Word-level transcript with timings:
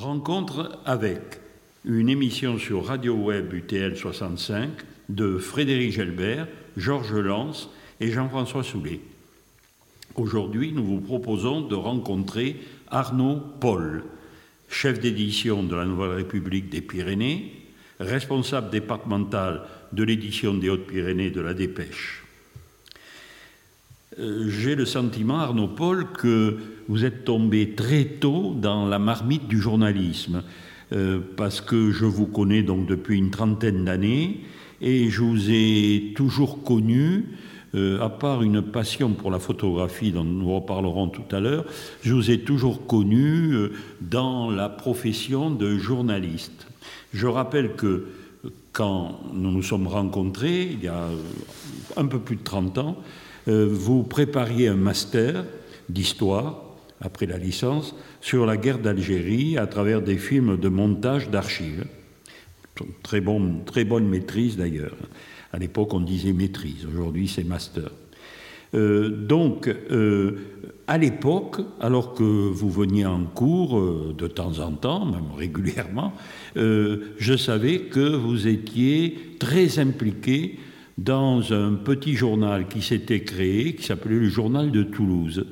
Rencontre 0.00 0.78
avec 0.86 1.20
une 1.84 2.08
émission 2.08 2.56
sur 2.56 2.86
Radio 2.86 3.12
Web 3.16 3.52
UTL 3.52 3.98
65 3.98 4.70
de 5.10 5.36
Frédéric 5.36 5.92
Gelbert, 5.92 6.48
Georges 6.78 7.14
Lance 7.16 7.68
et 8.00 8.10
Jean-François 8.10 8.64
Soulet. 8.64 9.00
Aujourd'hui, 10.14 10.72
nous 10.72 10.86
vous 10.86 11.00
proposons 11.02 11.60
de 11.60 11.74
rencontrer 11.74 12.56
Arnaud 12.88 13.42
Paul, 13.60 14.04
chef 14.70 15.00
d'édition 15.00 15.62
de 15.62 15.76
la 15.76 15.84
Nouvelle 15.84 16.12
République 16.12 16.70
des 16.70 16.80
Pyrénées, 16.80 17.52
responsable 17.98 18.70
départemental 18.70 19.64
de 19.92 20.02
l'édition 20.02 20.54
des 20.54 20.70
Hautes-Pyrénées 20.70 21.30
de 21.30 21.42
la 21.42 21.52
Dépêche. 21.52 22.24
Euh, 24.20 24.50
j'ai 24.50 24.74
le 24.74 24.84
sentiment, 24.84 25.38
Arnaud 25.38 25.68
Paul, 25.68 26.06
que 26.12 26.58
vous 26.88 27.04
êtes 27.04 27.24
tombé 27.24 27.70
très 27.70 28.04
tôt 28.04 28.54
dans 28.54 28.86
la 28.86 28.98
marmite 28.98 29.48
du 29.48 29.58
journalisme, 29.58 30.42
euh, 30.92 31.20
parce 31.36 31.62
que 31.62 31.90
je 31.90 32.04
vous 32.04 32.26
connais 32.26 32.62
donc 32.62 32.86
depuis 32.86 33.16
une 33.16 33.30
trentaine 33.30 33.86
d'années 33.86 34.40
et 34.82 35.08
je 35.08 35.22
vous 35.22 35.50
ai 35.50 36.12
toujours 36.16 36.62
connu, 36.62 37.28
euh, 37.74 38.02
à 38.02 38.10
part 38.10 38.42
une 38.42 38.60
passion 38.60 39.10
pour 39.10 39.30
la 39.30 39.38
photographie 39.38 40.12
dont 40.12 40.24
nous 40.24 40.54
reparlerons 40.54 41.08
tout 41.08 41.34
à 41.34 41.40
l'heure, 41.40 41.64
je 42.02 42.12
vous 42.12 42.30
ai 42.30 42.40
toujours 42.40 42.86
connu 42.86 43.54
dans 44.02 44.50
la 44.50 44.68
profession 44.68 45.50
de 45.50 45.78
journaliste. 45.78 46.66
Je 47.14 47.26
rappelle 47.26 47.74
que 47.74 48.06
quand 48.72 49.20
nous 49.32 49.50
nous 49.50 49.62
sommes 49.62 49.86
rencontrés, 49.86 50.68
il 50.72 50.84
y 50.84 50.88
a 50.88 51.06
un 51.96 52.06
peu 52.06 52.18
plus 52.18 52.36
de 52.36 52.42
30 52.42 52.78
ans, 52.78 52.96
vous 53.46 54.02
prépariez 54.02 54.68
un 54.68 54.76
master 54.76 55.44
d'histoire, 55.88 56.62
après 57.00 57.26
la 57.26 57.38
licence, 57.38 57.94
sur 58.20 58.46
la 58.46 58.56
guerre 58.56 58.78
d'Algérie 58.78 59.56
à 59.56 59.66
travers 59.66 60.02
des 60.02 60.18
films 60.18 60.56
de 60.56 60.68
montage 60.68 61.30
d'archives. 61.30 61.86
Très 63.02 63.20
bonne 63.20 64.08
maîtrise 64.08 64.56
d'ailleurs. 64.56 64.96
À 65.52 65.58
l'époque, 65.58 65.92
on 65.94 66.00
disait 66.00 66.32
maîtrise, 66.32 66.86
aujourd'hui 66.86 67.28
c'est 67.28 67.44
master. 67.44 67.90
Euh, 68.72 69.08
donc, 69.08 69.66
euh, 69.68 70.36
à 70.86 70.96
l'époque, 70.96 71.60
alors 71.80 72.14
que 72.14 72.22
vous 72.22 72.70
veniez 72.70 73.04
en 73.04 73.24
cours 73.24 73.80
de 74.12 74.26
temps 74.28 74.60
en 74.60 74.72
temps, 74.72 75.06
même 75.06 75.32
régulièrement, 75.36 76.12
je 76.56 77.36
savais 77.36 77.80
que 77.80 78.14
vous 78.14 78.48
étiez 78.48 79.36
très 79.38 79.78
impliqué 79.78 80.58
dans 81.04 81.52
un 81.52 81.74
petit 81.74 82.14
journal 82.14 82.68
qui 82.68 82.82
s'était 82.82 83.22
créé, 83.22 83.74
qui 83.74 83.84
s'appelait 83.84 84.18
le 84.18 84.28
Journal 84.28 84.70
de 84.70 84.82
Toulouse. 84.82 85.46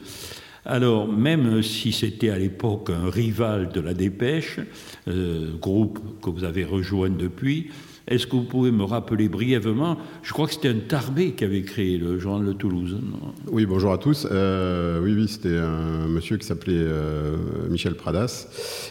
Alors, 0.65 1.09
même 1.09 1.63
si 1.63 1.93
c'était 1.93 2.29
à 2.29 2.39
l'époque 2.39 2.91
un 2.91 3.09
rival 3.09 3.71
de 3.71 3.81
la 3.81 3.95
Dépêche, 3.95 4.61
euh, 5.09 5.57
groupe 5.59 6.21
que 6.21 6.29
vous 6.29 6.45
avez 6.45 6.65
rejoint 6.65 7.09
depuis, 7.09 7.69
est-ce 8.09 8.27
que 8.27 8.37
vous 8.37 8.45
pouvez 8.45 8.71
me 8.71 8.85
rappeler 8.85 9.29
brièvement 9.29 9.99
Je 10.23 10.33
crois 10.33 10.47
que 10.47 10.55
c'était 10.55 10.69
un 10.69 10.79
Tarbé 10.79 11.33
qui 11.33 11.45
avait 11.45 11.63
créé 11.63 11.99
le 11.99 12.19
journal 12.19 12.47
de 12.47 12.53
Toulouse. 12.53 12.99
Oui, 13.51 13.67
bonjour 13.67 13.93
à 13.93 13.99
tous. 13.99 14.27
Euh, 14.31 15.01
oui, 15.03 15.15
oui, 15.15 15.29
c'était 15.29 15.59
un 15.59 16.09
monsieur 16.09 16.39
qui 16.39 16.47
s'appelait 16.47 16.75
euh, 16.75 17.37
Michel 17.69 17.95
Pradas 17.95 18.49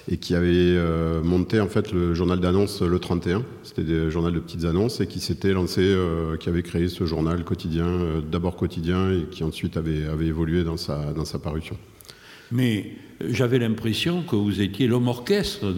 et 0.10 0.18
qui 0.18 0.36
avait 0.36 0.52
euh, 0.52 1.24
monté 1.24 1.60
en 1.60 1.68
fait 1.68 1.92
le 1.92 2.14
journal 2.14 2.40
d'annonces 2.40 2.82
le 2.82 3.00
31. 3.00 3.44
C'était 3.64 3.84
des 3.84 4.12
journal 4.12 4.34
de 4.34 4.40
petites 4.40 4.66
annonces 4.66 5.02
et 5.02 5.08
qui 5.08 5.20
s'était 5.20 5.52
lancé, 5.52 5.96
qui 6.40 6.50
avait 6.50 6.64
créé 6.64 6.88
ce 6.88 7.06
journal 7.06 7.44
quotidien, 7.44 8.22
d'abord 8.32 8.56
quotidien 8.56 9.12
et 9.12 9.24
qui 9.32 9.44
ensuite 9.44 9.78
avait, 9.78 10.06
évolué 10.22 10.64
dans 10.64 10.78
sa 10.78 11.40
parution. 11.42 11.76
Mais 12.52 12.92
j'avais 13.30 13.60
l'impression 13.60 14.22
que 14.22 14.36
vous 14.36 14.62
étiez 14.62 14.88
l'homme 14.88 15.08
orchestre 15.08 15.74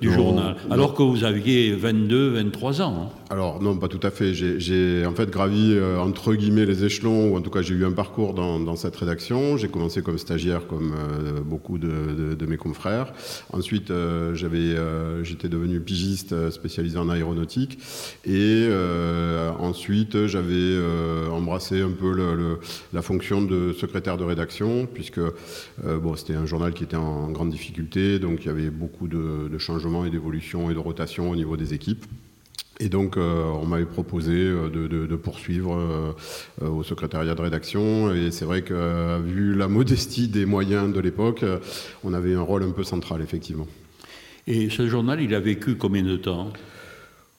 du 0.00 0.12
journal, 0.12 0.56
alors 0.70 0.94
que 0.94 1.02
vous 1.02 1.24
aviez 1.24 1.72
22, 1.72 2.30
23 2.30 2.82
ans. 2.82 3.12
Alors 3.34 3.60
non, 3.60 3.76
pas 3.76 3.88
tout 3.88 3.98
à 4.04 4.12
fait. 4.12 4.32
J'ai 4.32 5.04
en 5.04 5.12
fait 5.12 5.28
gravi 5.28 5.74
euh, 5.74 5.98
entre 5.98 6.34
guillemets 6.34 6.66
les 6.66 6.84
échelons, 6.84 7.32
ou 7.32 7.36
en 7.36 7.40
tout 7.40 7.50
cas 7.50 7.62
j'ai 7.62 7.74
eu 7.74 7.84
un 7.84 7.90
parcours 7.90 8.32
dans, 8.32 8.76
cette 8.76 8.94
rédaction. 8.94 9.56
J'ai 9.56 9.66
commencé 9.66 10.02
comme 10.02 10.18
stagiaire, 10.18 10.68
comme 10.68 10.94
euh, 10.94 11.40
beaucoup 11.40 11.78
de, 11.78 12.46
mes 12.46 12.56
confrères. 12.56 13.12
Ensuite, 13.52 13.90
euh, 13.90 14.36
j'avais, 14.36 14.76
j'étais 15.24 15.48
devenu 15.48 15.80
pigiste 15.80 16.48
spécialisé 16.50 16.96
en 16.96 17.08
aéronautique, 17.08 17.80
et 18.24 18.68
ensuite 19.58 20.26
j'avais 20.26 20.78
embrassé 21.32 21.80
un 21.80 21.90
peu 21.90 22.14
la 22.92 23.02
fonction 23.02 23.42
de 23.42 23.72
secrétaire 23.72 24.16
de 24.16 24.22
rédaction, 24.22 24.86
puisque 24.86 25.20
bon, 25.82 26.14
c'était 26.14 26.36
un 26.36 26.46
journal 26.46 26.72
qui 26.72 26.84
était 26.84 26.94
en 26.94 27.30
grande 27.32 27.50
difficulté, 27.50 28.20
donc 28.20 28.44
il 28.44 28.46
y 28.46 28.50
avait 28.50 28.70
beaucoup 28.70 29.08
de, 29.08 29.58
changements 29.58 30.04
et 30.04 30.10
d'évolutions 30.10 30.70
et 30.70 30.74
de 30.74 30.78
rotations 30.78 31.30
au 31.30 31.34
niveau 31.34 31.56
des 31.56 31.74
équipes. 31.74 32.04
Et 32.80 32.88
donc, 32.88 33.16
euh, 33.16 33.44
on 33.44 33.66
m'avait 33.66 33.84
proposé 33.84 34.32
euh, 34.32 34.68
de, 34.68 35.16
poursuivre 35.16 35.76
euh, 35.76 36.66
au 36.66 36.82
secrétariat 36.82 37.34
de 37.34 37.40
rédaction. 37.40 38.12
Et 38.12 38.30
c'est 38.30 38.44
vrai 38.44 38.62
que, 38.62 39.20
vu 39.20 39.54
la 39.54 39.68
modestie 39.68 40.28
des 40.28 40.44
moyens 40.44 40.92
de 40.92 41.00
l'époque, 41.00 41.44
on 42.02 42.12
avait 42.12 42.34
un 42.34 42.42
rôle 42.42 42.64
un 42.64 42.72
peu 42.72 42.82
central, 42.82 43.22
effectivement. 43.22 43.68
Et 44.46 44.70
ce 44.70 44.88
journal, 44.88 45.20
il 45.20 45.34
a 45.34 45.40
vécu 45.40 45.76
combien 45.76 46.02
de 46.02 46.16
temps? 46.16 46.52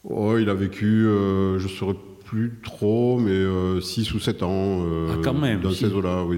Oh, 0.05 0.37
Il 0.37 0.49
a 0.49 0.53
vécu, 0.53 1.03
je 1.03 1.67
serais 1.67 1.95
plus 2.23 2.59
trop, 2.63 3.19
mais 3.19 3.45
6 3.81 4.11
euh, 4.11 4.15
ou 4.15 4.19
7 4.19 4.43
ans. 4.43 4.85
Ah, 5.09 5.17
quand 5.23 5.33
même, 5.33 5.61
dans 5.61 5.71
ces 5.71 5.91
eaux-là, 5.91 6.23
oui. 6.23 6.37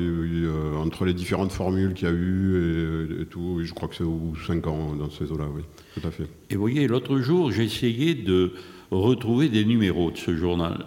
Entre 0.76 1.06
les 1.06 1.14
différentes 1.14 1.52
formules 1.52 1.94
qu'il 1.94 2.08
y 2.08 2.12
a 2.12 2.14
eu 2.14 3.22
et, 3.22 3.26
tout, 3.26 3.62
je 3.64 3.74
crois 3.74 3.88
que 3.88 3.96
c'est 3.96 4.04
5 4.48 4.68
ans 4.68 4.96
dans 4.96 5.10
ces 5.10 5.32
eaux-là, 5.32 5.46
oui. 5.54 5.62
Tout 5.94 6.08
à 6.08 6.12
fait. 6.12 6.26
Et 6.50 6.56
vous 6.56 6.62
voyez, 6.62 6.88
l'autre 6.88 7.20
jour, 7.20 7.52
j'ai 7.52 7.64
essayé 7.64 8.16
de 8.16 8.54
retrouver 8.92 9.50
des 9.50 9.66
numéros 9.66 10.12
de 10.12 10.18
ce 10.18 10.36
journal. 10.36 10.86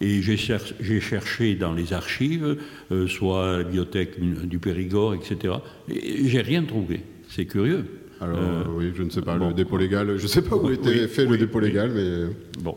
Et 0.00 0.20
j'ai 0.20 0.36
cherché 0.36 1.54
dans 1.54 1.72
les 1.72 1.92
archives, 1.92 2.56
soit 3.06 3.50
à 3.50 3.56
la 3.58 3.62
bibliothèque 3.62 4.18
du 4.20 4.58
Périgord, 4.58 5.14
etc. 5.14 5.54
Et 5.88 6.28
j'ai 6.28 6.40
rien 6.40 6.64
trouvé. 6.64 7.02
C'est 7.28 7.46
curieux. 7.46 8.01
Alors, 8.22 8.38
oui, 8.76 8.92
je 8.94 9.02
ne 9.02 9.10
sais 9.10 9.22
pas, 9.22 9.36
le 9.36 9.52
dépôt 9.52 9.76
légal, 9.76 10.16
je 10.16 10.22
ne 10.22 10.28
sais 10.28 10.42
pas 10.42 10.56
où 10.56 10.70
était 10.70 11.08
fait 11.08 11.26
le 11.26 11.36
dépôt 11.36 11.60
légal, 11.60 11.90
mais. 11.94 12.32
Bon. 12.60 12.76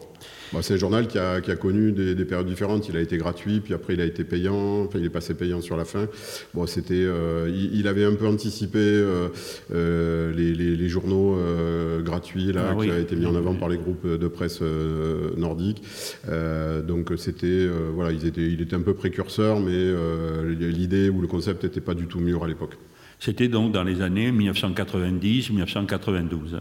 Bah, 0.53 0.61
c'est 0.61 0.75
un 0.75 0.77
journal 0.77 1.07
qui 1.07 1.17
a, 1.17 1.41
connu 1.55 1.91
des, 1.91 2.25
périodes 2.25 2.47
différentes. 2.47 2.87
Il 2.87 2.97
a 2.97 3.01
été 3.01 3.17
gratuit, 3.17 3.59
puis 3.59 3.73
après 3.73 3.93
il 3.93 4.01
a 4.01 4.05
été 4.05 4.23
payant. 4.23 4.83
Enfin, 4.85 4.99
il 4.99 5.05
est 5.05 5.09
passé 5.09 5.33
payant 5.33 5.61
sur 5.61 5.75
la 5.75 5.85
fin. 5.85 6.07
Bon, 6.53 6.65
c'était, 6.65 6.93
euh, 6.95 7.51
il, 7.73 7.87
avait 7.87 8.05
un 8.05 8.13
peu 8.13 8.27
anticipé 8.27 8.79
euh, 8.79 9.27
euh, 9.73 10.33
les, 10.33 10.89
journaux 10.89 11.37
gratuits 12.03 12.53
là, 12.53 12.69
ah 12.71 12.75
qui 12.81 12.89
a 12.89 12.97
été 12.99 13.15
mis 13.15 13.25
en 13.25 13.35
avant 13.35 13.55
par 13.55 13.69
les 13.69 13.77
groupes 13.77 14.07
de 14.07 14.27
presse 14.27 14.61
nordiques. 15.35 15.81
donc 16.87 17.11
c'était, 17.17 17.67
voilà, 17.93 18.11
il 18.11 18.25
était, 18.25 18.47
il 18.47 18.61
était 18.61 18.75
un 18.75 18.81
peu 18.81 18.93
précurseur, 18.93 19.59
mais 19.59 19.93
l'idée 20.47 21.09
ou 21.09 21.21
le 21.21 21.27
concept 21.27 21.63
n'était 21.63 21.81
pas 21.81 21.95
du 21.95 22.05
tout 22.05 22.19
mûr 22.19 22.43
à 22.43 22.47
l'époque. 22.47 22.77
C'était 23.19 23.47
donc 23.47 23.71
dans 23.71 23.83
les 23.83 24.01
années 24.01 24.31
1990-1992. 24.31 26.59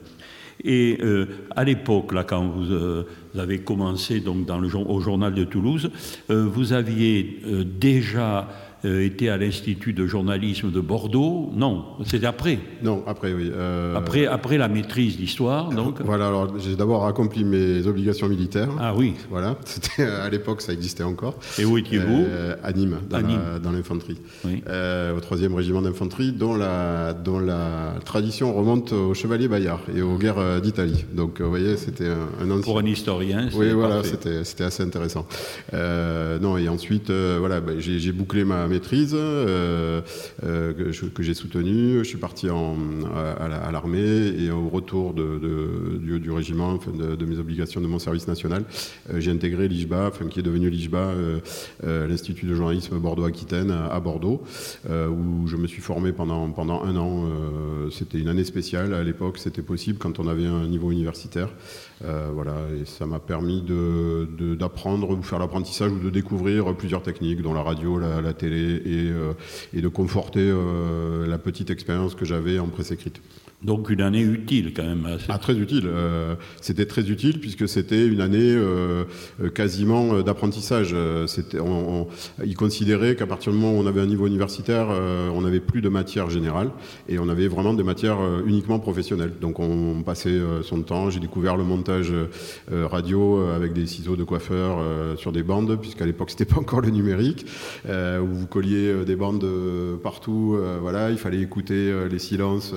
Et 0.62 0.98
euh, 1.02 1.26
à 1.56 1.64
l'époque, 1.64 2.12
là, 2.12 2.22
quand 2.24 2.46
vous, 2.46 2.72
euh, 2.72 3.04
avez 3.36 3.58
commencé 3.58 4.20
donc 4.20 4.46
dans 4.46 4.58
le, 4.58 4.68
au 4.76 5.00
journal 5.00 5.34
de 5.34 5.44
Toulouse, 5.44 5.90
euh, 6.30 6.46
vous 6.46 6.72
aviez 6.72 7.40
déjà 7.64 8.48
était 8.84 9.28
à 9.28 9.36
l'Institut 9.36 9.92
de 9.92 10.06
journalisme 10.06 10.70
de 10.70 10.80
Bordeaux. 10.80 11.50
Non, 11.54 11.84
c'était 12.04 12.26
après. 12.26 12.58
Non, 12.82 13.02
après, 13.06 13.32
oui. 13.32 13.50
Euh, 13.52 13.96
après, 13.96 14.26
après 14.26 14.58
la 14.58 14.68
maîtrise 14.68 15.16
d'histoire, 15.16 15.70
donc. 15.70 16.00
Voilà, 16.02 16.28
alors 16.28 16.58
j'ai 16.58 16.76
d'abord 16.76 17.06
accompli 17.06 17.44
mes 17.44 17.86
obligations 17.86 18.28
militaires. 18.28 18.70
Ah 18.78 18.94
oui. 18.94 19.14
Voilà, 19.30 19.56
c'était 19.64 20.04
à 20.04 20.28
l'époque, 20.28 20.60
ça 20.60 20.72
existait 20.72 21.02
encore. 21.02 21.34
Et 21.58 21.64
où 21.64 21.78
étiez-vous 21.78 22.24
euh, 22.28 22.56
À 22.62 22.72
Nîmes, 22.72 22.98
dans 23.10 23.72
l'infanterie. 23.72 24.18
Oui. 24.44 24.62
au 25.16 25.20
troisième 25.20 25.54
régiment 25.54 25.82
d'infanterie, 25.82 26.32
dont 26.32 26.54
la, 26.54 27.12
dont 27.12 27.38
la 27.38 27.94
tradition 28.04 28.52
remonte 28.54 28.92
au 28.92 29.14
chevalier 29.14 29.48
Bayard 29.48 29.80
et 29.94 30.02
aux 30.02 30.18
guerres 30.18 30.60
d'Italie. 30.60 31.04
Donc, 31.14 31.40
vous 31.40 31.48
voyez, 31.48 31.76
c'était 31.76 32.08
un, 32.08 32.50
ancien... 32.50 32.62
Pour 32.62 32.78
un 32.78 32.86
historien, 32.86 33.48
Oui, 33.54 33.70
voilà, 33.72 34.02
c'était 34.02 34.64
assez 34.64 34.82
intéressant. 34.82 35.26
non, 35.72 36.58
et 36.58 36.68
ensuite, 36.68 37.10
voilà, 37.10 37.60
bah, 37.60 37.72
j'ai 37.78 38.12
bouclé 38.12 38.44
ma 38.44 38.66
maîtrise 38.74 39.14
euh, 39.14 40.00
euh, 40.42 40.72
que, 41.14 41.22
j'ai 41.22 41.34
soutenue. 41.34 41.98
Je 41.98 42.04
suis 42.04 42.18
parti 42.18 42.48
à, 42.48 43.70
l'armée 43.72 44.34
et 44.38 44.50
au 44.50 44.68
retour 44.68 45.14
de, 45.14 45.38
du, 46.18 46.30
régiment, 46.30 46.74
de, 46.74 47.24
mes 47.24 47.38
obligations 47.38 47.80
de 47.80 47.86
mon 47.86 47.98
service 47.98 48.26
national, 48.26 48.64
euh, 49.12 49.20
j'ai 49.20 49.30
intégré 49.30 49.68
l'IJBA, 49.68 50.08
enfin, 50.08 50.26
qui 50.26 50.40
est 50.40 50.42
devenu 50.42 50.70
l'IJBA, 50.70 51.14
l'Institut 51.82 52.46
de 52.46 52.54
journalisme 52.54 52.98
Bordeaux-Aquitaine 52.98 53.70
à, 53.70 54.00
Bordeaux, 54.00 54.42
où 54.88 55.46
je 55.46 55.56
me 55.56 55.66
suis 55.66 55.82
formé 55.82 56.12
pendant, 56.12 56.82
un 56.84 56.96
an. 56.96 57.28
c'était 57.90 58.18
une 58.18 58.28
année 58.28 58.44
spéciale 58.44 58.94
à 58.94 59.02
l'époque, 59.02 59.38
c'était 59.38 59.62
possible 59.62 59.98
quand 59.98 60.18
on 60.18 60.26
avait 60.26 60.46
un 60.46 60.66
niveau 60.66 60.90
universitaire. 60.90 61.50
voilà, 62.02 62.56
et 62.80 62.84
ça 62.84 63.06
m'a 63.06 63.20
permis 63.20 63.62
d'apprendre 64.58 65.10
ou 65.10 65.22
faire 65.22 65.38
l'apprentissage 65.38 65.92
ou 65.92 65.98
de 65.98 66.10
découvrir 66.10 66.74
plusieurs 66.74 67.02
techniques, 67.02 67.42
dont 67.42 67.54
la 67.54 67.62
radio, 67.62 67.98
la 67.98 68.32
télé 68.32 68.63
et, 68.64 69.10
euh, 69.10 69.32
et, 69.74 69.80
de 69.80 69.88
conforter 69.88 70.40
euh, 70.40 71.26
la 71.26 71.38
petite 71.38 71.70
expérience 71.70 72.14
que 72.14 72.24
j'avais 72.24 72.58
en 72.58 72.68
presse 72.68 72.90
écrite. 72.90 73.20
Donc 73.64 73.88
une 73.88 74.02
année 74.02 74.20
utile 74.20 74.74
quand 74.74 74.84
même. 74.84 75.18
Ah, 75.28 75.38
très 75.38 75.54
utile. 75.54 75.84
Euh, 75.86 76.34
c'était 76.60 76.84
très 76.84 77.10
utile 77.10 77.40
puisque 77.40 77.66
c'était 77.66 78.06
une 78.06 78.20
année 78.20 78.52
euh, 78.54 79.04
quasiment 79.54 80.20
d'apprentissage. 80.20 80.94
C'était, 81.26 81.60
on, 81.60 82.06
ils 82.44 82.56
considéraient 82.56 83.16
qu'à 83.16 83.26
partir 83.26 83.52
du 83.52 83.58
moment 83.58 83.78
où 83.78 83.82
on 83.82 83.86
avait 83.86 84.02
un 84.02 84.06
niveau 84.06 84.26
universitaire, 84.26 84.88
on 85.34 85.40
n'avait 85.40 85.60
plus 85.60 85.80
de 85.80 85.88
matière 85.88 86.28
générale 86.28 86.70
et 87.08 87.18
on 87.18 87.28
avait 87.28 87.48
vraiment 87.48 87.72
des 87.72 87.82
matières 87.82 88.18
uniquement 88.46 88.78
professionnelles. 88.78 89.32
Donc 89.40 89.60
on 89.60 90.02
passait 90.02 90.38
son 90.62 90.82
temps. 90.82 91.08
J'ai 91.08 91.20
découvert 91.20 91.56
le 91.56 91.64
montage 91.64 92.12
radio 92.70 93.46
avec 93.48 93.72
des 93.72 93.86
ciseaux 93.86 94.16
de 94.16 94.24
coiffeur 94.24 94.78
sur 95.16 95.32
des 95.32 95.42
bandes 95.42 95.78
puisqu'à 95.80 96.04
l'époque 96.04 96.30
c'était 96.30 96.44
pas 96.44 96.60
encore 96.60 96.82
le 96.82 96.90
numérique 96.90 97.46
où 97.86 98.26
vous 98.26 98.46
colliez 98.46 99.04
des 99.04 99.16
bandes 99.16 99.46
partout. 100.02 100.58
voilà, 100.80 101.10
il 101.10 101.18
fallait 101.18 101.40
écouter 101.40 101.92
les 102.10 102.18
silences 102.18 102.74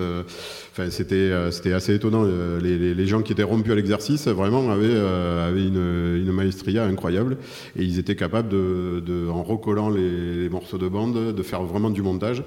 c'était, 0.90 1.16
euh, 1.16 1.52
c'était 1.52 1.74
assez 1.74 1.96
étonnant. 1.96 2.24
Euh, 2.26 2.60
les, 2.60 3.08
gens 3.08 3.22
qui 3.22 3.32
étaient 3.32 3.44
rompus 3.44 3.72
à 3.72 3.76
l'exercice 3.76 4.28
vraiment 4.28 4.70
avaient, 4.70 4.86
euh, 4.88 5.56
une, 5.56 6.32
maestria 6.32 6.84
incroyable 6.86 7.38
et 7.76 7.84
ils 7.84 7.98
étaient 7.98 8.16
capables 8.16 8.50
de, 8.50 9.28
en 9.30 9.42
recollant 9.42 9.90
les, 9.90 10.50
morceaux 10.50 10.78
de 10.78 10.88
bande, 10.88 11.34
de 11.34 11.44
faire 11.44 11.64
vraiment 11.64 11.90
du 11.90 12.02
montage. 12.02 12.44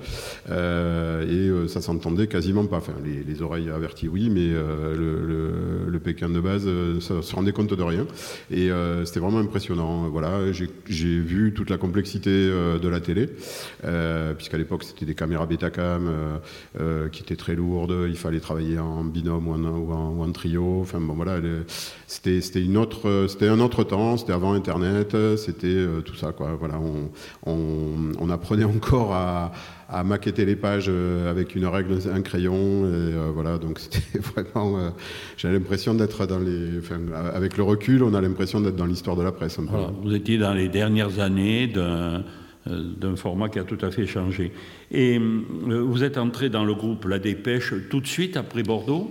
et 0.49 1.51
ça 1.69 1.81
s'entendait 1.81 2.27
quasiment 2.27 2.67
pas. 2.67 2.81
Les, 3.05 3.43
oreilles 3.43 3.71
averties, 3.71 4.09
oui, 4.09 4.31
mais 4.31 4.49
le, 4.49 5.99
Pékin 6.03 6.31
de 6.31 6.41
base 6.41 6.67
ça 7.01 7.21
se 7.21 7.35
rendait 7.35 7.53
compte 7.53 7.75
de 7.75 7.83
rien. 7.83 8.07
Et 8.51 8.71
c'était 9.05 9.21
vraiment 9.21 9.39
impressionnant. 9.39 10.09
Voilà, 10.09 10.53
j'ai, 10.53 11.21
vu 11.21 11.53
toute 11.53 11.71
la 11.71 11.79
complexité 11.79 12.31
de 12.31 12.89
la 12.89 13.01
télé, 13.01 13.29
puisqu'à 14.37 14.59
l'époque 14.59 14.85
c'était 14.85 15.07
des 15.07 15.15
caméras 15.15 15.47
Betacam 15.47 16.11
qui 17.11 17.23
étaient 17.23 17.37
très 17.37 17.55
lourdes 17.55 18.07
fallait 18.21 18.41
travailler 18.41 18.79
en 18.79 19.05
binôme 19.05 19.49
ou 19.49 19.93
en, 19.93 20.33
trio. 20.33 20.81
Enfin 20.83 21.01
bon 21.01 21.15
voilà, 21.15 21.41
c'était 22.07 22.63
une 22.63 22.77
autre, 22.77 23.27
c'était 23.29 23.49
un 23.49 23.61
autre 23.61 23.85
temps. 23.85 24.17
C'était 24.17 24.33
avant 24.33 24.53
Internet. 24.53 25.17
C'était 25.37 25.67
euh, 25.67 26.01
tout 26.01 26.15
ça 26.15 26.33
quoi. 26.33 26.57
Voilà, 26.59 26.79
on, 27.47 28.31
apprenait 28.31 28.65
encore 28.65 29.13
à, 29.13 29.51
à 29.89 30.05
maqueter 30.05 30.45
les 30.45 30.57
pages 30.57 30.87
euh, 30.89 31.31
avec 31.31 31.55
une 31.55 31.67
règle, 31.67 31.99
un 32.13 32.23
crayon. 32.23 32.55
Euh, 32.55 33.31
voilà, 33.35 33.59
donc 33.59 33.79
c'était 33.81 34.19
vraiment. 34.35 34.93
J'ai 35.37 35.51
l'impression 35.51 35.95
d'être 35.95 36.27
dans 36.27 36.39
les. 36.39 36.81
Avec 37.35 37.57
le 37.57 37.65
recul, 37.65 38.03
on 38.03 38.15
a 38.15 38.21
l'impression 38.21 38.61
d'être 38.61 38.77
dans 38.77 38.87
l'histoire 38.87 39.17
de 39.17 39.23
la 39.23 39.33
presse. 39.33 39.59
vous 40.03 40.15
étiez 40.15 40.39
dans 40.39 40.55
les 40.55 40.69
dernières 40.69 41.19
années 41.19 41.67
d'un 41.67 41.81
euh, 41.81 42.19
d'un 42.67 43.17
format 43.17 43.49
qui 43.49 43.59
a 43.59 43.65
tout 43.65 43.79
à 43.81 43.91
fait 43.91 44.07
changé. 44.07 44.53
Et 44.91 45.19
euh, 45.19 45.83
vous 45.83 46.05
êtes 46.05 46.19
entré 46.19 46.51
dans 46.51 46.65
le 46.65 46.75
groupe 46.75 47.07
La 47.07 47.19
Dépêche 47.19 47.73
tout 47.89 48.01
de 48.01 48.07
suite 48.07 48.37
après 48.37 48.63
Bordeaux? 48.63 49.11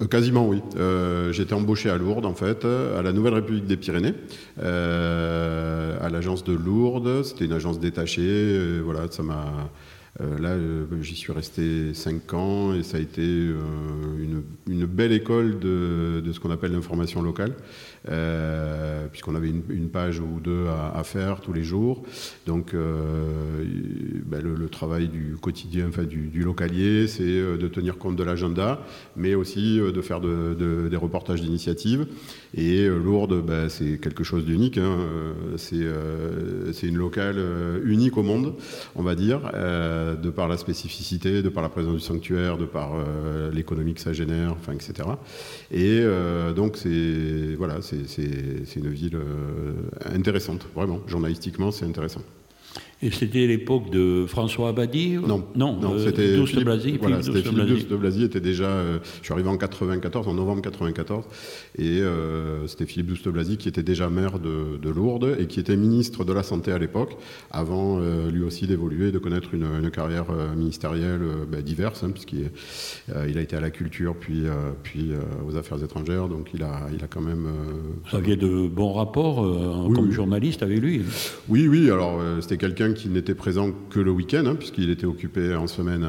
Euh, 0.00 0.06
Quasiment 0.06 0.48
oui. 0.48 0.60
J'étais 1.32 1.54
embauché 1.54 1.90
à 1.90 1.96
Lourdes 1.96 2.26
en 2.26 2.34
fait, 2.34 2.64
à 2.64 3.02
la 3.02 3.12
Nouvelle 3.12 3.34
République 3.34 3.66
des 3.66 3.76
Pyrénées, 3.76 4.14
à 4.58 6.08
l'agence 6.10 6.44
de 6.44 6.52
Lourdes. 6.52 7.22
C'était 7.22 7.44
une 7.44 7.52
agence 7.52 7.80
détachée. 7.80 8.80
voilà, 8.82 9.10
ça 9.10 9.22
m'a 9.22 9.70
euh, 10.20 10.38
là, 10.38 10.50
euh, 10.50 10.86
j'y 11.02 11.14
suis 11.14 11.32
resté 11.32 11.92
5 11.92 12.32
ans 12.32 12.74
et 12.74 12.82
ça 12.82 12.96
a 12.96 13.00
été 13.00 13.20
euh, 13.20 13.60
une, 14.66 14.86
belle 14.86 15.12
école 15.12 15.58
de, 15.58 16.22
ce 16.32 16.40
qu'on 16.40 16.50
appelle 16.50 16.72
l'information 16.72 17.20
locale, 17.20 17.52
puisqu'on 19.10 19.34
avait 19.34 19.48
une, 19.48 19.88
page 19.88 20.20
ou 20.20 20.40
deux 20.40 20.66
à, 20.68 21.02
faire 21.04 21.40
tous 21.40 21.52
les 21.52 21.62
jours. 21.62 22.02
Donc, 22.46 22.74
ben, 22.74 24.42
le, 24.42 24.68
travail 24.68 25.08
du 25.08 25.36
quotidien, 25.40 25.86
enfin 25.88 26.04
du, 26.04 26.42
localier, 26.42 27.06
c'est 27.06 27.24
de 27.24 27.68
tenir 27.68 27.98
compte 27.98 28.16
de 28.16 28.24
l'agenda, 28.24 28.80
mais 29.16 29.34
aussi 29.34 29.78
de 29.78 30.00
faire 30.02 30.20
des 30.20 30.96
reportages 30.96 31.40
d'initiative. 31.40 32.06
Et 32.54 32.86
Lourdes, 32.88 33.44
ben, 33.44 33.68
c'est 33.68 33.98
quelque 33.98 34.24
chose 34.24 34.44
d'unique. 34.44 34.78
Hein. 34.78 34.96
C'est 35.56 36.86
une 36.86 36.96
locale 36.96 37.38
unique 37.84 38.16
au 38.16 38.22
monde, 38.22 38.54
on 38.94 39.02
va 39.02 39.14
dire. 39.14 39.50
Euh, 39.54 40.16
de 40.16 40.30
par 40.30 40.48
la 40.48 40.56
spécificité, 40.56 41.42
de 41.42 41.48
par 41.48 41.62
la 41.62 41.68
présence 41.68 41.94
du 41.94 42.00
sanctuaire, 42.00 42.56
de 42.56 42.64
par 42.64 42.92
euh, 42.94 43.50
l'économie 43.52 43.94
que 43.94 44.00
ça 44.00 44.12
génère, 44.12 44.52
enfin, 44.52 44.72
etc. 44.72 45.08
Et 45.70 46.00
euh, 46.02 46.52
donc, 46.52 46.78
voilà, 47.58 47.80
une 48.76 48.90
ville 48.90 49.18
intéressante, 50.04 50.66
vraiment. 50.74 51.00
Journalistiquement, 51.06 51.70
c'est 51.70 51.84
intéressant. 51.84 52.22
Et 53.02 53.10
c'était 53.10 53.46
l'époque 53.46 53.90
de 53.90 54.24
François 54.26 54.70
Abadi 54.70 55.18
Non, 55.18 55.44
non, 55.54 55.76
non 55.78 55.98
c'était 55.98 56.42
Philippe, 56.46 56.64
Blazy. 56.64 56.96
Voilà, 56.98 57.22
Philippe, 57.22 57.46
Philippe 57.46 57.88
de 57.90 57.96
Blazy 57.96 58.24
était 58.24 58.40
déjà. 58.40 58.68
Euh, 58.68 58.98
je 59.20 59.24
suis 59.24 59.34
arrivé 59.34 59.50
en 59.50 59.58
94, 59.58 60.26
en 60.26 60.32
novembre 60.32 60.62
94, 60.62 61.24
et 61.76 62.00
euh, 62.00 62.66
c'était 62.66 62.86
Philippe 62.86 63.08
Douste 63.08 63.28
Blazy 63.28 63.58
qui 63.58 63.68
était 63.68 63.82
déjà 63.82 64.08
maire 64.08 64.38
de, 64.38 64.88
Lourdes 64.88 65.36
et 65.38 65.46
qui 65.46 65.60
était 65.60 65.76
ministre 65.76 66.24
de 66.24 66.32
la 66.32 66.42
santé 66.42 66.72
à 66.72 66.78
l'époque, 66.78 67.18
avant 67.50 67.98
euh, 68.00 68.30
lui 68.30 68.42
aussi 68.42 68.66
d'évoluer, 68.66 69.12
de 69.12 69.18
connaître 69.18 69.52
une, 69.52 69.90
carrière 69.90 70.26
ministérielle 70.56 71.20
ben, 71.50 71.60
diverse, 71.60 72.02
hein, 72.02 72.10
puisqu'il 72.10 72.50
il 73.28 73.38
a 73.38 73.40
été 73.40 73.56
à 73.56 73.60
la 73.60 73.70
culture, 73.70 74.14
puis 74.18 74.42
puis 74.82 75.10
aux 75.46 75.56
affaires 75.56 75.82
étrangères, 75.82 76.28
donc 76.28 76.48
il 76.54 76.62
a 76.62 76.88
il 76.92 77.02
a 77.04 77.06
quand 77.06 77.20
même. 77.20 77.46
Vous 78.10 78.16
aviez 78.16 78.36
de 78.36 78.66
bons 78.68 78.92
rapports 78.92 79.36
comme 79.94 80.10
journaliste 80.10 80.62
avec 80.62 80.80
lui. 80.80 81.02
Oui, 81.48 81.68
oui. 81.68 81.90
Alors 81.90 82.20
c'était 82.40 82.56
quelqu'un 82.56 82.85
qui 82.94 83.08
n'était 83.08 83.34
présent 83.34 83.70
que 83.90 84.00
le 84.00 84.10
week-end, 84.10 84.44
hein, 84.46 84.54
puisqu'il 84.54 84.90
était 84.90 85.06
occupé 85.06 85.54
en 85.54 85.66
semaine 85.66 86.06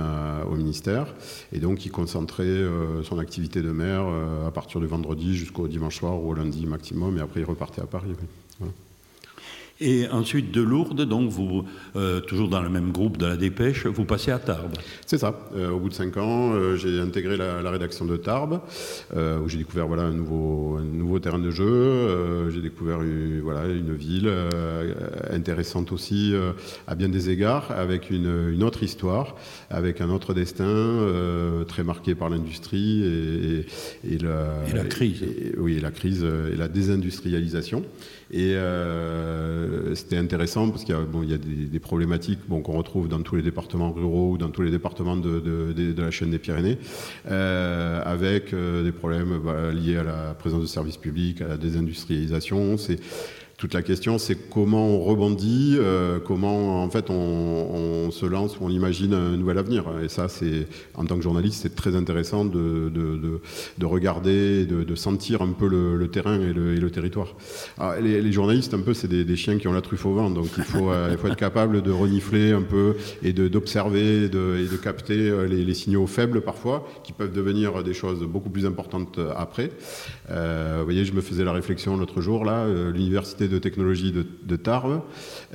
au 0.49 0.55
ministère, 0.55 1.13
et 1.51 1.59
donc 1.59 1.85
il 1.85 1.91
concentrait 1.91 2.43
euh, 2.43 3.03
son 3.03 3.19
activité 3.19 3.61
de 3.61 3.71
maire 3.71 4.05
euh, 4.07 4.47
à 4.47 4.51
partir 4.51 4.79
du 4.79 4.87
vendredi 4.87 5.35
jusqu'au 5.35 5.67
dimanche 5.67 5.97
soir 5.97 6.21
ou 6.21 6.29
au 6.29 6.33
lundi 6.33 6.65
maximum, 6.65 7.17
et 7.17 7.21
après 7.21 7.41
il 7.41 7.45
repartait 7.45 7.81
à 7.81 7.85
Paris. 7.85 8.11
Et 9.79 10.07
ensuite 10.07 10.51
de 10.51 10.61
Lourdes, 10.61 11.03
donc 11.03 11.29
vous, 11.29 11.63
euh, 11.95 12.19
toujours 12.19 12.47
dans 12.47 12.61
le 12.61 12.69
même 12.69 12.91
groupe 12.91 13.17
de 13.17 13.27
la 13.27 13.37
Dépêche, 13.37 13.85
vous 13.85 14.05
passez 14.05 14.31
à 14.31 14.39
Tarbes. 14.39 14.75
C'est 15.05 15.19
ça. 15.19 15.39
Euh, 15.55 15.69
au 15.69 15.79
bout 15.79 15.89
de 15.89 15.93
cinq 15.93 16.17
ans, 16.17 16.53
euh, 16.53 16.75
j'ai 16.77 16.99
intégré 16.99 17.37
la, 17.37 17.69
rédaction 17.69 18.05
de 18.05 18.17
Tarbes, 18.17 18.61
où 19.15 19.49
j'ai 19.49 19.57
découvert 19.57 19.87
voilà, 19.87 20.03
un, 20.03 20.13
nouveau, 20.13 20.77
un 20.79 20.83
nouveau 20.83 21.19
terrain 21.19 21.37
de 21.37 21.51
jeu. 21.51 22.49
j'ai 22.49 22.61
découvert 22.61 23.01
une, 23.01 23.41
voilà, 23.41 23.65
une 23.65 23.93
ville 23.93 24.31
intéressante 25.29 25.91
aussi 25.91 26.33
à 26.87 26.95
bien 26.95 27.09
des 27.09 27.29
égards, 27.29 27.71
avec 27.71 28.09
une, 28.09 28.51
une, 28.53 28.63
autre 28.63 28.83
histoire, 28.83 29.35
avec 29.69 29.99
un 30.01 30.09
autre 30.09 30.33
destin, 30.33 30.97
très 31.67 31.83
marqué 31.83 32.15
par 32.15 32.29
l'industrie 32.29 33.03
et, 33.03 33.65
et, 34.09 34.17
la, 34.17 34.47
et, 34.69 34.73
la, 34.73 34.85
crise. 34.85 35.23
oui, 35.57 35.79
la 35.79 35.91
crise 35.91 36.23
et 36.23 36.55
la 36.55 36.69
désindustrialisation. 36.69 37.83
Et 38.31 38.55
euh, 38.55 39.95
c'était 39.95 40.17
intéressant 40.17 40.69
parce 40.69 40.83
qu'il 40.83 40.93
y 40.93 40.97
a, 40.97 41.01
bon, 41.01 41.23
il 41.23 41.29
y 41.29 41.33
a 41.33 41.37
des, 41.37 41.79
problématiques 41.79 42.39
bon, 42.47 42.61
qu'on 42.61 42.77
retrouve 42.77 43.07
dans 43.07 43.21
tous 43.21 43.37
les 43.37 43.41
départements 43.41 43.91
ruraux 43.91 44.31
ou 44.31 44.37
dans 44.37 44.49
tous 44.49 44.63
les 44.63 44.71
départements 44.71 45.15
de, 45.15 45.39
de, 45.39 45.93
de 45.93 46.01
la 46.01 46.11
chaîne 46.11 46.31
des 46.31 46.39
Pyrénées, 46.39 46.77
euh, 47.29 48.01
avec 48.03 48.53
euh, 48.53 48.83
des 48.83 48.91
problèmes 48.91 49.39
bah, 49.43 49.71
liés 49.71 49.97
à 49.97 50.03
la 50.03 50.33
présence 50.33 50.61
de 50.61 50.67
services 50.67 50.97
publics, 50.97 51.41
à 51.41 51.47
la 51.47 51.57
désindustrialisation. 51.57 52.77
C'est 52.77 52.99
toute 53.57 53.73
la 53.73 53.81
question, 53.81 54.19
c'est 54.19 54.35
comment 54.35 54.85
on 54.85 54.99
rebondit, 54.99 55.77
euh, 55.79 56.19
comment 56.19 56.83
en 56.83 56.89
fait 56.91 57.09
on, 57.09 58.11
se 58.11 58.25
lance 58.25 58.57
ou 58.59 58.63
on 58.63 58.69
imagine 58.69 59.13
un 59.13 59.35
nouvel 59.35 59.57
avenir. 59.57 59.85
Et 60.01 60.07
ça, 60.07 60.29
c'est 60.29 60.67
en 60.93 61.05
tant 61.05 61.17
que 61.17 61.23
journaliste, 61.23 61.63
c'est 61.63 61.75
très 61.75 61.95
intéressant 61.95 62.45
de, 62.45 62.89
de, 62.89 63.85
regarder, 63.85 64.65
de, 64.65 64.95
sentir 64.95 65.41
un 65.41 65.51
peu 65.51 65.67
le, 65.67 66.07
terrain 66.07 66.39
et 66.39 66.53
le, 66.53 66.89
territoire. 66.91 67.35
les, 67.99 68.31
journalistes, 68.31 68.73
un 68.73 68.79
peu, 68.79 68.93
c'est 68.93 69.07
des, 69.07 69.35
chiens 69.35 69.57
qui 69.57 69.67
ont 69.67 69.73
la 69.73 69.81
truffe 69.81 70.05
au 70.05 70.13
vent, 70.13 70.29
donc 70.29 70.47
il 70.57 70.63
faut, 70.63 70.89
euh, 70.89 71.09
il 71.11 71.17
faut 71.17 71.27
être 71.27 71.35
capable 71.35 71.81
de 71.81 71.91
renifler 71.91 72.51
un 72.51 72.61
peu 72.61 72.95
et 73.23 73.33
d'observer 73.33 74.25
et 74.25 74.29
de, 74.29 74.77
capter 74.81 75.29
euh, 75.29 75.47
les, 75.47 75.73
signaux 75.73 76.07
faibles 76.07 76.41
parfois, 76.41 76.87
qui 77.03 77.11
peuvent 77.11 77.33
devenir 77.33 77.83
des 77.83 77.93
choses 77.93 78.23
beaucoup 78.23 78.49
plus 78.49 78.65
importantes 78.65 79.19
après. 79.35 79.71
vous 80.29 80.83
voyez, 80.83 81.03
je 81.03 81.13
me 81.13 81.21
faisais 81.21 81.43
la 81.43 81.51
réflexion 81.51 81.97
l'autre 81.97 82.21
jour 82.21 82.45
là, 82.45 82.67
l'université 82.91 83.46
de 83.47 83.59
technologie 83.59 84.11
de, 84.11 84.55
Tarbes. 84.55 85.01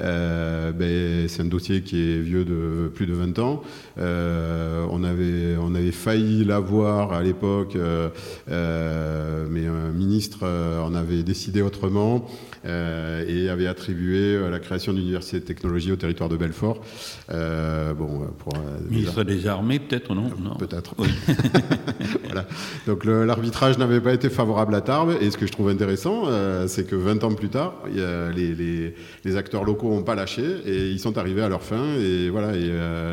Euh, 0.00 0.72
ben, 0.72 1.28
c'est 1.28 1.42
un 1.42 1.46
dossier 1.46 1.82
qui 1.82 2.00
est 2.00 2.20
vieux 2.20 2.44
de 2.44 2.88
plus 2.94 3.06
de 3.06 3.14
20 3.14 3.38
ans. 3.38 3.62
Euh, 3.98 4.86
on, 4.90 5.04
avait, 5.04 5.56
on 5.60 5.74
avait 5.74 5.92
failli 5.92 6.44
l'avoir 6.44 7.12
à 7.12 7.22
l'époque, 7.22 7.76
euh, 7.76 9.46
mais 9.50 9.66
un 9.66 9.90
ministre 9.90 10.46
en 10.46 10.94
avait 10.94 11.22
décidé 11.22 11.62
autrement 11.62 12.26
et 12.64 13.48
avait 13.48 13.66
attribué 13.66 14.38
la 14.48 14.60
création 14.60 14.92
d'une 14.92 15.02
université 15.02 15.40
de 15.40 15.44
technologie 15.44 15.90
au 15.90 15.96
territoire 15.96 16.28
de 16.28 16.36
Belfort. 16.36 16.80
bon, 17.28 18.26
pour, 18.38 18.52
ministre 18.88 19.24
des 19.24 19.46
Armées, 19.48 19.80
peut-être, 19.80 20.14
non, 20.14 20.30
non. 20.40 20.54
Peut-être. 20.54 20.94
voilà. 22.24 22.46
Donc 22.86 23.04
l'arbitrage 23.04 23.78
n'avait 23.78 24.00
pas 24.00 24.14
été 24.14 24.30
favorable 24.30 24.74
à 24.76 24.80
Tarbes. 24.80 25.14
Et 25.20 25.30
ce 25.32 25.36
que 25.36 25.46
je 25.46 25.52
trouve 25.52 25.70
intéressant, 25.70 26.26
c'est 26.68 26.86
que 26.86 26.94
20 26.94 27.24
ans 27.24 27.34
plus 27.34 27.48
tard, 27.48 27.74
les, 27.86 29.36
acteurs 29.36 29.64
locaux 29.64 29.90
n'ont 29.90 30.02
pas 30.02 30.14
lâché 30.14 30.42
et 30.66 30.90
ils 30.90 31.00
sont 31.00 31.18
arrivés 31.18 31.42
à 31.42 31.48
leur 31.48 31.62
fin. 31.62 31.94
Et 31.96 32.28
voilà, 32.30 32.56
et 32.56 32.70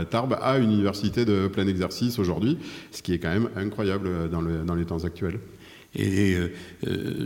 Tarbes 0.10 0.38
a 0.42 0.58
une 0.58 0.72
université 0.72 1.26
de 1.26 1.48
plein 1.48 1.68
exercice 1.68 2.20
aujourd'hui, 2.20 2.58
ce 2.92 3.02
qui 3.02 3.14
est 3.14 3.20
quand 3.20 3.30
même 3.30 3.50
incroyable 3.56 4.30
dans, 4.30 4.42
le, 4.42 4.64
dans 4.66 4.76
les 4.76 4.86
temps 4.86 5.04
actuels. 5.04 5.40
Et 5.96 6.36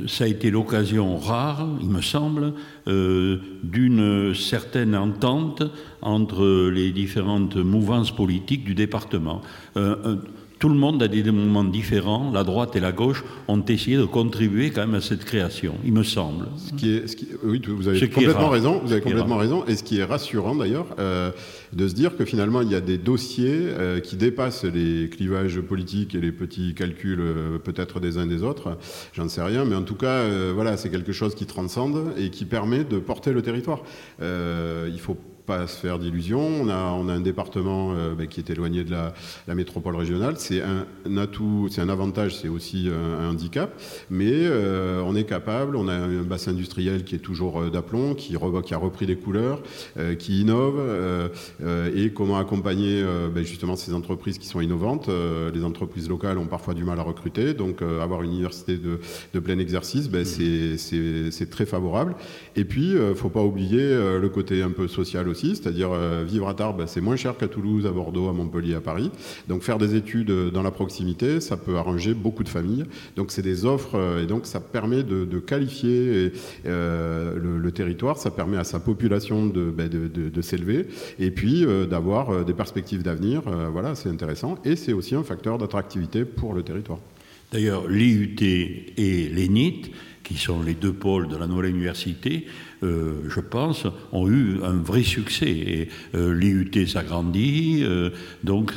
ça 0.07 0.23
a 0.23 0.27
été 0.27 0.49
l'occasion 0.49 1.17
rare, 1.17 1.67
il 1.81 1.89
me 1.89 2.01
semble, 2.01 2.53
d'une 2.85 4.33
certaine 4.33 4.95
entente 4.95 5.63
entre 6.01 6.69
les 6.69 6.91
différentes 6.91 7.57
mouvances 7.57 8.15
politiques 8.15 8.63
du 8.63 8.73
département 8.73 9.41
tout 10.63 10.69
le 10.69 10.75
monde, 10.75 11.03
a 11.03 11.09
des 11.09 11.29
moments 11.29 11.65
différents, 11.65 12.31
la 12.31 12.45
droite 12.45 12.77
et 12.77 12.79
la 12.79 12.93
gauche, 12.93 13.25
ont 13.49 13.61
essayé 13.65 13.97
de 13.97 14.05
contribuer 14.05 14.69
quand 14.69 14.79
même 14.87 14.95
à 14.95 15.01
cette 15.01 15.25
création, 15.25 15.75
il 15.83 15.91
me 15.91 16.03
semble. 16.03 16.47
Ce 16.55 16.73
qui 16.73 16.93
est, 16.93 17.03
oui, 17.43 17.61
vous 17.67 17.89
avez 17.89 17.99
complètement 18.09 18.47
raison. 18.47 18.79
Vous 18.81 18.93
avez 18.93 19.01
complètement 19.01 19.35
raison. 19.35 19.65
Et 19.65 19.75
ce 19.75 19.83
qui 19.83 19.99
est 19.99 20.05
rassurant 20.05 20.55
d'ailleurs, 20.55 20.85
euh, 20.99 21.31
de 21.73 21.85
se 21.85 21.93
dire 21.93 22.15
que 22.15 22.23
finalement 22.23 22.61
il 22.61 22.71
y 22.71 22.75
a 22.75 22.79
des 22.79 22.97
dossiers 22.97 23.57
euh, 23.57 23.99
qui 23.99 24.15
dépassent 24.15 24.63
les 24.63 25.09
clivages 25.09 25.59
politiques 25.59 26.15
et 26.15 26.21
les 26.21 26.31
petits 26.31 26.73
calculs 26.73 27.19
euh, 27.19 27.57
peut-être 27.57 27.99
des 27.99 28.17
uns 28.17 28.25
des 28.25 28.41
autres. 28.41 28.77
J'en 29.11 29.27
sais 29.27 29.43
rien, 29.43 29.65
mais 29.65 29.75
en 29.75 29.83
tout 29.83 29.95
cas, 29.95 30.29
voilà, 30.53 30.77
c'est 30.77 30.89
quelque 30.89 31.11
chose 31.11 31.35
qui 31.35 31.45
transcende 31.45 32.13
et 32.17 32.29
qui 32.29 32.45
permet 32.45 32.85
de 32.85 32.99
porter 32.99 33.33
le 33.33 33.41
territoire. 33.41 33.81
il 34.21 34.99
faut 35.01 35.17
pas 35.45 35.67
se 35.67 35.77
faire 35.77 35.99
d'illusions. 35.99 36.45
On 36.61 36.69
a, 36.69 36.91
on 36.91 37.09
a 37.09 37.13
un 37.13 37.19
département 37.21 37.93
euh, 37.93 38.15
ben, 38.15 38.27
qui 38.27 38.39
est 38.39 38.49
éloigné 38.49 38.83
de 38.83 38.91
la, 38.91 39.13
la 39.47 39.55
métropole 39.55 39.95
régionale. 39.95 40.35
C'est 40.37 40.61
un, 40.61 41.17
atout, 41.17 41.67
c'est 41.69 41.81
un 41.81 41.89
avantage, 41.89 42.37
c'est 42.37 42.47
aussi 42.47 42.89
un, 42.89 43.29
handicap. 43.29 43.79
Mais 44.09 44.31
euh, 44.31 45.01
on 45.05 45.15
est 45.15 45.25
capable. 45.25 45.75
On 45.75 45.87
a 45.87 45.93
un 45.93 46.21
bassin 46.21 46.51
industriel 46.51 47.03
qui 47.03 47.15
est 47.15 47.19
toujours 47.19 47.61
euh, 47.61 47.69
d'aplomb, 47.69 48.15
qui, 48.15 48.35
qui, 48.63 48.73
a 48.73 48.77
repris 48.77 49.05
des 49.05 49.15
couleurs, 49.15 49.61
qui 50.19 50.41
innove. 50.41 50.79
et 51.95 52.11
comment 52.11 52.37
accompagner 52.37 53.03
ben, 53.33 53.43
justement 53.43 53.75
ces 53.75 53.93
entreprises 53.93 54.37
qui 54.37 54.47
sont 54.47 54.61
innovantes. 54.61 55.09
les 55.53 55.63
entreprises 55.63 56.09
locales 56.09 56.37
ont 56.37 56.47
parfois 56.47 56.73
du 56.73 56.83
mal 56.83 56.99
à 56.99 57.03
recruter. 57.03 57.53
Donc 57.53 57.81
avoir 57.81 58.23
une 58.23 58.31
université 58.31 58.77
de, 58.77 58.99
de 59.33 59.39
plein 59.39 59.57
exercice, 59.59 60.09
ben, 60.09 60.23
mmh. 60.23 60.77
c'est 61.31 61.49
très 61.49 61.65
favorable. 61.65 62.15
Et 62.55 62.65
puis, 62.65 62.93
il 62.93 63.15
faut 63.15 63.29
pas 63.29 63.43
oublier 63.43 63.95
le 64.19 64.29
côté 64.29 64.61
un 64.61 64.71
peu 64.71 64.87
social 64.87 65.27
c'est-à-dire 65.33 65.89
euh, 65.91 66.23
vivre 66.27 66.47
à 66.47 66.53
Tarbes, 66.53 66.83
c'est 66.87 67.01
moins 67.01 67.15
cher 67.15 67.37
qu'à 67.37 67.47
Toulouse, 67.47 67.85
à 67.85 67.91
Bordeaux, 67.91 68.29
à 68.29 68.33
Montpellier, 68.33 68.75
à 68.75 68.81
Paris. 68.81 69.11
Donc 69.47 69.63
faire 69.63 69.77
des 69.77 69.95
études 69.95 70.31
euh, 70.31 70.51
dans 70.51 70.63
la 70.63 70.71
proximité, 70.71 71.39
ça 71.39 71.57
peut 71.57 71.77
arranger 71.77 72.13
beaucoup 72.13 72.43
de 72.43 72.49
familles. 72.49 72.85
Donc 73.15 73.31
c'est 73.31 73.41
des 73.41 73.65
offres 73.65 73.95
euh, 73.95 74.23
et 74.23 74.25
donc 74.25 74.45
ça 74.45 74.59
permet 74.59 75.03
de, 75.03 75.39
qualifier 75.39 76.31
le, 76.63 77.69
territoire, 77.73 78.17
ça 78.17 78.31
permet 78.31 78.57
à 78.57 78.63
sa 78.63 78.79
population 78.79 79.47
de, 79.47 79.71
de, 79.71 80.41
s'élever 80.41 80.85
et 81.19 81.31
puis 81.31 81.65
d'avoir 81.89 82.45
des 82.45 82.53
perspectives 82.53 83.01
d'avenir. 83.01 83.41
voilà, 83.71 83.95
c'est 83.95 84.09
intéressant 84.09 84.57
et 84.63 84.75
c'est 84.75 84.93
aussi 84.93 85.15
un 85.15 85.23
facteur 85.23 85.57
d'attractivité 85.57 86.23
pour 86.23 86.53
le 86.53 86.63
territoire. 86.63 86.99
D'ailleurs, 87.51 87.87
l'IUT 87.87 88.35
et 88.41 89.29
l'ENIT, 89.29 89.91
qui 90.23 90.35
sont 90.35 90.61
les 90.61 90.73
deux 90.73 90.93
pôles 90.93 91.27
de 91.27 91.35
la 91.35 91.47
nouvelle 91.47 91.69
université, 91.69 92.45
euh, 92.83 93.29
je 93.29 93.39
pense, 93.39 93.87
ont 94.11 94.29
eu 94.29 94.61
un 94.63 94.73
vrai 94.73 95.03
succès. 95.03 95.49
Et 95.49 95.89
euh, 96.15 96.33
l'IUT 96.33 96.85
s'agrandit, 96.87 97.81
euh, 97.83 98.09
donc 98.43 98.73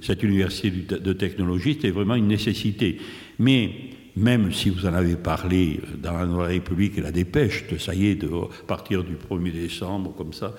cette 0.00 0.22
université 0.22 0.70
de 0.70 1.12
technologie, 1.12 1.78
c'est 1.80 1.90
vraiment 1.90 2.14
une 2.14 2.28
nécessité. 2.28 2.98
Mais 3.38 3.70
même 4.16 4.50
si 4.50 4.70
vous 4.70 4.86
en 4.86 4.94
avez 4.94 5.16
parlé 5.16 5.80
dans 6.02 6.12
la 6.12 6.46
République 6.46 6.96
et 6.96 7.02
la 7.02 7.12
dépêche, 7.12 7.66
de, 7.68 7.76
ça 7.76 7.94
y 7.94 8.06
est, 8.06 8.14
de 8.14 8.30
partir 8.66 9.04
du 9.04 9.14
1er 9.14 9.52
décembre, 9.52 10.14
comme 10.16 10.32
ça, 10.32 10.54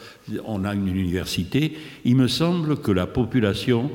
on 0.46 0.64
a 0.64 0.76
une 0.76 0.88
université, 0.88 1.74
il 2.06 2.16
me 2.16 2.28
semble 2.28 2.78
que 2.78 2.92
la 2.92 3.08
population, 3.08 3.90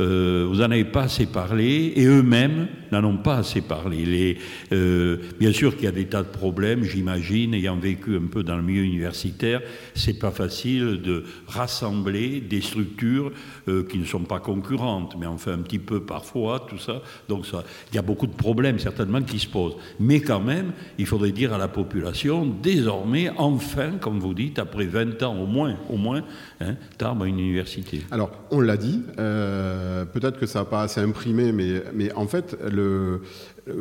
euh, 0.00 0.46
vous 0.48 0.56
n'en 0.56 0.70
avez 0.70 0.84
pas 0.84 1.02
assez 1.02 1.26
parlé, 1.26 1.92
et 1.96 2.04
eux-mêmes 2.06 2.68
n'en 2.92 3.02
ont 3.02 3.16
pas 3.16 3.38
assez 3.38 3.60
parlé. 3.60 4.38
Euh, 4.72 5.16
bien 5.40 5.52
sûr 5.52 5.74
qu'il 5.74 5.86
y 5.86 5.88
a 5.88 5.92
des 5.92 6.06
tas 6.06 6.22
de 6.22 6.28
problèmes, 6.28 6.84
j'imagine, 6.84 7.54
ayant 7.54 7.76
vécu 7.76 8.16
un 8.16 8.26
peu 8.30 8.44
dans 8.44 8.56
le 8.56 8.62
milieu 8.62 8.84
universitaire, 8.84 9.62
c'est 9.94 10.18
pas 10.18 10.30
facile 10.30 11.02
de 11.02 11.24
rassembler 11.48 12.40
des 12.40 12.60
structures 12.60 13.32
euh, 13.66 13.82
qui 13.82 13.98
ne 13.98 14.04
sont 14.04 14.20
pas 14.20 14.38
concurrentes, 14.38 15.16
mais 15.18 15.26
enfin 15.26 15.54
un 15.54 15.62
petit 15.62 15.80
peu 15.80 16.04
parfois, 16.04 16.64
tout 16.68 16.78
ça. 16.78 17.02
Donc 17.28 17.46
il 17.92 17.96
y 17.96 17.98
a 17.98 18.02
beaucoup 18.02 18.28
de 18.28 18.32
problèmes, 18.32 18.78
qui 19.26 19.38
se 19.38 19.48
pose. 19.48 19.76
Mais 20.00 20.20
quand 20.20 20.40
même, 20.40 20.72
il 20.98 21.06
faudrait 21.06 21.32
dire 21.32 21.52
à 21.52 21.58
la 21.58 21.68
population, 21.68 22.46
désormais, 22.62 23.30
enfin, 23.36 23.92
comme 24.00 24.18
vous 24.18 24.34
dites, 24.34 24.58
après 24.58 24.86
20 24.86 25.22
ans 25.22 25.36
au 25.36 25.46
moins, 25.46 25.76
au 25.88 25.96
moins, 25.96 26.22
hein, 26.60 26.74
Tarbes 26.96 27.22
a 27.22 27.26
une 27.26 27.38
université. 27.38 28.02
Alors, 28.10 28.30
on 28.50 28.60
l'a 28.60 28.76
dit, 28.76 29.02
euh, 29.18 30.04
peut-être 30.04 30.38
que 30.38 30.46
ça 30.46 30.60
n'a 30.60 30.64
pas 30.64 30.82
assez 30.82 31.00
imprimé, 31.00 31.52
mais, 31.52 31.82
mais 31.94 32.12
en 32.12 32.26
fait, 32.26 32.56
le, 32.70 33.22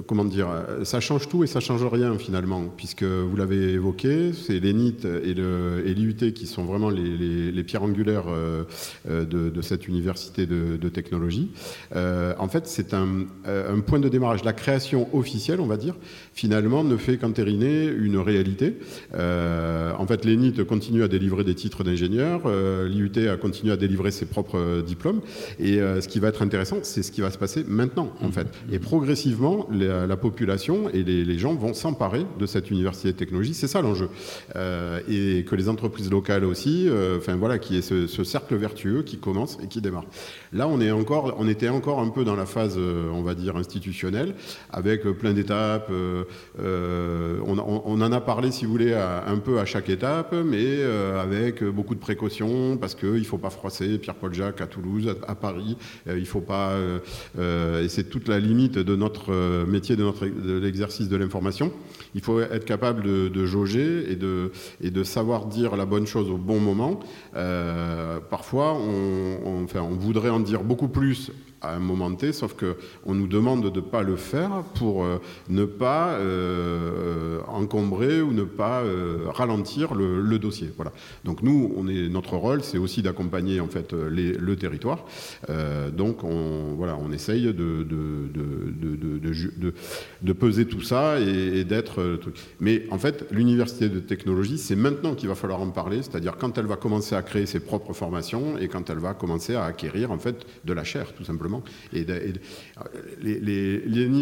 comment 0.05 0.25
dire, 0.25 0.47
ça 0.83 0.99
change 0.99 1.27
tout 1.27 1.43
et 1.43 1.47
ça 1.47 1.59
change 1.59 1.85
rien 1.85 2.17
finalement, 2.17 2.65
puisque 2.75 3.03
vous 3.03 3.35
l'avez 3.35 3.73
évoqué, 3.73 4.31
c'est 4.33 4.59
l'ENIT 4.59 5.05
et 5.05 5.33
l'IUT 5.33 6.33
qui 6.33 6.47
sont 6.47 6.65
vraiment 6.65 6.89
les, 6.89 7.63
pierres 7.63 7.83
angulaires 7.83 8.25
euh, 8.27 8.63
de, 9.05 9.61
cette 9.61 9.87
université 9.87 10.45
de, 10.45 10.89
technologie. 10.89 11.51
en 11.93 12.47
fait, 12.47 12.67
c'est 12.67 12.93
un, 12.93 13.25
point 13.85 13.99
de 13.99 14.09
démarrage. 14.09 14.43
La 14.43 14.53
création 14.53 15.07
officielle, 15.15 15.59
on 15.59 15.67
va 15.67 15.77
dire, 15.77 15.95
finalement, 16.37 16.83
ne 16.83 16.97
fait 16.97 17.17
qu'entériner 17.17 17.87
une 17.87 18.19
réalité. 18.19 18.77
Euh, 19.15 19.91
en 19.97 20.05
fait, 20.05 20.23
l'ENIT 20.23 20.63
continue 20.67 21.01
à 21.01 21.07
délivrer 21.07 21.43
des 21.43 21.55
titres 21.55 21.83
d'ingénieur, 21.83 22.43
euh, 22.45 22.87
l'IUT 22.87 23.27
a 23.27 23.37
continué 23.37 23.73
à 23.73 23.75
délivrer 23.75 24.11
ses 24.11 24.27
propres 24.27 24.83
diplômes, 24.85 25.21
et 25.59 25.81
euh, 25.81 25.99
ce 25.99 26.07
qui 26.07 26.19
va 26.19 26.27
être 26.27 26.43
intéressant, 26.43 26.77
c'est 26.83 27.01
ce 27.01 27.11
qui 27.11 27.21
va 27.21 27.31
se 27.31 27.39
passer 27.39 27.65
maintenant, 27.67 28.11
en 28.21 28.31
fait. 28.31 28.47
Et 28.71 28.77
progressivement, 28.77 29.67
la, 29.71 30.15
population 30.17 30.89
et 30.93 31.03
les, 31.03 31.37
gens 31.39 31.55
vont 31.55 31.73
s'emparer 31.73 32.25
de 32.39 32.45
cette 32.45 32.69
université 32.69 33.11
de 33.11 33.17
technologie, 33.17 33.55
c'est 33.55 33.67
ça 33.67 33.81
l'enjeu. 33.81 34.09
et 35.09 35.43
que 35.43 35.55
les 35.55 35.69
entreprises 35.69 36.11
locales 36.11 36.43
aussi, 36.43 36.87
enfin 37.17 37.35
voilà, 37.35 37.57
qui 37.57 37.77
est 37.77 37.81
ce, 37.81 38.05
ce, 38.07 38.23
cercle 38.23 38.55
vertueux 38.55 39.01
qui 39.03 39.17
commence 39.17 39.57
et 39.63 39.67
qui 39.67 39.81
démarre. 39.81 40.05
Là, 40.53 40.67
on, 40.67 40.81
est 40.81 40.91
encore, 40.91 41.35
on 41.39 41.47
était 41.47 41.69
encore 41.69 41.99
un 41.99 42.09
peu 42.09 42.23
dans 42.23 42.35
la 42.35 42.45
phase, 42.45 42.77
on 42.77 43.21
va 43.21 43.35
dire, 43.35 43.55
institutionnelle, 43.55 44.35
avec 44.71 45.03
plein 45.03 45.33
d'étapes. 45.33 45.91
Euh, 46.59 47.17
euh, 47.17 47.39
on, 47.41 48.01
en 48.01 48.11
a 48.11 48.21
parlé, 48.21 48.51
si 48.51 48.65
vous 48.65 48.71
voulez, 48.71 48.93
un 48.93 49.37
peu 49.37 49.59
à 49.59 49.65
chaque 49.65 49.89
étape, 49.89 50.33
mais 50.45 50.63
euh, 50.63 51.21
avec 51.21 51.63
beaucoup 51.63 51.95
de 51.95 51.99
précautions, 51.99 52.77
parce 52.77 52.95
qu'il 52.95 53.13
ne 53.13 53.23
faut 53.23 53.37
pas 53.37 53.49
froisser 53.49 53.97
Pierre-Paul 53.97 54.33
Jacques 54.33 54.61
à 54.61 54.67
Toulouse, 54.67 55.15
à, 55.27 55.35
Paris. 55.35 55.77
il 56.07 56.25
faut 56.25 56.41
pas. 56.41 56.73
et 57.37 57.89
c'est 57.89 58.09
toute 58.09 58.27
la 58.27 58.39
limite 58.39 58.77
de 58.79 58.95
notre 58.95 59.65
métier, 59.65 59.95
de, 59.95 60.59
l'exercice 60.59 61.09
de 61.09 61.17
l'information. 61.17 61.71
Il 62.15 62.21
faut 62.21 62.39
être 62.39 62.65
capable 62.65 63.03
de, 63.03 63.45
jauger 63.45 64.11
et 64.11 64.15
de, 64.15 65.03
savoir 65.03 65.45
dire 65.45 65.75
la 65.75 65.85
bonne 65.85 66.07
chose 66.07 66.29
au 66.29 66.37
bon 66.37 66.59
moment. 66.59 66.99
parfois, 68.29 68.73
on 68.73 69.97
voudrait 69.99 70.29
en 70.29 70.39
dire 70.39 70.63
beaucoup 70.63 70.89
plus 70.89 71.31
à 71.61 71.75
un 71.75 71.79
moment 71.79 72.13
T, 72.13 72.33
sauf 72.33 72.55
qu'on 72.55 73.13
nous 73.13 73.27
demande 73.27 73.71
de 73.71 73.79
ne 73.79 73.85
pas 73.85 74.03
le 74.03 74.15
faire 74.15 74.63
pour 74.75 75.03
euh, 75.03 75.19
ne 75.49 75.65
pas 75.65 76.11
euh, 76.13 77.39
encombrer 77.47 78.21
ou 78.21 78.31
ne 78.31 78.43
pas 78.43 78.81
euh, 78.81 79.25
ralentir 79.27 79.95
le, 79.95 80.37
dossier. 80.37 80.71
Voilà. 80.75 80.91
Donc 81.25 81.41
nous, 81.41 81.73
on 81.75 81.87
est, 81.87 82.09
notre 82.09 82.37
rôle, 82.37 82.63
c'est 82.63 82.77
aussi 82.77 83.01
d'accompagner 83.01 83.59
en 83.59 83.67
fait 83.67 83.93
le 83.93 84.55
territoire. 84.55 85.05
donc 85.91 86.23
on, 86.23 86.75
voilà, 86.77 86.95
on 87.01 87.11
essaye 87.11 87.45
de, 87.45 87.51
de, 87.51 87.83
de, 88.31 89.73
de 90.21 90.33
peser 90.33 90.65
tout 90.67 90.81
ça 90.81 91.19
et, 91.19 91.63
d'être... 91.63 92.19
Mais 92.59 92.83
en 92.91 92.99
fait, 92.99 93.25
l'université 93.31 93.89
de 93.89 93.99
technologie, 93.99 94.59
c'est 94.59 94.75
maintenant 94.75 95.15
qu'il 95.15 95.27
va 95.27 95.35
falloir 95.35 95.61
en 95.61 95.69
parler, 95.69 96.03
c'est-à-dire 96.03 96.37
quand 96.37 96.57
elle 96.59 96.67
va 96.67 96.75
commencer 96.75 97.15
à 97.15 97.23
créer 97.23 97.47
ses 97.47 97.59
propres 97.59 97.93
formations 97.93 98.59
et 98.59 98.67
quand 98.67 98.91
elle 98.91 98.99
va 98.99 99.15
commencer 99.15 99.55
à 99.55 99.65
acquérir 99.65 100.11
en 100.11 100.19
fait 100.19 100.45
de 100.63 100.73
la 100.73 100.83
chair, 100.83 101.13
tout 101.13 101.23
simplement. 101.23 101.46
Et, 101.93 102.05
les, 103.21 103.39
les, 103.39 103.81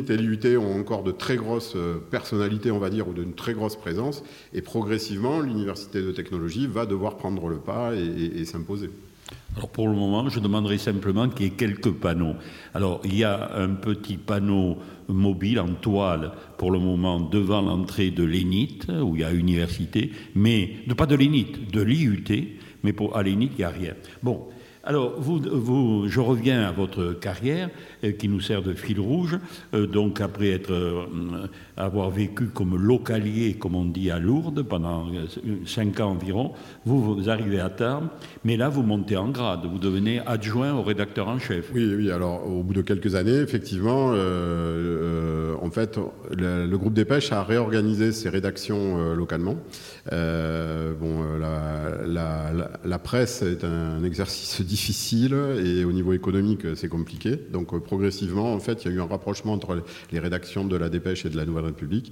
et 0.10 0.17
l'IUT 0.17 0.58
ont 0.58 0.79
encore 0.79 1.03
de 1.03 1.12
très 1.12 1.36
grosses 1.36 1.74
euh, 1.75 1.98
personnalités, 2.12 2.72
on 2.72 2.79
va 2.79 2.89
dire, 2.89 3.08
ou 3.08 3.13
d'une 3.13 3.34
très 3.34 3.53
grosse 3.53 3.75
présence. 3.75 4.24
Et 4.53 4.62
progressivement, 4.62 5.39
l'université 5.39 6.01
de 6.01 6.12
technologie 6.12 6.67
va 6.67 6.86
devoir 6.86 7.17
prendre 7.17 7.48
le 7.48 7.58
pas 7.58 7.94
et, 7.96 8.46
s'imposer. 8.46 8.89
Alors 9.55 9.70
pour 9.70 9.88
le 9.88 9.96
moment, 9.96 10.29
je 10.29 10.39
demanderai 10.39 10.77
simplement 10.77 11.29
qu'il 11.29 11.46
y 11.46 11.50
ait 11.50 11.53
quelques 11.53 11.91
panneaux. 11.91 12.36
Alors 12.74 13.01
il 13.03 13.17
y 13.17 13.24
a 13.24 13.55
un 13.55 13.70
petit 13.70 14.17
panneau 14.17 14.77
mobile 15.08 15.60
en 15.60 15.74
toile 15.74 16.34
pour 16.58 16.72
le 16.72 16.77
moment 16.77 17.20
devant 17.20 17.62
l'entrée 17.62 18.12
de 18.12 18.24
l'ENIT, 18.24 18.88
où 19.01 19.15
il 19.15 19.22
y 19.22 19.24
a 19.24 19.34
université, 19.34 20.12
mais 20.36 20.75
pas 20.96 21.08
de 21.08 21.15
l'ENIT, 21.15 21.72
de 21.72 21.82
l'IUT, 21.82 22.24
mais 22.84 22.94
pour, 22.94 23.17
à 23.17 23.24
l'ENIT, 23.24 23.51
il 23.53 23.58
n'y 23.58 23.63
a 23.63 23.70
rien. 23.70 23.94
Bon, 24.22 24.48
Alors, 24.87 25.15
je 25.19 26.19
reviens 26.19 26.61
à 26.61 26.71
votre 26.71 27.13
carrière 27.13 27.69
euh, 28.03 28.11
qui 28.11 28.29
nous 28.29 28.39
sert 28.39 28.61
de 28.61 28.73
fil 28.73 28.99
rouge. 28.99 29.39
Euh, 29.73 29.87
donc, 29.87 30.21
après 30.21 30.61
euh, 30.69 31.05
avoir 31.75 32.11
vécu 32.11 32.45
comme 32.45 32.77
localier, 32.77 33.55
comme 33.55 33.73
on 33.73 33.85
dit, 33.85 34.11
à 34.11 34.19
Lourdes 34.19 34.61
pendant 34.61 35.07
cinq 35.65 35.99
ans 35.99 36.11
environ, 36.11 36.53
vous, 36.85 37.29
arrivez 37.29 37.59
à 37.59 37.69
terme, 37.69 38.09
mais 38.43 38.57
là, 38.57 38.69
vous 38.69 38.83
montez 38.83 39.17
en 39.17 39.29
grade. 39.29 39.61
Vous 39.65 39.79
devenez 39.79 40.19
adjoint 40.25 40.73
au 40.73 40.83
rédacteur 40.83 41.29
en 41.29 41.39
chef. 41.39 41.71
Oui, 41.73 41.91
oui. 41.95 42.11
Alors, 42.11 42.47
au 42.47 42.61
bout 42.61 42.75
de 42.75 42.83
quelques 42.83 43.15
années, 43.15 43.37
effectivement, 43.37 44.09
en 44.09 45.71
fait, 45.71 45.99
le, 46.37 46.75
groupe 46.77 46.93
des 46.93 47.05
pêches 47.05 47.31
a 47.31 47.43
réorganisé 47.43 48.11
ses 48.11 48.29
rédactions 48.29 49.13
localement. 49.15 49.55
bon, 50.11 51.23
la, 52.05 52.99
presse 52.99 53.41
est 53.41 53.63
un 53.63 54.03
exercice 54.03 54.61
et 55.63 55.86
au 55.86 55.91
niveau 55.91 56.13
économique, 56.13 56.65
c'est 56.75 56.89
compliqué. 56.89 57.38
Donc 57.51 57.74
euh, 57.74 57.79
progressivement, 57.79 58.53
en 58.53 58.60
fait, 58.60 58.84
il 58.84 58.91
y 58.91 58.94
a 58.94 58.98
eu 58.98 59.01
un 59.01 59.05
rapprochement 59.05 59.53
entre 59.53 59.84
les 60.12 60.20
rédactions 60.20 60.65
de 60.65 60.75
la 60.75 60.89
Dépêche 60.89 61.25
et 61.25 61.29
de 61.29 61.38
la 61.38 61.46
Nouvelle 61.46 61.65
République. 61.65 62.12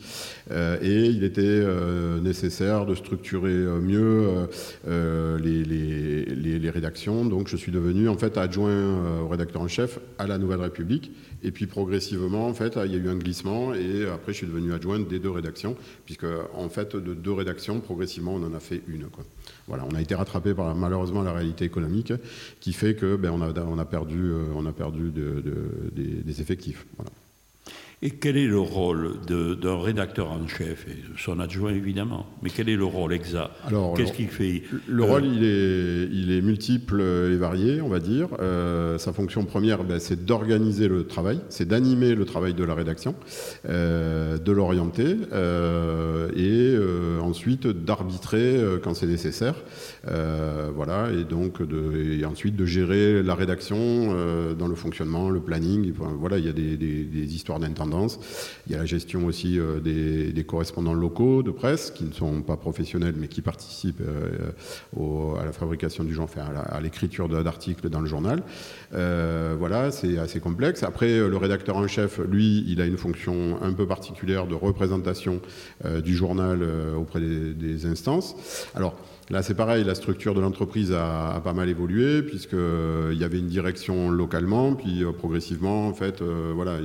Euh, 0.52 0.78
et 0.82 1.06
il 1.06 1.24
était 1.24 1.42
euh, 1.44 2.20
nécessaire 2.20 2.86
de 2.86 2.96
structurer 2.96 3.54
mieux 3.82 4.48
les, 4.86 6.70
rédactions. 6.70 7.26
Donc 7.26 7.50
je 7.50 7.58
suis 7.58 7.72
devenu 7.72 8.10
en 8.10 8.18
fait 8.18 8.38
adjoint 8.38 9.22
au 9.22 9.28
rédacteur 9.28 9.62
en 9.62 9.68
chef 9.68 10.00
à 10.18 10.28
la 10.28 10.38
Nouvelle 10.38 10.62
République. 10.62 11.12
Et 11.44 11.52
puis 11.52 11.68
progressivement, 11.68 12.48
en 12.48 12.54
fait, 12.54 12.80
il 12.86 12.92
y 12.92 12.96
a 12.96 12.98
eu 12.98 13.10
un 13.10 13.18
glissement 13.18 13.74
et 13.74 14.06
après 14.08 14.32
je 14.32 14.38
suis 14.38 14.48
devenu 14.48 14.74
adjoint 14.74 15.00
des 15.00 15.20
deux 15.20 15.30
rédactions, 15.30 15.76
puisque 16.06 16.26
en 16.56 16.70
fait 16.70 16.96
de 16.96 17.14
deux 17.14 17.34
rédactions, 17.34 17.80
progressivement, 17.82 18.34
on 18.36 18.44
en 18.44 18.54
a 18.54 18.60
fait 18.60 18.82
une. 18.88 19.06
Quoi. 19.08 19.26
Voilà, 19.68 19.86
on 19.90 19.96
a 19.96 20.02
été 20.02 20.14
rattrapé 20.14 20.54
par 20.54 20.76
malheureusement 20.76 21.22
la 21.22 21.32
réalité 21.32 21.66
économique 21.66 22.14
qui 22.60 22.74
fait 22.74 22.96
que 22.96 23.16
ben, 23.16 23.32
on, 23.32 23.42
a, 23.42 23.86
perdu, 23.86 24.32
euh, 24.32 24.46
on 24.56 24.66
a 24.66 24.74
perdu 24.74 25.12
de, 25.12 25.42
des, 25.94 26.42
effectifs. 26.42 26.86
Et 28.06 28.10
quel 28.10 28.36
est 28.36 28.48
le 28.48 28.60
rôle 28.60 29.12
d'un 29.26 29.82
rédacteur 29.82 30.30
en 30.30 30.46
chef 30.46 30.86
et 30.90 30.98
son 31.18 31.40
adjoint 31.40 31.72
évidemment? 31.72 32.26
Mais 32.42 32.50
quel 32.50 32.68
est 32.68 32.76
le 32.76 32.84
rôle 32.84 33.14
exact? 33.14 33.52
Qu'est-ce 33.96 34.12
qu'il 34.12 34.28
fait? 34.28 34.64
Le 34.90 35.04
rôle, 35.06 35.24
il 35.24 35.46
est, 35.46 36.10
il 36.12 36.30
est 36.34 36.42
multiple 36.42 37.00
et 37.00 37.38
varié, 37.38 37.80
on 37.80 37.88
va 37.88 38.00
dire. 38.00 38.28
Euh, 38.42 38.98
sa 38.98 39.14
fonction 39.14 39.46
première, 39.46 39.86
ben, 39.86 40.00
c'est 40.00 40.26
d'organiser 40.26 40.90
le 40.90 41.08
travail, 41.08 41.40
c'est 41.48 41.66
d'animer 41.66 42.14
le 42.14 42.26
travail 42.26 42.54
de 42.54 42.66
la 42.66 42.76
rédaction, 42.76 43.16
euh, 43.70 44.38
de 44.38 44.52
l'orienter 44.52 45.16
euh, 45.32 46.28
et 46.36 46.76
euh, 46.76 47.22
ensuite 47.22 47.68
d'arbitrer 47.68 48.58
euh, 48.58 48.80
quand 48.84 48.96
c'est 48.96 49.08
nécessaire. 49.08 49.56
Euh, 50.10 50.72
voilà, 50.76 51.10
et 51.14 51.24
donc 51.24 51.66
de, 51.66 52.20
et 52.20 52.26
ensuite 52.26 52.58
de 52.58 52.66
gérer 52.66 53.24
la 53.24 53.34
rédaction 53.34 54.14
dans 54.60 54.68
le 54.68 54.76
fonctionnement, 54.76 55.30
le 55.30 55.40
planning. 55.40 55.94
Voilà, 56.20 56.38
il 56.38 56.46
y 56.46 56.50
a 56.50 56.54
des, 56.54 56.76
des, 56.76 57.06
des 57.06 57.36
histoires 57.36 57.62
d'intendance 57.62 57.93
il 58.68 58.72
y 58.72 58.76
a 58.76 58.80
la 58.80 58.86
gestion 58.86 59.26
aussi 59.26 59.60
euh, 59.60 59.80
des, 59.80 60.44
correspondants 60.44 60.94
locaux 60.94 61.44
de 61.44 61.52
presse 61.52 61.92
qui 61.92 62.04
ne 62.04 62.12
sont 62.12 62.42
pas 62.42 62.58
professionnels 62.58 63.16
mais 63.18 63.28
qui 63.28 63.42
participent 63.42 64.02
euh, 64.02 65.36
à 65.40 65.46
la 65.46 65.52
fabrication 65.52 66.04
du 66.04 66.14
genre, 66.14 66.26
enfin 66.26 66.42
à 66.70 66.82
l'écriture 66.82 67.30
d'articles 67.30 67.90
dans 67.90 68.02
le 68.02 68.08
journal. 68.08 68.44
Euh, 68.94 69.56
voilà, 69.58 69.92
c'est 69.92 70.18
assez 70.18 70.40
complexe. 70.40 70.84
Après, 70.84 71.18
le 71.18 71.38
rédacteur 71.38 71.78
en 71.78 71.88
chef, 71.88 72.20
lui, 72.20 72.64
il 72.68 72.82
a 72.82 72.86
une 72.86 72.98
fonction 72.98 73.62
un 73.62 73.74
peu 73.74 73.88
particulière 73.88 74.48
de 74.48 74.56
représentation 74.56 75.42
du 76.04 76.16
journal 76.16 76.64
auprès 76.98 77.20
des, 77.20 77.54
des 77.54 77.86
instances. 77.86 78.36
Alors, 78.76 78.96
Là, 79.30 79.42
c'est 79.42 79.56
pareil, 79.56 79.86
la 79.86 79.96
structure 79.96 80.34
de 80.34 80.42
l'entreprise 80.42 80.92
a, 80.92 81.40
pas 81.42 81.54
mal 81.54 81.70
évolué, 81.70 82.24
puisqu'il 82.24 82.60
euh, 82.60 83.14
y 83.14 83.24
avait 83.24 83.40
une 83.40 83.48
direction 83.48 84.12
localement, 84.12 84.76
puis 84.76 85.02
euh, 85.02 85.14
progressivement, 85.14 85.88
en 85.88 85.94
fait, 85.94 86.22
euh, 86.22 86.52
voilà, 86.54 86.80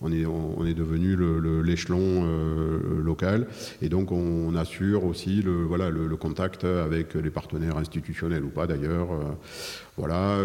on 0.00 0.10
est, 0.10 0.22
est 0.68 0.74
devenu 0.74 1.16
l'échelon 1.62 2.26
local, 3.00 3.46
et 3.82 3.88
donc 3.88 4.10
on, 4.10 4.54
assure 4.56 5.04
aussi 5.04 5.42
le, 5.42 5.62
voilà, 5.62 5.90
le, 5.90 6.16
contact 6.16 6.64
avec 6.64 7.14
les 7.14 7.30
partenaires 7.30 7.76
institutionnels 7.76 8.44
ou 8.44 8.50
pas 8.50 8.66
d'ailleurs. 8.66 9.08
voilà, 9.96 10.38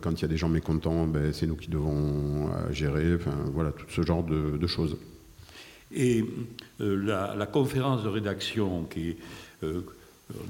quand 0.00 0.12
il 0.12 0.22
y 0.22 0.24
a 0.24 0.28
des 0.28 0.36
gens 0.36 0.48
mécontents, 0.48 1.06
ben, 1.06 1.32
c'est 1.32 1.46
nous 1.46 1.56
qui 1.56 1.68
devons 1.68 2.48
gérer, 2.70 3.14
enfin, 3.16 3.34
voilà, 3.52 3.72
tout 3.72 3.86
ce 3.88 4.02
genre 4.02 4.22
de, 4.22 4.66
choses. 4.66 4.96
Et 5.92 6.24
la, 6.78 7.34
la, 7.34 7.46
conférence 7.46 8.04
de 8.04 8.08
rédaction 8.08 8.84
qui 8.84 9.16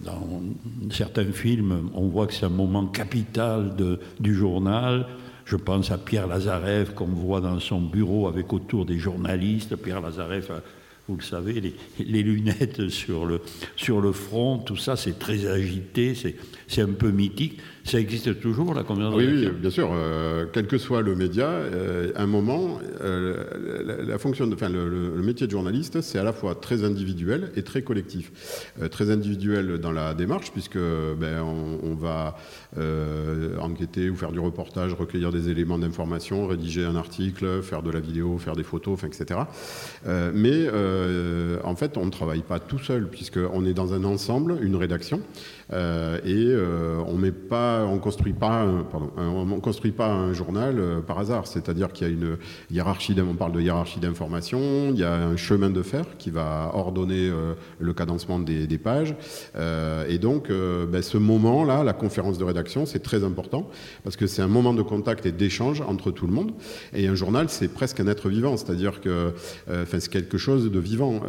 dans 0.04 0.42
certains 0.90 1.32
films, 1.32 1.90
on 1.94 2.08
voit 2.08 2.26
que 2.26 2.34
c'est 2.34 2.46
un 2.46 2.50
moment 2.50 2.86
capital 2.86 3.76
du 4.18 4.34
journal. 4.34 5.06
Je 5.44 5.56
pense 5.56 5.90
à 5.90 5.98
Pierre 5.98 6.26
Lazareff, 6.26 6.94
qu'on 6.94 7.06
voit 7.06 7.40
dans 7.40 7.58
son 7.60 7.80
bureau 7.80 8.28
avec 8.28 8.52
autour 8.52 8.84
des 8.84 8.98
journalistes. 8.98 9.76
Pierre 9.76 10.00
Lazareff, 10.00 10.50
vous 11.08 11.16
le 11.16 11.22
savez, 11.22 11.60
les, 11.60 11.74
les 12.04 12.22
lunettes 12.22 12.88
sur 12.90 13.24
le, 13.24 13.40
sur 13.76 14.00
le 14.00 14.12
front, 14.12 14.58
tout 14.58 14.76
ça, 14.76 14.96
c'est 14.96 15.18
très 15.18 15.46
agité, 15.46 16.14
c'est 16.66 16.82
un 16.82 16.92
peu 16.92 17.10
mythique. 17.10 17.60
Ça 17.88 17.98
existe 17.98 18.38
toujours, 18.38 18.74
la 18.74 18.82
conférence 18.82 19.14
oui, 19.14 19.26
oui, 19.26 19.48
bien 19.48 19.70
sûr. 19.70 19.88
Euh, 19.94 20.44
quel 20.52 20.66
que 20.66 20.76
soit 20.76 21.00
le 21.00 21.14
média, 21.14 21.46
euh, 21.46 22.12
un 22.16 22.26
moment, 22.26 22.78
euh, 23.00 24.04
la, 24.06 24.18
fonction 24.18 24.46
de, 24.46 24.54
enfin, 24.54 24.68
le, 24.68 24.90
le, 24.90 25.22
métier 25.22 25.46
de 25.46 25.52
journaliste, 25.52 26.02
c'est 26.02 26.18
à 26.18 26.22
la 26.22 26.34
fois 26.34 26.54
très 26.54 26.84
individuel 26.84 27.50
et 27.56 27.62
très 27.62 27.80
collectif. 27.80 28.74
Très 28.90 29.10
individuel 29.10 29.78
dans 29.78 29.90
la 29.90 30.12
démarche, 30.12 30.52
puisque 30.52 30.76
ben, 30.76 31.40
on, 31.40 31.78
on 31.82 31.94
va 31.94 32.36
enquêter 33.58 34.10
ou 34.10 34.16
faire 34.16 34.32
du 34.32 34.40
reportage, 34.40 34.92
recueillir 34.92 35.32
des 35.32 35.48
éléments 35.48 35.78
d'information, 35.78 36.46
rédiger 36.46 36.84
un 36.84 36.96
article, 36.96 37.62
faire 37.62 37.82
de 37.82 37.90
la 37.90 38.00
vidéo, 38.00 38.36
faire 38.36 38.54
des 38.54 38.64
photos, 38.64 39.02
etc. 39.04 39.40
mais 40.34 40.68
en 41.64 41.76
fait, 41.76 41.96
on 41.96 42.04
ne 42.04 42.10
travaille 42.10 42.42
pas 42.42 42.58
tout 42.58 42.78
seul, 42.78 43.08
puisqu'on 43.08 43.64
est 43.64 43.74
dans 43.74 43.94
un 43.94 44.04
ensemble, 44.04 44.58
une 44.60 44.76
rédaction, 44.76 45.20
et 45.72 46.54
on 47.06 47.16
met 47.16 47.32
pas 47.32 47.77
on 47.84 47.98
construit 47.98 48.32
pas, 48.32 48.66
on 49.16 49.60
construit 49.60 49.92
pas 49.92 50.08
un 50.08 50.32
journal 50.32 50.78
euh, 50.78 51.00
par 51.00 51.18
hasard. 51.18 51.46
C'est-à-dire 51.46 51.92
qu'il 51.92 52.06
y 52.06 52.10
a 52.10 52.12
une 52.12 52.36
hiérarchie, 52.70 53.14
on 53.18 53.34
parle 53.34 53.52
de 53.52 53.60
hiérarchie 53.60 54.00
d'information, 54.00 54.90
il 54.90 54.98
y 54.98 55.04
a 55.04 55.14
un 55.14 55.36
chemin 55.36 55.70
de 55.70 55.82
fer 55.82 56.04
qui 56.18 56.30
va 56.30 56.70
ordonner 56.74 57.28
euh, 57.28 57.54
le 57.78 57.92
cadencement 57.92 58.38
des, 58.38 58.78
pages. 58.78 59.14
Euh, 59.56 60.06
et 60.08 60.18
donc, 60.18 60.50
ben, 60.50 61.02
ce 61.02 61.18
moment-là, 61.18 61.82
la 61.82 61.92
conférence 61.92 62.38
de 62.38 62.44
rédaction, 62.44 62.86
c'est 62.86 63.00
très 63.00 63.24
important 63.24 63.68
parce 64.04 64.16
que 64.16 64.26
c'est 64.26 64.42
un 64.42 64.48
moment 64.48 64.72
de 64.72 64.82
contact 64.82 65.26
et 65.26 65.32
d'échange 65.32 65.80
entre 65.80 66.10
tout 66.10 66.26
le 66.26 66.32
monde. 66.32 66.52
Et 66.94 67.08
un 67.08 67.14
journal, 67.14 67.48
c'est 67.48 67.68
presque 67.68 67.98
un 68.00 68.06
être 68.06 68.28
vivant, 68.28 68.56
c'est-à-dire 68.56 69.00
que, 69.00 69.32
c'est 69.66 70.08
quelque 70.08 70.38
chose 70.38 70.70
de 70.70 70.78
vivant. 70.78 71.20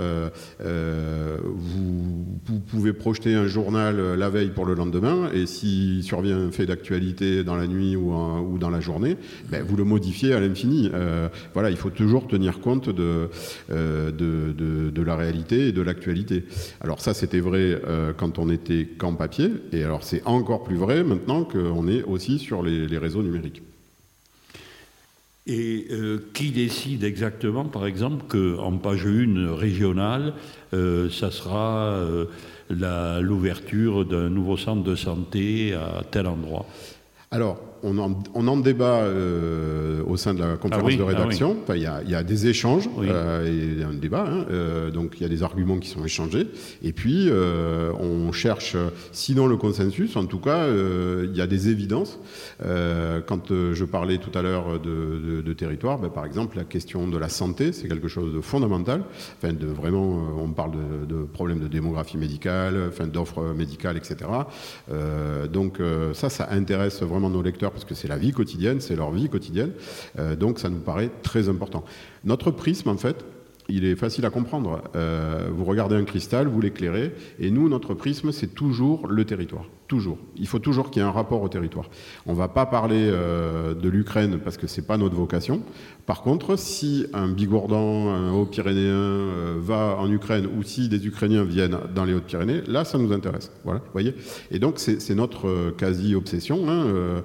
Vous, 0.60 2.26
vous, 2.46 2.60
pouvez 2.60 2.94
projeter 2.94 3.34
un 3.34 3.48
journal 3.48 4.16
la 4.16 4.30
veille 4.30 4.52
pour 4.52 4.66
le 4.66 4.76
lendemain, 4.76 5.30
et 5.34 5.46
si 5.46 6.04
survient 6.04 6.39
un 6.40 6.52
fait 6.52 6.66
d'actualité 6.66 7.44
dans 7.44 7.56
la 7.56 7.68
nuit 7.68 7.96
ou, 7.96 8.58
dans 8.60 8.70
la 8.70 8.80
journée, 8.80 9.18
ben, 9.50 9.64
vous 9.64 9.76
le 9.76 9.84
modifiez 9.84 10.34
à 10.34 10.40
l'infini. 10.40 10.90
Euh, 10.94 11.30
voilà, 11.54 11.70
il 11.70 11.78
faut 11.78 11.90
toujours 11.90 12.28
tenir 12.28 12.60
compte 12.60 12.90
de, 12.90 13.30
euh, 13.72 14.12
de, 14.12 15.02
la 15.02 15.16
réalité 15.16 15.68
et 15.68 15.72
de 15.72 15.82
l'actualité. 15.82 16.44
Alors 16.82 17.02
ça, 17.02 17.14
c'était 17.14 17.40
vrai 17.40 17.82
euh, 17.88 18.14
quand 18.16 18.38
on 18.38 18.50
était 18.50 18.86
qu'en 18.86 19.14
papier, 19.14 19.50
et 19.72 19.84
alors 19.84 20.04
c'est 20.04 20.22
encore 20.26 20.64
plus 20.64 20.76
vrai 20.76 21.04
maintenant 21.04 21.44
qu'on 21.44 21.88
est 21.88 22.04
aussi 22.04 22.38
sur 22.38 22.64
les, 22.64 22.98
réseaux 22.98 23.24
numériques. 23.24 23.62
Et 25.48 25.88
qui 26.34 26.52
décide 26.52 27.04
exactement, 27.04 27.66
par 27.66 27.88
exemple, 27.88 28.26
qu'en 28.28 28.78
page 28.78 29.08
1 29.08 29.56
régionale, 29.56 30.34
ça 30.72 31.32
sera 31.32 32.06
l'ouverture 32.70 34.06
d'un 34.06 34.30
nouveau 34.30 34.58
centre 34.58 34.84
de 34.84 34.96
santé 34.96 35.74
à 35.74 36.04
tel 36.10 36.28
endroit 36.28 36.66
on 37.84 37.98
en, 37.98 38.24
on 38.34 38.48
en 38.48 38.58
débat 38.58 39.02
euh, 39.02 40.02
au 40.06 40.18
sein 40.18 40.34
de 40.34 40.40
la 40.40 40.58
conférence 40.58 40.86
ah 40.86 40.88
oui, 40.88 40.98
de 40.98 41.04
rédaction. 41.04 41.52
Ah 41.52 41.54
oui. 41.54 41.60
enfin, 41.64 41.76
il, 41.76 41.82
y 41.82 41.86
a, 41.86 42.02
il, 42.04 42.10
y 42.12 42.16
a, 42.16 42.24
des 42.24 42.48
échanges 42.48 42.90
oui. 42.98 43.08
euh, 43.10 43.80
et 43.80 43.84
un 43.84 43.94
débat. 43.94 44.26
Hein, 44.28 44.46
euh, 44.52 44.92
donc 44.92 45.14
il 45.18 45.24
y 45.24 45.26
a 45.26 45.30
des 45.30 45.44
arguments 45.44 45.78
qui 45.78 45.90
sont 45.90 46.04
échangés. 46.04 46.48
Et 46.84 46.94
puis 46.94 47.30
on 48.00 48.32
cherche, 48.32 48.76
sinon 49.12 49.48
le 49.48 49.58
consensus, 49.58 50.16
en 50.16 50.26
tout 50.26 50.40
cas, 50.40 50.68
il 50.68 51.36
y 51.36 51.42
a 51.42 51.48
des 51.48 51.70
évidences. 51.70 52.20
Quand 52.60 53.50
je 53.50 53.86
parlais 53.86 54.18
tout 54.18 54.38
à 54.38 54.42
l'heure 54.42 54.80
de, 54.80 55.20
de, 55.20 55.42
de, 55.42 55.54
territoire, 55.54 56.00
ben, 56.00 56.10
par 56.10 56.26
exemple, 56.26 56.58
la 56.58 56.64
question 56.64 57.08
de 57.08 57.18
la 57.18 57.30
santé, 57.30 57.72
c'est 57.72 57.88
quelque 57.88 58.08
chose 58.08 58.34
de 58.34 58.42
fondamental. 58.42 59.04
Enfin, 59.38 59.54
de 59.54 59.68
vraiment, 59.68 60.22
on 60.38 60.50
parle 60.50 60.72
de, 60.72 61.06
de 61.06 61.24
problèmes 61.24 61.60
de 61.60 61.68
démographie 61.68 62.18
médicale, 62.18 62.78
enfin, 62.90 63.08
d'offres 63.08 63.54
médicales, 63.56 63.98
etc. 63.98 64.30
donc 65.52 65.80
ça, 66.14 66.30
ça 66.30 66.50
intéresse 66.52 67.02
vraiment 67.02 67.30
nos 67.30 67.42
lecteurs 67.42 67.69
parce 67.72 67.86
que 67.86 67.96
c'est 67.96 68.08
la 68.08 68.18
vie 68.18 68.32
quotidienne, 68.32 68.82
c'est 68.82 68.96
leur 68.96 69.12
vie 69.12 69.30
quotidienne. 69.30 69.72
Euh, 70.18 70.36
donc 70.36 70.60
ça 70.60 70.70
nous 70.70 70.80
paraît 70.80 71.10
très 71.24 71.50
important. 71.50 71.84
Notre 72.24 72.52
prisme, 72.52 72.90
en 72.90 72.98
fait, 72.98 73.26
il 73.70 73.86
est 73.86 73.96
facile 73.96 74.26
à 74.26 74.30
comprendre. 74.30 74.82
Euh, 74.96 75.50
vous 75.52 75.66
regardez 75.66 75.96
un 75.96 76.04
cristal, 76.04 76.48
vous 76.48 76.60
l'éclairez, 76.60 77.14
et 77.40 77.52
nous, 77.52 77.70
notre 77.70 77.94
prisme, 77.94 78.32
c'est 78.32 78.54
toujours 78.54 79.08
le 79.08 79.26
territoire. 79.26 79.66
Toujours. 79.90 80.20
Il 80.38 80.46
faut 80.46 80.60
toujours 80.60 80.92
qu'il 80.92 81.02
y 81.02 81.04
ait 81.04 81.08
un 81.08 81.12
rapport 81.12 81.42
au 81.42 81.50
territoire. 81.50 81.90
On 82.28 82.34
ne 82.34 82.38
va 82.38 82.48
pas 82.48 82.68
parler 82.68 83.10
euh, 83.12 83.74
de 83.74 83.90
l'Ukraine 83.90 84.38
parce 84.38 84.56
que 84.56 84.68
ce 84.68 84.80
n'est 84.80 84.86
pas 84.86 84.98
notre 84.98 85.16
vocation. 85.16 85.64
Par 86.06 86.22
contre, 86.22 86.60
si 86.60 87.08
un 87.12 87.28
Bigourdan, 87.28 88.08
un 88.10 88.32
Haut-Pyrénéen 88.32 88.94
euh, 88.94 89.58
va 89.60 89.98
en 90.00 90.12
Ukraine 90.12 90.46
ou 90.46 90.62
si 90.62 90.90
des 90.90 91.08
Ukrainiens 91.08 91.44
viennent 91.44 91.80
dans 91.96 92.06
les 92.06 92.14
Hautes-Pyrénées, 92.14 92.62
là, 92.68 92.86
ça 92.86 93.00
nous 93.00 93.12
intéresse. 93.12 93.52
Voilà, 93.64 93.82
voyez 93.92 94.14
Et 94.52 94.60
donc, 94.60 94.78
c'est 94.78 95.16
notre 95.16 95.48
euh, 95.48 95.72
quasi-obsession. 95.72 96.70
Hein, 96.70 97.24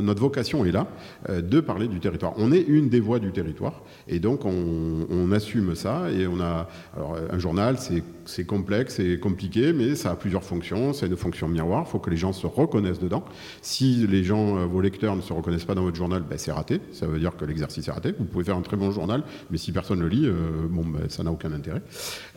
notre 0.00 0.20
vocation 0.22 0.64
est 0.64 0.72
là, 0.72 0.86
de 1.28 1.60
parler 1.60 1.86
du 1.86 2.00
territoire. 2.00 2.32
On 2.38 2.50
est 2.50 2.62
une 2.62 2.88
des 2.88 3.00
voix 3.00 3.18
du 3.18 3.30
territoire. 3.30 3.82
Et 4.08 4.20
donc, 4.20 4.46
on, 4.46 5.06
on 5.10 5.32
assume 5.32 5.74
ça. 5.74 6.10
Et 6.10 6.26
on 6.26 6.40
a. 6.40 6.66
Alors, 6.96 7.16
un 7.30 7.38
journal, 7.38 7.76
c'est 7.78 8.02
complexe, 8.46 8.94
c'est 8.96 9.18
compliqué, 9.18 9.72
mais 9.72 9.94
ça 9.94 10.10
a 10.10 10.16
plusieurs 10.16 10.44
fonctions. 10.44 10.92
C'est 10.92 11.06
une 11.06 11.16
fonction 11.16 11.48
il 11.54 11.90
faut 11.90 11.98
que 11.98 12.10
les 12.10 12.16
gens 12.16 12.32
se 12.32 12.46
reconnaissent 12.46 13.00
dedans. 13.00 13.24
Si 13.62 14.06
les 14.06 14.24
gens, 14.24 14.58
euh, 14.58 14.66
vos 14.66 14.80
lecteurs 14.80 15.16
ne 15.16 15.20
se 15.20 15.32
reconnaissent 15.32 15.64
pas 15.64 15.74
dans 15.74 15.82
votre 15.82 15.96
journal, 15.96 16.22
ben, 16.28 16.38
c'est 16.38 16.52
raté. 16.52 16.80
Ça 16.92 17.06
veut 17.06 17.18
dire 17.18 17.36
que 17.36 17.44
l'exercice 17.44 17.88
est 17.88 17.90
raté. 17.90 18.14
Vous 18.18 18.24
pouvez 18.24 18.44
faire 18.44 18.56
un 18.56 18.62
très 18.62 18.76
bon 18.76 18.90
journal, 18.90 19.22
mais 19.50 19.58
si 19.58 19.72
personne 19.72 19.98
ne 19.98 20.04
le 20.04 20.08
lit, 20.08 20.26
euh, 20.26 20.66
bon, 20.68 20.84
ben, 20.84 21.08
ça 21.08 21.22
n'a 21.22 21.30
aucun 21.30 21.52
intérêt. 21.52 21.82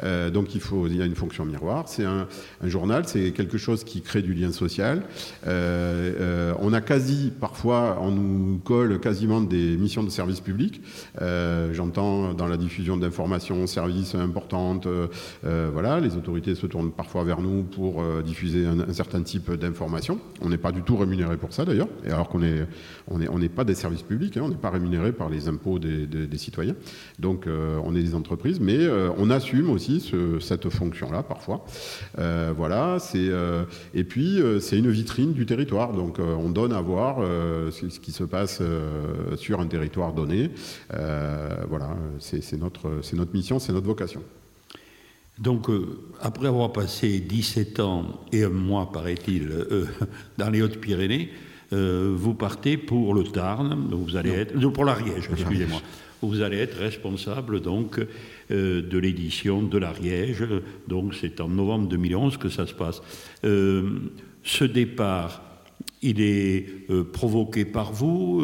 Euh, 0.04 0.30
donc 0.30 0.56
il 0.56 0.95
y 0.95 1.01
a 1.01 1.06
une 1.06 1.15
fonction 1.15 1.45
miroir. 1.45 1.88
C'est 1.88 2.06
un, 2.06 2.27
journal, 2.63 3.08
c'est 3.08 3.32
quelque 3.32 3.58
chose 3.58 3.84
qui 3.84 4.01
crée 4.01 4.21
du 4.21 4.34
lien 4.34 4.51
social. 4.51 5.04
on 5.45 6.73
a 6.73 6.82
quasi, 6.82 7.32
parfois, 7.39 7.97
on 8.01 8.12
nous 8.12 8.60
colle 8.63 8.99
quasiment 8.99 9.41
des 9.41 9.77
missions 9.77 10.04
de 10.04 10.10
service 10.10 10.39
public. 10.39 10.82
J'entends 11.71 12.34
dans 12.34 12.47
la 12.47 12.58
diffusion 12.58 12.97
d'informations, 12.97 13.67
services 13.67 14.15
importantes, 14.15 14.88
voilà, 15.43 15.81
les 16.02 16.15
autorités 16.15 16.56
se 16.56 16.65
tournent 16.65 16.91
parfois 16.91 17.24
vers 17.24 17.41
nous 17.41 17.63
pour 17.63 18.04
diffuser 18.24 18.65
un, 18.65 18.94
certain 18.94 19.22
type 19.22 19.52
d'informations. 19.54 20.20
On 20.41 20.50
n'est 20.50 20.58
pas 20.58 20.72
du 20.72 20.82
tout 20.82 20.98
rémunéré 20.98 21.38
pour 21.38 21.54
ça 21.54 21.65
d'ailleurs, 21.65 21.88
et 22.06 22.12
alors 22.12 22.30
qu'on 22.30 22.39
n'est 22.39 22.65
on 23.08 23.22
est, 23.22 23.30
on 23.30 23.39
n'est 23.39 23.50
pas 23.50 23.63
des 23.63 23.76
services 23.76 24.04
publics, 24.04 24.38
hein, 24.38 24.44
on 24.46 24.50
n'est 24.50 24.56
pas 24.56 24.70
rémunéré 24.70 25.12
par 25.12 25.30
les 25.30 25.48
impôts 25.48 25.80
des, 25.80 26.38
citoyens. 26.38 26.76
Donc 27.20 27.46
euh, 27.46 27.80
on 27.84 27.96
est 27.96 28.02
des 28.02 28.15
entreprises, 28.15 28.60
mais 28.60 28.78
euh, 28.78 29.10
on 29.17 29.30
assume 29.30 29.70
aussi 29.70 30.12
cette 30.39 30.70
fonction-là 30.70 31.24
parfois. 31.24 31.65
Euh, 32.20 32.54
voilà, 32.56 32.98
et 33.94 34.04
puis 34.04 34.39
c'est 34.60 34.78
une 34.78 34.89
vitrine 34.89 35.34
du 35.34 35.46
territoire, 35.46 35.94
donc 35.94 36.20
on 36.20 36.50
donne 36.50 36.74
à 36.74 36.82
voir 36.82 37.17
ce, 37.72 38.00
qui 38.00 38.12
se 38.12 38.24
passe 38.24 38.62
sur 39.36 39.60
un 39.60 39.67
territoire 39.67 40.13
donné. 40.13 40.52
voilà, 40.89 41.96
c'est 42.20 42.58
notre, 42.58 43.02
notre 43.13 43.34
mission, 43.34 43.60
c'est 43.60 43.74
notre 43.74 43.88
vocation. 43.88 44.22
Donc, 45.41 45.69
euh, 45.69 45.97
après 46.21 46.47
avoir 46.47 46.71
passé 46.71 47.19
17 47.19 47.80
ans 47.80 48.21
et 48.32 48.43
un 48.43 48.49
mois, 48.49 48.91
paraît-il, 48.91 49.49
euh, 49.51 49.86
dans 50.38 50.51
les 50.51 50.62
Hautes-Pyrénées, 50.62 51.32
euh, 51.73 52.13
vous 52.15 52.36
partez 52.36 52.77
pour 52.77 53.15
le 53.15 53.23
Tarn, 53.23 53.89
vous 53.91 54.15
allez 54.15 54.30
être, 54.30 54.69
pour 54.69 54.86
l'Ariège, 54.86 55.30
excusez-moi. 55.34 55.82
Vous 56.21 56.41
allez 56.41 56.58
être 56.58 56.77
responsable 56.77 57.62
donc 57.62 57.99
de 58.51 58.97
l'édition 58.99 59.63
de 59.63 59.77
l'Ariège. 59.80 60.43
Donc, 60.88 61.15
c'est 61.15 61.41
en 61.41 61.47
novembre 61.47 61.88
2011 61.88 62.38
que 62.38 62.49
ça 62.49 62.67
se 62.67 62.75
passe. 62.75 63.01
ce 63.41 64.63
départ, 64.65 65.41
il 66.02 66.22
est 66.22 66.66
provoqué 67.14 67.66
par 67.66 67.94
vous 67.94 68.42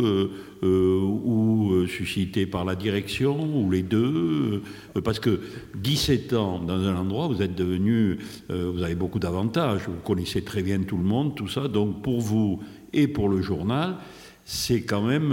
euh, 0.64 1.00
ou 1.02 1.72
euh, 1.72 1.86
suscité 1.86 2.48
par 2.48 2.66
la 2.66 2.76
direction, 2.76 3.38
ou 3.56 3.70
les 3.70 3.84
deux 3.84 4.64
euh, 4.96 5.02
Parce 5.02 5.20
que 5.20 5.40
17 5.76 6.34
ans 6.34 6.60
dans 6.60 6.80
un 6.80 6.96
endroit, 6.96 7.28
vous 7.28 7.44
êtes 7.44 7.54
devenu, 7.54 8.18
vous 8.50 8.82
avez 8.82 8.96
beaucoup 8.96 9.20
d'avantages, 9.20 9.82
vous 9.88 10.00
connaissez 10.04 10.44
très 10.44 10.64
bien 10.64 10.82
tout 10.82 10.98
le 10.98 11.04
monde, 11.04 11.36
tout 11.36 11.48
ça, 11.48 11.68
donc 11.68 12.02
pour 12.02 12.22
vous 12.22 12.60
et 12.92 13.08
pour 13.08 13.30
le 13.30 13.42
journal, 13.42 13.98
c'est 14.46 14.82
quand 14.82 15.04
même 15.04 15.32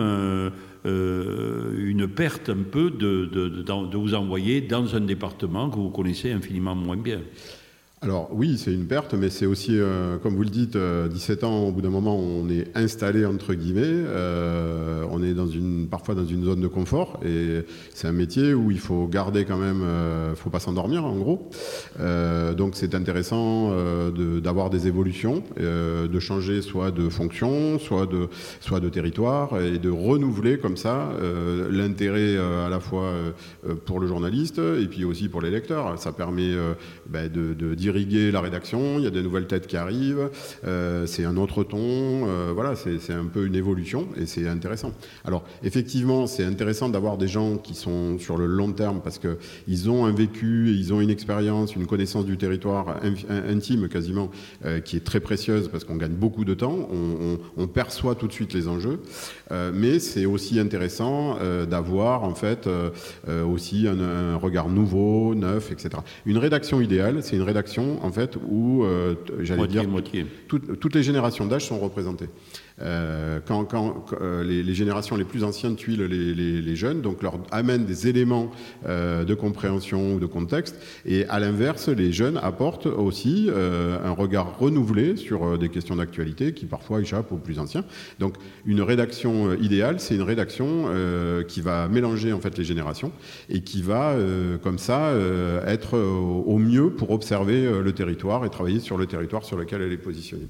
une 0.84 2.08
perte 2.08 2.50
un 2.50 2.62
peu 2.70 2.90
de, 2.90 3.96
vous 3.96 4.14
envoyer 4.14 4.60
dans 4.60 4.94
un 4.94 5.00
département 5.00 5.70
que 5.70 5.76
vous 5.76 5.90
connaissez 5.90 6.32
infiniment 6.32 6.74
moins 6.74 6.96
bien. 6.96 7.20
Alors 8.04 8.28
oui, 8.32 8.58
c'est 8.58 8.74
une 8.74 8.84
perte, 8.84 9.14
mais 9.14 9.30
c'est 9.30 9.46
aussi, 9.46 9.78
euh, 9.80 10.18
comme 10.18 10.34
vous 10.34 10.42
le 10.42 10.50
dites, 10.50 10.76
17 10.76 11.42
euh, 11.42 11.46
ans, 11.46 11.68
au 11.68 11.72
bout 11.72 11.80
d'un 11.80 11.88
moment, 11.88 12.14
on 12.18 12.50
est 12.50 12.66
installé, 12.74 13.24
entre 13.24 13.54
guillemets, 13.54 13.80
euh, 13.86 15.06
on 15.10 15.22
est 15.22 15.32
dans 15.32 15.46
une, 15.46 15.88
parfois 15.88 16.14
dans 16.14 16.26
une 16.26 16.44
zone 16.44 16.60
de 16.60 16.68
confort, 16.68 17.18
et 17.24 17.64
c'est 17.94 18.06
un 18.06 18.12
métier 18.12 18.52
où 18.52 18.70
il 18.70 18.78
faut 18.78 19.06
garder 19.06 19.46
quand 19.46 19.56
même, 19.56 19.80
il 19.80 20.30
ne 20.30 20.34
faut 20.34 20.50
pas 20.50 20.60
s'endormir, 20.60 21.06
en 21.06 21.16
gros. 21.16 21.48
donc 22.56 22.72
c'est 22.74 22.94
intéressant 22.94 23.72
d'avoir 24.42 24.68
des 24.68 24.86
évolutions, 24.86 25.42
de 25.56 26.20
changer 26.20 26.60
soit 26.60 26.90
de 26.90 27.08
fonction, 27.08 27.78
soit 27.78 28.04
de, 28.04 28.28
soit 28.60 28.80
de 28.80 28.90
territoire, 28.90 29.58
et 29.62 29.78
de 29.78 29.88
renouveler 29.88 30.58
comme 30.58 30.76
ça 30.76 31.10
l'intérêt 31.70 32.36
à 32.36 32.68
la 32.68 32.80
fois 32.80 33.12
pour 33.86 33.98
le 33.98 34.06
journaliste, 34.06 34.58
et 34.58 34.86
puis 34.88 35.04
aussi 35.04 35.28
pour 35.28 35.40
les 35.40 35.50
lecteurs. 35.50 35.98
Ça 35.98 36.12
permet 36.12 36.52
ben, 37.08 37.30
de, 37.30 37.54
de 37.54 37.74
dire 37.74 37.93
la 37.94 38.40
rédaction, 38.40 38.98
il 38.98 39.04
y 39.04 39.06
a 39.06 39.10
des 39.10 39.22
nouvelles 39.22 39.46
têtes 39.46 39.66
qui 39.66 39.76
arrivent, 39.76 40.30
euh, 40.66 41.06
c'est 41.06 41.24
un 41.24 41.36
autre 41.36 41.62
ton, 41.62 41.78
euh, 41.78 42.52
voilà, 42.54 42.74
c'est 42.76 43.12
un 43.12 43.26
peu 43.26 43.46
une 43.46 43.54
évolution 43.54 44.08
et 44.16 44.26
c'est 44.26 44.48
intéressant. 44.48 44.92
Alors 45.24 45.44
effectivement, 45.62 46.26
c'est 46.26 46.44
intéressant 46.44 46.88
d'avoir 46.88 47.16
des 47.16 47.28
gens 47.28 47.56
qui 47.56 47.74
sont 47.74 48.18
sur 48.18 48.36
le 48.36 48.46
long 48.46 48.72
terme 48.72 49.00
parce 49.02 49.18
qu'ils 49.20 49.90
ont 49.90 50.06
un 50.06 50.12
vécu, 50.12 50.74
ils 50.76 50.92
ont 50.92 51.00
une 51.00 51.10
expérience, 51.10 51.76
une 51.76 51.86
connaissance 51.86 52.26
du 52.26 52.36
territoire 52.36 52.96
intime 53.28 53.88
quasiment, 53.88 54.30
euh, 54.64 54.80
qui 54.80 54.96
est 54.96 55.04
très 55.04 55.20
précieuse 55.20 55.68
parce 55.68 55.84
qu'on 55.84 55.96
gagne 55.96 56.12
beaucoup 56.12 56.44
de 56.44 56.54
temps, 56.54 56.88
on, 57.56 57.66
perçoit 57.74 58.14
tout 58.14 58.28
de 58.28 58.32
suite 58.32 58.52
les 58.52 58.68
enjeux, 58.68 59.00
mais 59.50 59.98
c'est 59.98 60.26
aussi 60.26 60.60
intéressant 60.60 61.38
d'avoir 61.68 62.22
en 62.22 62.34
fait 62.34 62.68
aussi 63.26 63.88
un 63.88 64.36
regard 64.36 64.68
nouveau, 64.68 65.34
neuf, 65.34 65.72
etc. 65.72 65.90
Une 66.24 66.38
rédaction 66.38 66.80
idéale, 66.80 67.22
c'est 67.22 67.34
une 67.36 67.42
rédaction 67.42 67.83
en 68.02 68.12
fait, 68.12 68.36
où, 68.48 68.84
euh, 68.84 69.14
j'allais 69.40 69.66
dire, 69.66 69.84
toutes 70.48 70.94
les 70.94 71.02
générations 71.02 71.46
d'âge 71.46 71.66
sont 71.66 71.78
représentées. 71.78 72.28
Euh, 72.82 73.38
quand, 73.46 73.72
euh, 74.20 74.42
les, 74.42 74.74
générations 74.74 75.16
les 75.16 75.24
plus 75.24 75.44
anciennes 75.44 75.76
tuilent 75.76 76.04
les, 76.04 76.76
jeunes, 76.76 77.02
donc 77.02 77.22
leur 77.22 77.38
amènent 77.52 77.84
des 77.84 78.08
éléments 78.08 78.50
de 78.84 79.34
compréhension 79.34 80.14
ou 80.14 80.18
de 80.18 80.26
contexte, 80.26 80.76
et 81.06 81.24
à 81.26 81.38
l'inverse, 81.38 81.88
les 81.88 82.12
jeunes 82.12 82.38
apportent 82.42 82.86
aussi 82.86 83.48
un 83.50 84.10
regard 84.10 84.58
renouvelé 84.58 85.16
sur 85.16 85.56
des 85.56 85.68
questions 85.68 85.96
d'actualité 85.96 86.52
qui 86.52 86.66
parfois 86.66 87.00
échappent 87.00 87.30
aux 87.32 87.36
plus 87.36 87.58
anciens. 87.58 87.84
Donc 88.18 88.34
une 88.66 88.82
rédaction 88.82 89.54
idéale, 89.54 90.00
c'est 90.00 90.16
une 90.16 90.22
rédaction 90.22 90.88
qui 91.46 91.60
va 91.60 91.88
mélanger 91.88 92.32
en 92.32 92.40
fait 92.40 92.58
les 92.58 92.64
générations 92.64 93.12
et 93.48 93.60
qui 93.60 93.82
va 93.82 94.16
comme 94.62 94.78
ça 94.78 95.12
être 95.66 95.96
au 95.96 96.58
mieux 96.58 96.90
pour 96.90 97.10
observer 97.10 97.80
le 97.80 97.92
territoire 97.92 98.44
et 98.44 98.50
travailler 98.50 98.80
sur 98.80 98.96
le 98.96 99.06
territoire 99.06 99.44
sur 99.44 99.56
lequel 99.56 99.82
elle 99.82 99.92
est 99.92 99.96
positionnée. 99.96 100.48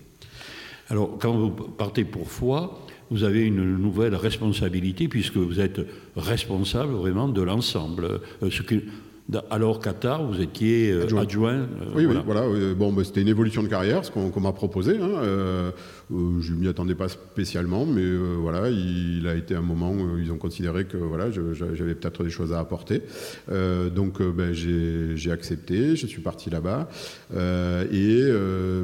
Alors, 0.89 1.17
quand 1.19 1.33
vous 1.33 1.51
partez 1.51 2.05
pour 2.05 2.31
foi, 2.31 2.79
vous 3.11 3.25
avez 3.25 3.45
une 3.47 3.77
nouvelle 3.77 4.15
responsabilité 4.15 5.09
puisque 5.09 5.37
vous 5.37 5.61
êtes 5.61 5.81
responsable 6.17 6.93
vraiment 6.93 7.29
de 7.29 7.43
l'ensemble. 7.43 8.21
Euh, 8.43 8.51
alors 9.51 9.81
Qatar, 9.81 10.23
vous 10.23 10.41
étiez 10.41 10.93
euh, 10.93 11.19
adjoint. 11.19 11.55
Euh, 11.55 11.67
oui, 11.95 12.05
voilà. 12.05 12.21
oui, 12.21 12.27
voilà. 12.27 12.75
Bon, 12.75 12.93
bah, 12.93 13.05
c'était 13.05 13.23
une 13.23 13.29
évolution 13.29 13.63
de 13.63 13.69
carrière, 13.69 14.05
ce 14.05 14.11
qu'on 14.11 14.41
m'a 14.41 14.53
proposé. 14.53 14.99
Hein. 14.99 15.09
Euh, 15.09 15.71
je 16.11 16.53
ne 16.53 16.59
m'y 16.59 16.69
attendais 16.69 16.95
pas 16.95 17.09
spécialement, 17.09 17.87
mais 17.87 18.05
voilà, 18.39 18.69
il, 18.69 19.27
a 19.27 19.35
été 19.35 19.55
un 19.55 19.63
moment 19.63 19.93
où 19.93 20.19
ils 20.19 20.31
ont 20.31 20.37
considéré 20.37 20.85
que 20.85 20.99
voilà, 20.99 21.31
j'avais 21.31 21.95
peut-être 21.95 22.23
des 22.23 22.31
choses 22.31 22.53
à 22.53 22.59
apporter. 22.59 23.03
donc, 23.95 24.21
ben, 24.23 24.53
j'ai 24.53 25.31
accepté, 25.33 25.97
je 25.97 26.07
suis 26.07 26.21
parti 26.21 26.51
là-bas. 26.51 26.89
et 27.33 28.31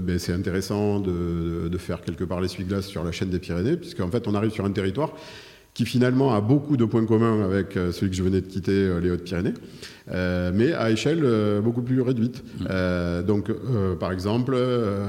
ben, 0.01 0.19
c'est 0.19 0.33
intéressant 0.33 1.01
de, 1.01 1.69
de, 1.69 1.79
faire 1.79 2.01
quelque 2.01 2.25
part 2.25 2.41
l'essuie-glace 2.41 2.87
sur 2.87 3.05
la 3.05 3.13
chaîne 3.13 3.29
des 3.29 3.39
Pyrénées, 3.39 3.77
puisqu'en 3.77 4.11
fait, 4.11 4.27
on 4.27 4.35
arrive 4.35 4.53
sur 4.53 4.65
un 4.65 4.73
territoire 4.73 5.13
qui 5.73 5.85
finalement 5.85 6.35
a 6.35 6.41
beaucoup 6.41 6.77
de 6.77 6.85
points 6.85 7.07
communs 7.07 7.45
avec 7.45 7.75
celui 7.75 8.11
que 8.11 8.17
je 8.17 8.23
venais 8.23 8.41
de 8.41 8.47
quitter, 8.47 8.99
les 9.01 9.11
Hautes-Pyrénées. 9.11 9.55
Euh, 10.13 10.51
mais 10.55 10.73
à 10.73 10.91
échelle 10.91 11.21
euh, 11.23 11.61
beaucoup 11.61 11.83
plus 11.83 12.01
réduite. 12.01 12.43
Euh, 12.69 13.23
donc, 13.23 13.51
par 13.99 14.13
exemple, 14.13 14.57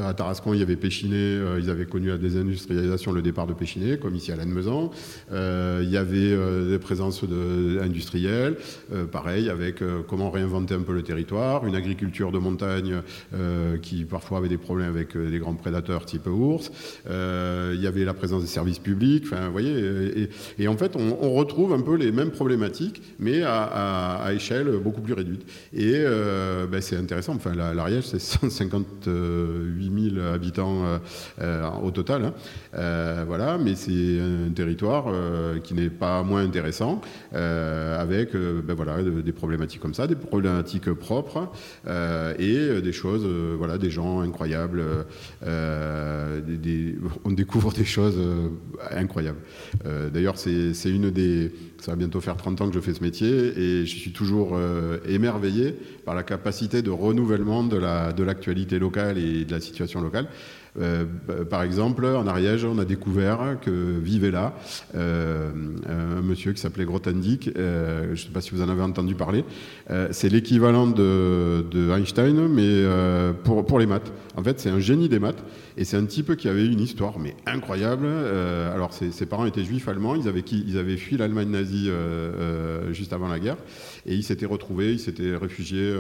à 0.06 0.14
Tarascon, 0.14 0.54
il 0.54 0.60
y 0.60 0.64
avait 0.64 0.76
Péchiné, 0.76 1.40
ils 1.60 1.70
avaient 1.70 1.86
connu 1.86 2.10
la 2.10 2.18
désindustrialisation, 2.18 3.12
le 3.12 3.22
départ 3.22 3.48
de 3.48 3.54
Péchiné, 3.54 3.98
comme 3.98 4.16
ici 4.16 4.32
à 4.32 4.36
Lannemezan. 4.36 4.92
il 5.32 5.90
y 5.90 5.98
avait 5.98 6.36
des 6.68 6.80
présences 6.80 7.24
de, 7.24 7.80
industrielles, 7.82 8.58
pareil, 9.12 9.50
avec 9.50 9.84
comment 10.08 10.30
réinventer 10.30 10.76
un 10.76 10.82
peu 10.82 10.94
le 10.94 11.04
territoire, 11.04 11.66
une 11.66 11.76
agriculture 11.76 12.32
de 12.32 12.40
montagne 12.40 13.02
qui 13.82 14.06
parfois 14.06 14.40
avait 14.40 14.50
des 14.50 14.58
problèmes 14.58 14.90
avec 14.90 15.18
des 15.18 15.40
grands 15.40 15.56
prédateurs 15.56 16.06
type 16.06 16.28
ours. 16.28 16.72
il 17.08 17.82
y 17.82 17.88
avait 17.88 18.06
la 18.06 18.14
présence 18.14 18.42
des 18.42 18.48
services 18.48 18.80
publics. 18.80 19.24
Enfin, 19.26 19.46
vous 19.46 19.52
voyez, 19.52 20.30
et, 20.60 20.68
en 20.68 20.78
fait, 20.78 20.96
on, 20.96 21.32
retrouve 21.32 21.74
un 21.74 21.82
peu 21.82 21.96
les 21.96 22.12
mêmes 22.12 22.32
problématiques, 22.32 23.02
mais 23.20 23.42
à, 23.44 24.30
échelle 24.34 24.70
beaucoup 24.84 24.91
plus 25.00 25.14
réduite. 25.14 25.46
Et 25.74 25.94
euh, 25.96 26.68
ben, 26.68 26.82
c'est 26.82 26.98
intéressant. 26.98 27.36
Enfin, 27.36 27.54
l'Ariège, 27.56 28.06
c'est 28.06 28.20
158 28.20 30.14
000 30.16 30.26
habitants 30.26 31.00
au 31.84 31.92
total. 31.92 32.26
Hein. 32.26 33.24
voilà, 33.26 33.58
mais 33.58 33.76
c'est 33.76 34.20
un 34.20 34.52
territoire 34.54 35.06
qui 35.64 35.74
n'est 35.74 35.90
pas 35.90 36.24
moins 36.24 36.44
intéressant, 36.44 37.02
avec 37.32 38.34
ben, 38.34 38.74
voilà, 38.74 39.02
des 39.04 39.32
problématiques 39.32 39.82
comme 39.82 39.94
ça, 39.94 40.08
des 40.08 40.16
problématiques 40.16 40.92
propres 40.94 41.50
et 42.40 42.82
des 42.82 42.94
choses, 42.94 43.26
voilà, 43.58 43.78
des 43.78 43.90
gens 43.90 44.22
incroyables. 44.22 44.84
on 47.24 47.32
découvre 47.32 47.72
des 47.74 47.86
choses 47.86 48.20
incroyables. 48.92 49.40
D'ailleurs, 50.14 50.38
c'est 50.38 50.90
une 50.90 51.12
des. 51.12 51.52
Ça 51.82 51.94
va 51.94 51.96
bientôt 51.96 52.22
faire 52.22 52.38
30 52.38 52.62
ans 52.62 52.68
que 52.70 52.76
je 52.76 52.80
fais 52.80 52.94
ce 52.94 53.02
métier 53.02 53.28
et 53.28 53.86
je 53.88 53.96
suis 53.96 54.14
toujours 54.14 54.56
émerveillé 55.10 55.76
par 56.06 56.14
la 56.14 56.22
capacité 56.22 56.84
de 56.84 56.92
renouvellement 56.92 57.64
de 57.64 58.24
l'actualité 58.24 58.76
la, 58.76 58.82
locale 58.82 59.18
et 59.18 59.46
de 59.46 59.52
la 59.52 59.60
situation 59.60 60.00
locale. 60.00 60.28
Euh, 60.80 61.06
par 61.50 61.64
exemple, 61.64 62.06
en 62.06 62.26
Ariège, 62.28 62.64
on 62.66 62.78
a 62.78 62.86
découvert 62.86 63.58
que 63.62 64.00
vivait 64.00 64.32
là 64.32 64.54
euh, 64.96 65.52
un 65.88 66.22
monsieur 66.22 66.54
qui 66.54 66.62
s'appelait 66.62 66.86
Grothendieck. 66.86 67.52
Euh, 67.58 68.06
je 68.08 68.12
ne 68.12 68.16
sais 68.16 68.30
pas 68.30 68.42
si 68.42 68.52
vous 68.52 68.62
en 68.62 68.70
avez 68.70 68.82
entendu 68.82 69.16
parler. 69.16 69.44
c'est 70.12 70.30
l'équivalent 70.30 70.88
de, 70.88 71.92
Einstein, 71.96 72.48
mais 72.48 72.84
pour, 73.44 73.66
pour 73.66 73.80
les 73.80 73.86
maths. 73.86 74.12
En 74.38 74.44
fait, 74.44 74.60
c'est 74.60 74.70
un 74.70 74.80
génie 74.80 75.10
des 75.10 75.20
maths. 75.20 75.44
Et 75.78 75.86
c'est 75.86 75.98
un 75.98 76.06
type 76.06 76.36
qui 76.36 76.50
avait 76.50 76.66
une 76.66 76.82
histoire, 76.82 77.18
mais 77.20 77.36
incroyable. 77.46 78.06
alors, 78.74 78.94
ses, 78.94 79.26
parents 79.26 79.46
étaient 79.46 79.64
juifs 79.64 79.88
allemands. 79.88 80.16
Ils 80.16 80.28
avaient, 80.28 80.44
ils 80.52 80.78
avaient 80.78 80.98
fui 80.98 81.18
l'Allemagne 81.18 81.50
nazie 81.50 81.90
juste 82.92 83.14
avant 83.14 83.28
la 83.28 83.40
guerre. 83.40 83.58
Et 84.06 84.16
il 84.16 84.24
s'était 84.24 84.46
retrouvé, 84.46 84.94
il 84.94 85.00
s'était 85.00 85.36
réfugié. 85.36 85.94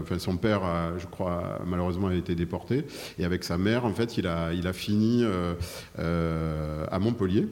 enfin, 0.00 0.18
son 0.18 0.36
père, 0.36 0.60
je 0.98 1.06
crois, 1.06 1.60
malheureusement, 1.66 2.08
a 2.08 2.14
été 2.14 2.34
déporté. 2.34 2.84
Et 3.18 3.24
avec 3.24 3.44
sa 3.44 3.58
mère, 3.58 3.84
en 3.84 3.92
fait, 3.92 4.17
il 4.18 4.26
a, 4.66 4.72
fini 4.72 5.22
euh, 5.24 5.54
euh, 5.98 6.84
à 6.90 6.98
Montpellier. 6.98 7.46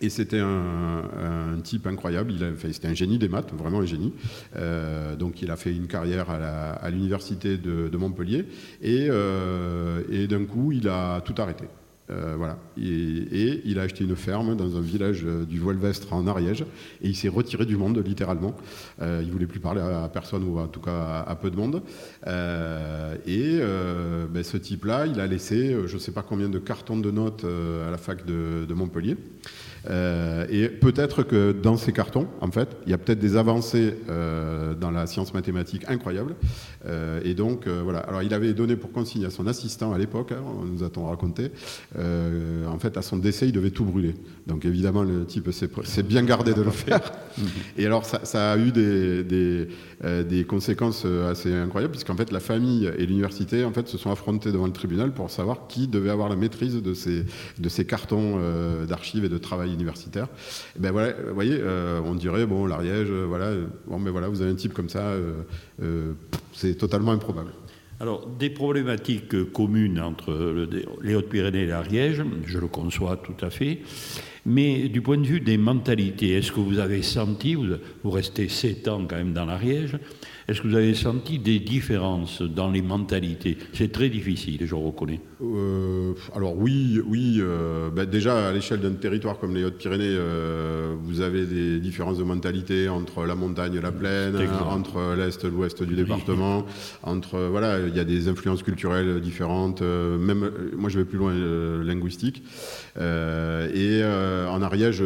Et 0.00 0.10
c'était 0.10 0.38
un, 0.38 1.58
type 1.64 1.86
incroyable. 1.86 2.32
Il 2.32 2.72
c'était 2.72 2.86
un 2.86 2.94
génie 2.94 3.18
des 3.18 3.28
maths, 3.28 3.52
vraiment 3.52 3.80
un 3.80 3.86
génie. 3.86 4.12
Euh, 4.56 5.16
donc 5.16 5.42
il 5.42 5.50
a 5.50 5.56
fait 5.56 5.74
une 5.74 5.88
carrière 5.88 6.30
à 6.30 6.88
l'université 6.90 7.56
de, 7.58 7.96
Montpellier. 7.96 8.46
Et 8.80 9.08
d'un 9.08 10.44
coup, 10.44 10.70
il 10.72 10.88
a 10.88 11.20
tout 11.22 11.34
arrêté. 11.38 11.64
Euh, 12.10 12.34
voilà. 12.36 12.58
Et, 12.78 13.60
il 13.64 13.78
a 13.78 13.82
acheté 13.82 14.04
une 14.04 14.16
ferme 14.16 14.56
dans 14.56 14.76
un 14.76 14.80
village 14.80 15.22
euh, 15.24 15.44
du 15.44 15.58
Volvestre 15.58 16.12
en 16.12 16.26
Ariège 16.26 16.62
et 17.02 17.08
il 17.08 17.16
s'est 17.16 17.28
retiré 17.28 17.66
du 17.66 17.76
monde 17.76 18.02
littéralement. 18.04 18.56
Euh, 19.02 19.20
il 19.22 19.30
voulait 19.30 19.46
plus 19.46 19.60
parler 19.60 19.80
à, 19.80 20.08
personne 20.08 20.44
ou 20.44 20.58
en 20.58 20.68
tout 20.68 20.80
cas 20.80 21.24
à, 21.26 21.36
peu 21.36 21.50
de 21.50 21.56
monde. 21.56 21.82
et 22.26 23.60
ben, 24.30 24.42
ce 24.42 24.56
type-là, 24.56 25.06
il 25.06 25.20
a 25.20 25.26
laissé 25.26 25.76
je 25.86 25.94
ne 25.94 25.98
sais 25.98 26.12
pas 26.12 26.22
combien 26.22 26.48
de 26.48 26.58
cartons 26.58 26.96
de 26.96 27.10
notes 27.10 27.44
à 27.44 27.90
la 27.90 27.98
fac 27.98 28.24
de 28.24 28.74
Montpellier. 28.74 29.16
Euh, 29.88 30.46
et 30.50 30.68
peut-être 30.68 31.22
que 31.22 31.52
dans 31.52 31.76
ces 31.76 31.92
cartons, 31.92 32.26
en 32.40 32.50
fait, 32.50 32.76
il 32.86 32.90
y 32.90 32.94
a 32.94 32.98
peut-être 32.98 33.18
des 33.18 33.36
avancées 33.36 33.94
euh, 34.08 34.74
dans 34.74 34.90
la 34.90 35.06
science 35.06 35.32
mathématique 35.32 35.84
incroyables. 35.88 36.34
Euh, 36.86 37.20
et 37.24 37.34
donc, 37.34 37.66
voilà. 37.68 38.00
Alors, 38.00 38.22
il 38.22 38.34
avait 38.34 38.52
donné 38.52 38.76
pour 38.76 38.92
consigne 38.92 39.24
à 39.24 39.30
son 39.30 39.46
assistant 39.46 39.92
à 39.92 39.98
l'époque, 39.98 40.32
hein, 40.32 40.42
nous 40.70 40.82
a-t-on 40.82 41.06
raconté, 41.06 41.50
en 41.96 42.78
fait, 42.78 42.96
à 42.96 43.02
son 43.02 43.16
décès, 43.16 43.48
il 43.48 43.52
devait 43.52 43.70
tout 43.70 43.84
brûler. 43.84 44.14
Donc, 44.46 44.64
évidemment, 44.64 45.02
le 45.02 45.24
type 45.24 45.50
s'est 45.50 46.02
bien 46.02 46.22
gardé 46.22 46.54
de 46.54 46.62
le 46.62 46.70
faire. 46.70 47.00
Et 47.76 47.86
alors, 47.86 48.04
ça, 48.04 48.52
a 48.52 48.58
eu 48.58 48.72
des, 48.72 50.44
conséquences 50.46 51.04
assez 51.04 51.52
incroyables, 51.52 51.92
puisqu'en 51.92 52.16
fait, 52.16 52.32
la 52.32 52.40
famille 52.40 52.90
et 52.98 53.06
l'université, 53.06 53.64
en 53.64 53.72
fait, 53.72 53.88
se 53.88 53.98
sont 53.98 54.10
affrontés 54.10 54.52
devant 54.52 54.66
le 54.66 54.72
tribunal 54.72 55.12
pour 55.12 55.30
savoir 55.30 55.66
qui 55.68 55.88
devait 55.88 56.10
avoir 56.10 56.28
la 56.28 56.36
maîtrise 56.36 56.82
de 56.82 56.94
ces 56.94 57.84
cartons 57.86 58.38
d'archives 58.86 59.24
et 59.24 59.28
de 59.28 59.38
travail 59.38 59.77
universitaire. 59.78 60.28
Ben 60.78 60.90
voilà, 60.90 61.12
vous 61.12 61.34
voyez, 61.34 61.58
euh, 61.58 62.00
on 62.04 62.14
dirait, 62.14 62.46
bon, 62.46 62.66
l'Ariège, 62.66 63.08
euh, 63.10 63.24
voilà, 63.26 63.52
mais 63.98 64.10
voilà, 64.10 64.28
vous 64.28 64.42
avez 64.42 64.50
un 64.50 64.56
type 64.56 64.74
comme 64.74 64.88
ça, 64.88 65.14
euh, 65.80 66.12
c'est 66.52 66.74
totalement 66.74 67.12
improbable. 67.12 67.52
Alors, 68.00 68.26
des 68.26 68.50
problématiques 68.50 69.52
communes 69.52 70.00
entre 70.00 70.66
les 71.02 71.14
Hautes-Pyrénées 71.16 71.62
et 71.62 71.66
l'Ariège, 71.66 72.22
je 72.46 72.58
le 72.58 72.68
conçois 72.68 73.16
tout 73.16 73.44
à 73.44 73.50
fait, 73.50 73.80
mais 74.48 74.88
du 74.88 75.02
point 75.02 75.18
de 75.18 75.26
vue 75.26 75.40
des 75.40 75.58
mentalités, 75.58 76.30
est-ce 76.30 76.50
que 76.50 76.60
vous 76.60 76.78
avez 76.78 77.02
senti, 77.02 77.54
vous, 77.54 77.66
vous 78.02 78.10
restez 78.10 78.48
sept 78.48 78.88
ans 78.88 79.04
quand 79.06 79.16
même 79.16 79.34
dans 79.34 79.44
l'Ariège, 79.44 79.98
est-ce 80.48 80.62
que 80.62 80.68
vous 80.68 80.76
avez 80.76 80.94
senti 80.94 81.38
des 81.38 81.58
différences 81.58 82.40
dans 82.40 82.70
les 82.70 82.80
mentalités? 82.80 83.58
C'est 83.74 83.92
très 83.92 84.08
difficile, 84.08 84.64
je 84.64 84.74
reconnais. 84.74 85.20
Euh, 85.42 86.14
alors 86.34 86.56
oui, 86.56 87.02
oui. 87.06 87.36
Euh, 87.38 87.90
bah, 87.90 88.06
déjà, 88.06 88.48
à 88.48 88.52
l'échelle 88.52 88.80
d'un 88.80 88.94
territoire 88.94 89.38
comme 89.38 89.54
les 89.54 89.62
Hautes-Pyrénées, 89.62 90.06
euh, 90.08 90.94
vous 91.02 91.20
avez 91.20 91.44
des 91.44 91.78
différences 91.80 92.16
de 92.16 92.24
mentalité 92.24 92.88
entre 92.88 93.26
la 93.26 93.34
montagne 93.34 93.74
et 93.74 93.80
la 93.82 93.92
plaine, 93.92 94.36
entre 94.70 95.14
l'Est 95.18 95.44
et 95.44 95.50
l'Ouest 95.50 95.82
du 95.82 95.94
département. 95.94 96.64
Entre, 97.02 97.38
voilà, 97.50 97.80
il 97.86 97.94
y 97.94 98.00
a 98.00 98.04
des 98.04 98.28
influences 98.28 98.62
culturelles 98.62 99.20
différentes. 99.20 99.82
même, 99.82 100.50
moi, 100.78 100.88
je 100.88 100.98
vais 100.98 101.04
plus 101.04 101.18
loin, 101.18 101.34
linguistique. 101.84 102.42
et 102.96 104.02
en 104.46 104.62
Ariège 104.62 105.02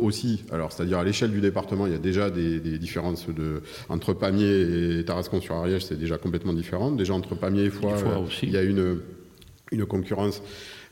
aussi. 0.00 0.44
Alors, 0.50 0.72
c'est-à-dire 0.72 0.98
à, 0.98 1.04
l'échelle 1.04 1.30
du 1.30 1.40
département, 1.40 1.86
il 1.86 1.92
y 1.92 1.96
a 1.96 1.98
déjà 1.98 2.30
des, 2.30 2.60
des 2.60 2.78
différences 2.78 3.28
de, 3.28 3.62
entre 3.88 4.12
Pamiers 4.12 4.98
et 4.98 5.04
Tarascon-sur-Ariège, 5.04 5.84
c'est 5.84 5.98
déjà 5.98 6.18
complètement 6.18 6.52
différent. 6.52 6.90
Déjà 6.90 7.14
entre 7.14 7.34
Pamiers 7.34 7.64
et 7.64 7.70
Foix, 7.70 7.92
euh, 7.92 8.26
il 8.42 8.50
y 8.50 8.56
a 8.56 8.62
une, 8.62 9.00
une 9.72 9.86
concurrence 9.86 10.42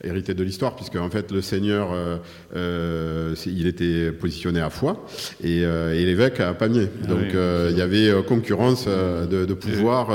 hérité 0.04 0.34
de 0.34 0.44
l'histoire, 0.44 0.76
puisque 0.76 0.96
en 0.96 1.11
fait 1.11 1.32
le 1.32 1.40
seigneur, 1.40 1.90
euh, 1.92 2.18
euh, 2.54 3.34
il 3.46 3.66
était 3.66 4.12
positionné 4.12 4.61
à 4.61 4.70
Foix 4.70 5.04
et, 5.42 5.64
euh, 5.64 5.98
et 5.98 6.04
l'évêque 6.04 6.38
à 6.40 6.54
Pamiers. 6.54 6.88
Ah 7.02 7.06
Donc 7.08 7.34
il 7.70 7.76
y 7.76 7.82
avait 7.82 8.12
concurrence 8.26 8.87
de, 8.87 9.44
de, 9.44 9.54
pouvoir 9.54 10.11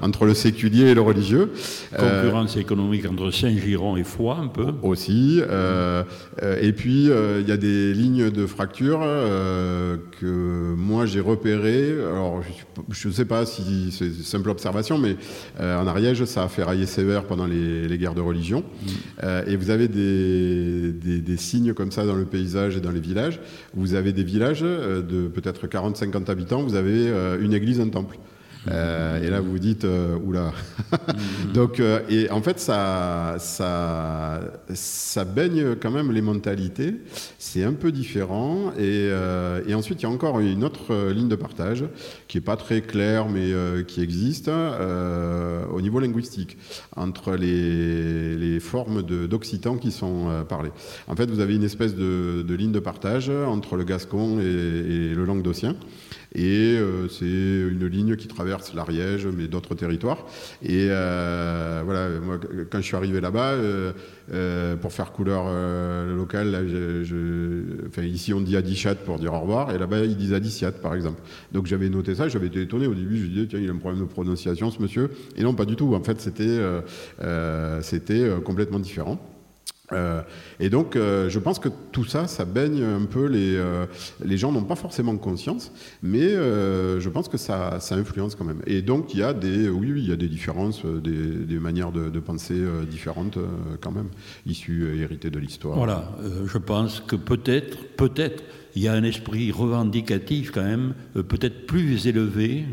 entre 0.00 0.26
le 0.26 0.34
séculier 0.34 0.86
et 0.86 0.94
le 0.94 1.00
religieux. 1.00 1.52
Concurrence 1.96 2.56
économique 2.56 3.06
entre 3.06 3.30
Saint-Giron 3.30 3.96
et 3.96 4.04
Foix 4.04 4.38
un 4.40 4.48
peu. 4.48 4.66
Aussi. 4.82 5.40
et 5.40 6.72
puis 6.72 7.06
il 7.06 7.48
y 7.48 7.52
a 7.52 7.56
des 7.56 7.94
lignes 7.94 8.30
de 8.30 8.46
fracture 8.46 9.00
que 10.20 10.74
moi 10.76 11.06
j'ai 11.06 11.20
repérées. 11.20 11.92
Alors 11.92 12.42
je 12.90 13.08
ne 13.08 13.12
sais 13.12 13.24
pas 13.24 13.44
si 13.46 13.90
c'est 13.90 14.12
simple 14.12 14.50
observation, 14.50 14.98
mais 14.98 15.16
en 15.58 15.86
Ariège 15.86 16.24
ça 16.24 16.44
a 16.44 16.48
fait 16.48 16.62
railler 16.62 16.86
sévère 16.86 17.24
pendant 17.24 17.46
les, 17.46 17.88
les 17.88 17.98
guerres 17.98 18.14
de 18.14 18.20
religion. 18.20 18.60
Mm. 18.60 19.15
Euh, 19.22 19.44
et 19.46 19.56
vous 19.56 19.70
avez 19.70 19.88
des, 19.88 20.92
des, 20.92 21.36
signes 21.36 21.72
comme 21.72 21.90
ça 21.90 22.04
dans 22.04 22.14
le 22.14 22.24
paysage 22.24 22.76
et 22.76 22.80
dans 22.80 22.90
les 22.90 23.00
villages. 23.00 23.40
Vous 23.74 23.94
avez 23.94 24.12
des 24.12 24.24
villages 24.24 24.60
euh, 24.62 25.02
de 25.02 25.28
peut-être 25.28 25.66
40-50 25.66 26.30
habitants, 26.30 26.62
vous 26.62 26.74
avez 26.74 27.08
euh, 27.08 27.40
une 27.40 27.54
église, 27.54 27.80
un 27.80 27.88
temple. 27.88 28.18
Euh, 28.68 29.22
et 29.22 29.30
là, 29.30 29.40
vous 29.40 29.52
vous 29.52 29.58
dites, 29.58 29.84
euh, 29.84 30.16
oula. 30.18 30.52
Donc, 31.54 31.80
euh, 31.80 32.00
et 32.08 32.30
en 32.30 32.42
fait, 32.42 32.58
ça, 32.58 33.36
ça, 33.38 34.40
ça 34.72 35.24
baigne 35.24 35.76
quand 35.76 35.90
même 35.90 36.12
les 36.12 36.22
mentalités. 36.22 36.94
C'est 37.38 37.64
un 37.64 37.72
peu 37.72 37.92
différent. 37.92 38.72
Et, 38.78 39.10
et, 39.66 39.74
ensuite, 39.74 40.02
il 40.02 40.04
y 40.04 40.06
a 40.06 40.10
encore 40.10 40.40
une 40.40 40.64
autre 40.64 41.10
ligne 41.10 41.28
de 41.28 41.36
partage 41.36 41.84
qui 42.28 42.38
est 42.38 42.42
pas 42.42 42.56
très 42.56 42.82
claire, 42.82 43.28
mais 43.28 43.52
qui 43.86 44.00
existe 44.00 44.48
au 44.48 45.80
niveau 45.80 46.00
linguistique 46.00 46.58
entre 46.96 47.34
les, 47.34 48.36
les 48.36 48.60
formes 48.60 49.02
d'occitan 49.02 49.76
qui 49.76 49.90
sont 49.90 50.44
parlées. 50.48 50.72
En 51.06 51.16
fait, 51.16 51.30
vous 51.30 51.40
avez 51.40 51.54
une 51.54 51.64
espèce 51.64 51.94
de, 51.94 52.44
de 52.46 52.54
ligne 52.54 52.72
de 52.72 52.80
partage 52.80 53.30
entre 53.30 53.76
le 53.76 53.84
gascon 53.84 54.38
et, 54.40 54.44
et 54.44 55.14
le 55.14 55.24
languedocien. 55.24 55.76
Et 56.36 56.76
euh, 56.76 57.08
c'est 57.08 57.24
une 57.24 57.86
ligne 57.86 58.14
qui 58.14 58.28
traverse 58.28 58.74
l'Ariège, 58.74 59.26
mais 59.26 59.48
d'autres 59.48 59.74
territoires. 59.74 60.26
Et 60.62 60.88
euh, 60.90 61.80
voilà, 61.82 62.10
moi, 62.20 62.38
quand 62.70 62.78
je 62.78 62.84
suis 62.84 62.94
arrivé 62.94 63.22
là-bas, 63.22 63.54
euh, 64.32 64.76
pour 64.76 64.92
faire 64.92 65.12
couleur 65.12 65.46
locale, 66.06 66.68
ici 68.02 68.34
on 68.34 68.42
dit 68.42 68.56
Adichat 68.56 68.96
pour 68.96 69.18
dire 69.18 69.32
au 69.32 69.40
revoir, 69.40 69.74
et 69.74 69.78
là-bas 69.78 70.00
ils 70.00 70.16
disent 70.16 70.34
Adiciat 70.34 70.72
par 70.72 70.94
exemple. 70.94 71.22
Donc 71.52 71.66
j'avais 71.66 71.88
noté 71.88 72.14
ça, 72.14 72.28
j'avais 72.28 72.48
été 72.48 72.60
étonné 72.60 72.86
au 72.86 72.94
début, 72.94 73.16
je 73.16 73.22
me 73.22 73.28
disais, 73.28 73.46
tiens, 73.46 73.58
il 73.58 73.70
a 73.70 73.72
un 73.72 73.76
problème 73.76 74.02
de 74.02 74.08
prononciation 74.08 74.70
ce 74.70 74.82
monsieur. 74.82 75.10
Et 75.36 75.42
non, 75.42 75.54
pas 75.54 75.64
du 75.64 75.74
tout. 75.74 75.94
En 75.94 76.02
fait, 76.02 76.20
c'était 76.20 76.60
complètement 78.44 78.78
différent. 78.78 79.35
Euh, 79.92 80.22
et 80.58 80.68
donc, 80.68 80.96
euh, 80.96 81.28
je 81.28 81.38
pense 81.38 81.58
que 81.58 81.68
tout 81.92 82.04
ça, 82.04 82.26
ça 82.26 82.44
baigne 82.44 82.82
un 82.82 83.04
peu 83.04 83.26
les. 83.26 83.56
Euh, 83.56 83.86
les 84.24 84.36
gens 84.36 84.52
n'ont 84.52 84.64
pas 84.64 84.74
forcément 84.74 85.16
conscience, 85.16 85.72
mais 86.02 86.30
je 86.30 87.08
pense 87.08 87.28
que 87.28 87.36
ça, 87.36 87.78
ça, 87.80 87.94
influence 87.94 88.34
quand 88.34 88.44
même. 88.44 88.62
Et 88.66 88.82
donc, 88.82 89.14
il 89.14 89.20
y 89.20 89.22
a 89.22 89.32
des. 89.32 89.68
Oui, 89.68 89.92
il 89.96 90.08
y 90.08 90.12
a 90.12 90.16
des 90.16 90.28
différences, 90.28 90.84
des, 90.84 91.34
des 91.44 91.58
manières 91.58 91.92
de, 91.92 92.10
de 92.10 92.20
penser 92.20 92.60
différentes 92.90 93.38
quand 93.80 93.92
même, 93.92 94.08
issues, 94.46 95.00
héritées 95.00 95.30
de 95.30 95.38
l'histoire. 95.38 95.76
Voilà, 95.76 96.10
je 96.44 96.58
pense 96.58 97.00
que 97.00 97.16
peut-être, 97.16 97.78
peut-être, 97.96 98.42
il 98.76 98.82
y 98.82 98.88
a 98.88 98.92
un 98.92 99.02
esprit 99.04 99.50
revendicatif 99.50 100.50
quand 100.50 100.62
même, 100.62 100.94
euh, 101.16 101.22
peut-être 101.22 101.66
plus 101.66 102.06
élevé, 102.06 102.64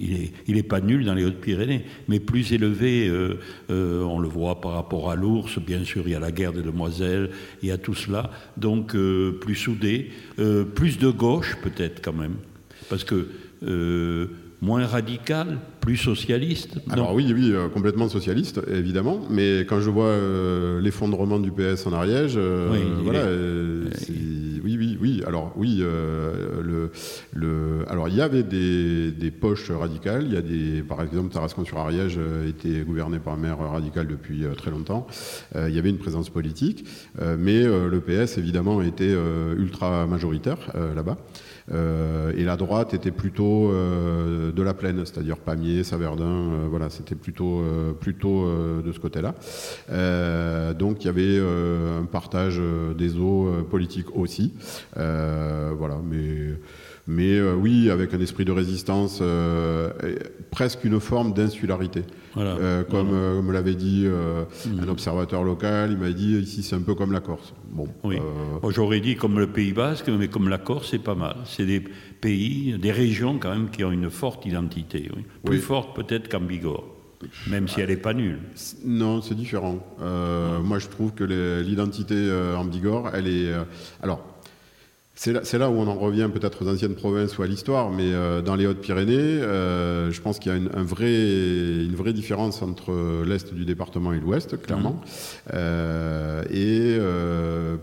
il 0.00 0.32
n'est 0.54 0.58
est 0.58 0.62
pas 0.62 0.80
nul 0.80 1.04
dans 1.04 1.12
les 1.12 1.24
Hautes-Pyrénées, 1.24 1.84
mais 2.08 2.18
plus 2.18 2.52
élevé, 2.54 3.06
euh, 3.08 3.38
euh, 3.70 4.02
on 4.02 4.18
le 4.18 4.28
voit 4.28 4.62
par 4.62 4.72
rapport 4.72 5.10
à 5.10 5.16
l'ours, 5.16 5.58
bien 5.60 5.84
sûr 5.84 6.04
il 6.06 6.12
y 6.12 6.14
a 6.14 6.18
la 6.18 6.32
guerre 6.32 6.54
des 6.54 6.62
demoiselles, 6.62 7.30
il 7.62 7.68
y 7.68 7.72
a 7.72 7.78
tout 7.78 7.94
cela, 7.94 8.30
donc 8.56 8.96
plus 9.40 9.54
soudé, 9.54 10.10
plus 10.74 10.98
de 10.98 11.10
gauche 11.10 11.58
peut-être 11.62 12.00
quand 12.02 12.14
même, 12.14 12.36
parce 12.88 13.04
que 13.04 13.28
moins 14.60 14.86
radical, 14.86 15.58
plus 15.80 15.96
socialiste 15.96 16.78
Alors 16.90 17.14
oui, 17.14 17.32
oui, 17.34 17.52
complètement 17.72 18.08
socialiste, 18.08 18.60
évidemment. 18.70 19.20
Mais 19.30 19.60
quand 19.60 19.80
je 19.80 19.90
vois 19.90 20.16
l'effondrement 20.80 21.38
du 21.38 21.50
PS 21.50 21.86
en 21.86 21.92
Ariège, 21.92 22.38
voilà, 22.38 23.24
oui, 24.62 24.76
oui, 24.78 24.98
oui. 25.00 25.22
Alors 25.26 25.52
oui, 25.56 25.78
euh, 25.80 26.62
le, 26.62 26.90
le, 27.32 27.84
alors 27.88 28.08
il 28.08 28.16
y 28.16 28.20
avait 28.20 28.42
des, 28.42 29.10
des, 29.10 29.30
poches 29.30 29.70
radicales. 29.70 30.24
Il 30.26 30.34
y 30.34 30.36
a 30.36 30.42
des, 30.42 30.82
par 30.82 31.02
exemple, 31.02 31.32
Tarascon-sur-Ariège 31.32 32.16
euh, 32.18 32.48
était 32.48 32.80
gouverné 32.80 33.18
par 33.18 33.34
un 33.34 33.36
maire 33.36 33.58
radical 33.58 34.06
depuis 34.06 34.44
euh, 34.44 34.54
très 34.54 34.70
longtemps. 34.70 35.06
il 35.54 35.74
y 35.74 35.78
avait 35.78 35.90
une 35.90 35.98
présence 35.98 36.30
politique, 36.30 36.86
mais 37.38 37.64
le 37.64 38.00
PS 38.00 38.38
évidemment 38.38 38.82
était 38.82 39.14
ultra 39.56 40.06
majoritaire 40.06 40.58
là-bas. 40.94 41.16
Euh, 41.72 42.32
et 42.36 42.44
la 42.44 42.56
droite 42.56 42.94
était 42.94 43.10
plutôt 43.10 43.70
euh, 43.70 44.52
de 44.52 44.62
la 44.62 44.74
plaine, 44.74 45.04
c'est-à-dire 45.04 45.36
Pamiers, 45.36 45.84
Saverdin, 45.84 46.24
euh, 46.24 46.66
voilà, 46.68 46.90
c'était 46.90 47.14
plutôt, 47.14 47.62
plutôt 48.00 48.46
de 48.84 48.92
ce 48.92 48.98
côté-là. 48.98 49.34
donc 50.74 51.04
il 51.04 51.06
y 51.06 51.08
avait 51.08 51.38
un 51.38 52.04
partage 52.04 52.60
des 52.96 53.16
eaux 53.16 53.50
politiques 53.70 54.16
aussi. 54.16 54.54
voilà, 54.94 55.96
mais 56.04 56.58
mais 57.06 57.40
oui, 57.40 57.90
avec 57.90 58.14
un 58.14 58.20
esprit 58.20 58.44
de 58.44 58.52
résistance, 58.52 59.22
presque 60.50 60.84
une 60.84 61.00
forme 61.00 61.32
d'insularité. 61.32 62.04
Euh, 62.36 62.84
comme 62.84 63.10
me 63.42 63.52
l'avait 63.52 63.74
dit 63.74 64.06
un 64.06 64.84
mmh. 64.84 64.88
observateur 64.88 65.42
local, 65.42 65.92
il 65.92 65.98
m'a 65.98 66.10
dit 66.10 66.36
ici 66.38 66.62
c'est 66.62 66.76
un 66.76 66.82
peu 66.82 66.94
comme 66.94 67.12
la 67.12 67.20
Corse. 67.20 67.54
Bon, 67.70 67.88
oui. 68.04 68.18
J'aurais 68.68 69.00
dit 69.00 69.16
comme 69.16 69.38
le 69.38 69.46
Pays 69.46 69.72
Basque, 69.72 70.08
mais 70.08 70.28
comme 70.28 70.48
la 70.48 70.58
Corse, 70.58 70.88
c'est 70.90 70.98
pas 70.98 71.14
mal. 71.14 71.36
C'est 71.44 71.66
des 71.66 71.82
pays, 72.20 72.76
des 72.78 72.92
régions 72.92 73.38
quand 73.38 73.50
même 73.50 73.70
qui 73.70 73.84
ont 73.84 73.92
une 73.92 74.10
forte 74.10 74.46
identité, 74.46 75.10
plus 75.44 75.58
forte 75.58 75.96
peut-être 75.96 76.28
qu'en 76.28 76.40
Bigorre. 76.40 76.84
Même 77.48 77.68
si 77.68 77.82
elle 77.82 77.90
n'est 77.90 77.96
pas 77.96 78.14
nulle. 78.14 78.38
Non, 78.84 79.20
c'est 79.20 79.34
différent. 79.34 79.78
Moi, 79.98 80.78
je 80.78 80.88
trouve 80.88 81.12
que 81.12 81.24
l'identité 81.24 82.30
en 82.56 82.64
Bigorre, 82.64 83.10
elle 83.14 83.26
est. 83.26 83.52
alors, 84.02 84.24
c'est 85.22 85.58
là, 85.58 85.68
où 85.68 85.74
on 85.74 85.86
en 85.86 85.96
revient 85.96 86.30
peut-être 86.32 86.64
aux 86.64 86.68
anciennes 86.70 86.94
provinces 86.94 87.36
ou 87.36 87.42
à 87.42 87.46
l'histoire, 87.46 87.90
mais 87.90 88.14
euh, 88.14 88.40
dans 88.40 88.54
les 88.54 88.66
Hautes-Pyrénées, 88.66 89.12
euh, 89.12 90.10
je 90.10 90.18
pense 90.22 90.38
qu'il 90.38 90.50
y 90.50 90.54
a 90.54 90.56
une, 90.56 90.70
un 90.72 90.82
vrai, 90.82 91.12
une 91.12 91.94
vraie 91.94 92.14
différence 92.14 92.62
entre 92.62 93.22
l'Est 93.26 93.52
du 93.52 93.66
département 93.66 94.14
et 94.14 94.18
l'Ouest, 94.18 94.58
clairement. 94.62 94.92
Mmh. 94.92 95.50
Euh, 95.52 96.42
et 96.50 96.98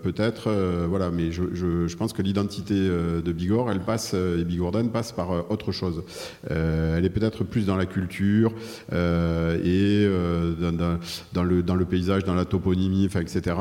peut-être, 0.01 0.49
voilà, 0.89 1.11
mais 1.11 1.31
je, 1.31 1.43
je, 1.53 1.95
pense 1.95 2.11
que 2.11 2.23
l'identité 2.23 2.73
de 2.73 3.31
Bigorre, 3.31 3.69
elle 3.69 3.81
passe, 3.81 4.15
et 4.15 4.43
Bigordaine 4.43 4.89
passe 4.89 5.11
par 5.11 5.51
autre 5.51 5.71
chose. 5.71 6.03
elle 6.49 7.05
est 7.05 7.09
peut-être 7.09 7.43
plus 7.43 7.67
dans 7.67 7.75
la 7.75 7.85
culture 7.85 8.51
et 8.91 10.07
dans, 10.59 10.97
dans, 11.33 11.43
le, 11.43 11.61
dans 11.61 11.75
le 11.75 11.85
paysage, 11.85 12.23
dans 12.23 12.35
la 12.35 12.45
toponymie, 12.45 13.05
enfin, 13.05 13.21
etc. 13.21 13.55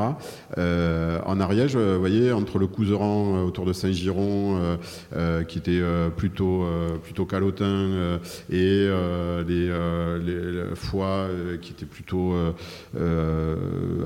en 0.57 1.39
Ariège, 1.39 1.75
vous 1.75 1.99
voyez, 1.99 2.31
entre 2.31 2.57
le 2.57 2.65
Couseran 2.67 3.43
autour 3.43 3.66
de 3.67 3.73
Saint-Giron, 3.73 4.57
euh, 4.57 4.77
euh, 5.15 5.43
qui 5.43 5.57
était 5.57 5.79
euh, 5.81 6.09
plutôt, 6.09 6.65
plutôt 7.03 7.25
calotin, 7.25 8.19
et 8.49 8.87
les, 9.47 9.67
les, 10.25 10.75
foies 10.75 11.27
qui 11.61 11.71
étaient 11.71 11.85
plutôt 11.85 12.33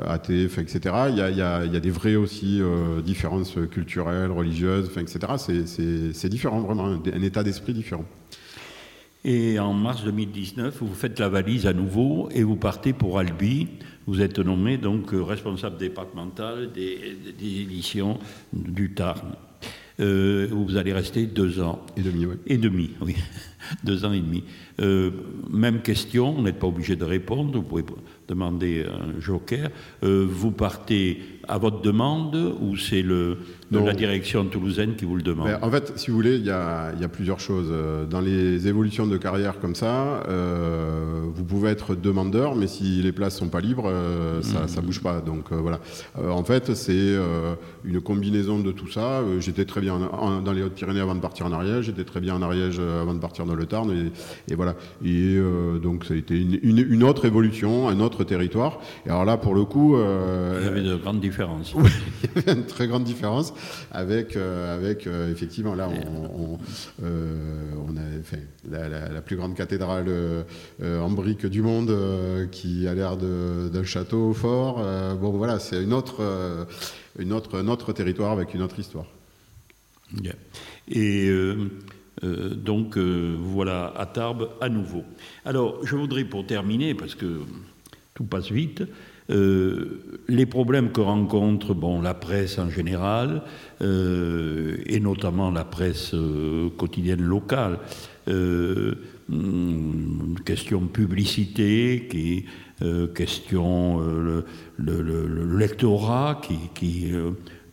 athées, 0.06 0.45
etc. 0.45 0.80
Il 1.10 1.17
y, 1.17 1.41
a, 1.41 1.67
des 1.67 1.91
vraies 1.91 2.15
aussi 2.15 2.62
différences 3.04 3.56
culturelles, 3.69 4.32
religieuses, 4.32 4.91
etc. 4.97 5.63
C'est 5.65 6.30
différent, 6.30 6.62
vraiment, 6.62 6.86
un 6.86 7.21
état 7.21 7.43
d'esprit 7.43 7.74
différent. 7.74 8.06
Et 9.24 9.60
en 9.60 9.74
mars 9.74 10.04
2019, 10.04 10.78
vous 10.82 10.95
faites 10.95 11.19
la 11.19 11.30
valise 11.30 11.67
à 11.67 11.74
nouveau 11.74 12.30
et 12.32 12.43
vous 12.43 12.56
partez 12.56 12.91
pour 12.91 13.19
Albi. 13.19 13.67
Vous 14.08 14.19
êtes 14.19 14.39
nommé 14.39 14.78
donc 14.78 15.12
responsable 15.13 15.78
départemental 15.78 16.71
des 16.71 17.17
éditions 17.39 18.17
du 18.52 18.93
Tarn. 18.93 19.36
Euh, 20.02 20.48
vous 20.52 20.78
allez 20.78 20.94
rester 20.94 21.26
deux 21.26 21.62
ans. 21.62 21.86
Et 21.96 22.02
demi, 22.02 22.26
oui. 22.26 22.36
Et 22.48 22.58
demi, 22.58 22.92
oui. 23.02 23.16
deux 23.84 24.06
ans 24.06 24.12
et 24.12 24.20
demi. 24.20 24.44
Euh, 24.80 25.12
même 25.50 25.82
question, 25.82 26.34
vous 26.34 26.42
n'êtes 26.42 26.60
pas 26.60 26.68
obligé 26.68 26.96
de 26.96 27.06
répondre, 27.06 27.54
vous 27.54 27.62
pouvez 27.62 27.86
demander 28.32 28.86
un 28.86 29.20
joker. 29.20 29.70
Euh, 30.04 30.26
vous 30.30 30.52
partez 30.52 31.20
à 31.48 31.58
votre 31.58 31.82
demande 31.82 32.56
ou 32.62 32.78
c'est 32.78 33.02
le, 33.02 33.38
la 33.72 33.94
direction 33.94 34.46
toulousaine 34.46 34.96
qui 34.96 35.06
vous 35.06 35.15
le 35.15 35.22
demande 35.22 35.50
En 35.62 35.72
fait, 35.72 35.91
si 35.98 36.10
vous 36.10 36.15
voulez, 36.15 36.36
il 36.36 36.46
y 36.46 36.52
a, 36.52 36.94
y 37.00 37.04
a, 37.04 37.10
plusieurs 37.10 37.39
choses. 37.39 37.74
Dans 38.10 38.22
les 38.22 38.67
évolutions 38.67 39.06
de 39.08 39.17
carrière 39.17 39.60
comme 39.60 39.76
ça, 39.76 40.24
euh, 40.30 41.24
vous 41.34 41.44
pouvez 41.44 41.72
être 41.72 41.96
demandeur, 41.96 42.56
mais 42.56 42.67
si 42.67 43.02
les 43.02 43.12
places 43.12 43.38
sont 43.38 43.50
pas 43.50 43.60
libres, 43.60 43.88
euh, 43.88 44.41
ça, 44.41 44.62
ne 44.62 44.82
mmh. 44.82 44.86
bouge 44.86 45.02
pas. 45.02 45.20
Donc 45.20 45.52
voilà. 45.52 45.80
en 46.17 46.44
fait, 46.44 46.74
c'est 46.74 47.15
une 47.84 48.02
combinaison 48.02 48.60
de 48.60 48.72
tout 48.72 48.89
ça. 48.89 49.22
j'étais 49.39 49.65
très 49.65 49.82
bien 49.82 50.00
dans 50.46 50.54
les 50.54 50.63
Hautes-Pyrénées 50.63 51.02
avant 51.02 51.15
de 51.15 51.22
partir 51.22 51.48
en 51.48 51.52
Ariège, 51.52 51.86
j'étais 51.86 52.06
très 52.06 52.22
bien 52.22 52.36
en 52.36 52.41
Ariège 52.41 52.80
avant 52.80 53.13
de 53.13 53.20
partir 53.20 53.46
dans 53.46 53.56
le 53.56 53.65
Tarn, 53.65 53.91
et, 53.91 54.52
et 54.52 54.56
voilà. 54.56 54.76
Et 55.04 55.38
donc 55.82 56.06
ça 56.06 56.13
a 56.13 56.17
été 56.17 56.39
une, 56.39 56.60
une, 56.62 56.86
une 56.89 57.04
autre 57.04 57.26
évolution, 57.26 57.89
un 57.89 58.00
autre 58.00 58.21
territoire. 58.24 58.80
Et 59.06 59.10
alors 59.10 59.26
là, 59.26 59.38
pour 59.38 59.56
le 59.56 59.66
coup... 59.66 59.96
Euh, 59.96 60.60
il 60.62 60.66
y 60.66 60.70
avait 60.70 60.82
de 60.82 60.96
grandes 60.96 61.20
différences. 61.20 61.74
Oui, 61.82 61.90
il 62.24 62.30
y 62.36 62.40
avait 62.40 62.60
une 62.60 62.66
très 62.66 62.88
grande 62.88 63.04
différence 63.04 63.54
avec, 63.92 64.36
euh, 64.36 64.76
avec 64.76 65.08
euh, 65.08 65.32
effectivement, 65.32 65.74
là, 65.74 65.90
on, 65.90 66.58
on, 67.02 67.98
a 67.98 68.24
fait 68.24 68.48
la, 68.70 69.22
plus 69.22 69.36
grande 69.36 69.56
cathédrale 69.56 70.10
en 70.82 71.10
briques 71.10 71.46
du 71.46 71.62
monde 71.62 71.96
qui 72.52 72.88
a 72.88 72.94
l'air 72.94 73.18
d'un 73.18 73.84
château 73.84 74.34
fort. 74.34 74.84
bon, 75.20 75.32
voilà, 75.32 75.60
c'est 75.60 75.82
une 75.82 75.94
autre, 75.94 76.22
une 77.20 77.34
autre, 77.34 77.60
un 77.60 77.68
autre 77.68 77.94
territoire 77.94 78.32
avec 78.32 78.54
une 78.54 78.62
autre 78.62 78.80
histoire. 78.80 79.06
Et 80.88 81.30
euh, 82.24 82.50
donc 82.50 82.98
euh, 82.98 83.36
voilà, 83.40 83.94
à 83.96 84.06
Tarbes 84.06 84.50
à 84.62 84.70
nouveau. 84.70 85.04
Alors 85.46 85.84
je 85.86 85.96
voudrais 85.96 86.24
pour 86.24 86.46
terminer, 86.46 86.94
parce 86.94 87.16
que 87.16 87.42
tout 88.13 88.24
passe 88.24 88.52
vite, 88.52 88.84
euh, 89.30 90.21
les 90.28 90.45
problèmes 90.45 90.91
que 90.91 91.02
rencontre 91.02 91.76
la 92.02 92.13
presse 92.13 92.60
en 92.60 92.69
général, 92.69 93.43
et 93.82 95.00
notamment 95.00 95.52
la 95.52 95.63
presse 95.63 96.13
quotidienne 96.78 97.21
locale, 97.21 97.80
hmm, 98.28 98.93
question 100.45 100.88
publicité, 100.88 102.08
qui, 102.10 102.45
question 103.15 104.00
le, 104.00 104.45
le, 104.78 105.58
lectorat 105.58 106.41
qui, 106.74 107.13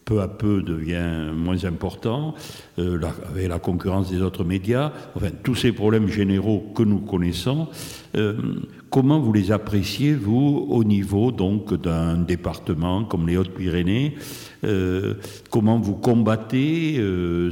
peu 0.08 0.22
à 0.22 0.28
peu 0.28 0.62
devient 0.62 1.32
moins 1.34 1.66
important, 1.66 2.34
euh, 2.78 2.98
avec 3.28 3.46
la 3.46 3.58
concurrence 3.58 4.10
des 4.10 4.22
autres 4.22 4.42
médias, 4.42 4.90
enfin 5.14 5.28
tous 5.42 5.54
ces 5.54 5.70
problèmes 5.70 6.08
généraux 6.08 6.72
que 6.74 6.82
nous 6.82 7.00
connaissons, 7.00 7.68
euh, 8.16 8.34
comment 8.90 9.20
vous 9.20 9.32
les 9.32 9.52
appréciez, 9.52 10.14
vous, 10.14 10.66
au 10.70 10.84
niveau 10.84 11.32
donc 11.32 11.74
d'un 11.74 12.16
département 12.16 13.04
comme 13.04 13.26
les 13.26 13.36
Hautes-Pyrénées 13.36 14.14
euh, 14.64 15.14
Comment 15.50 15.78
vous 15.78 15.94
combattez 15.94 16.96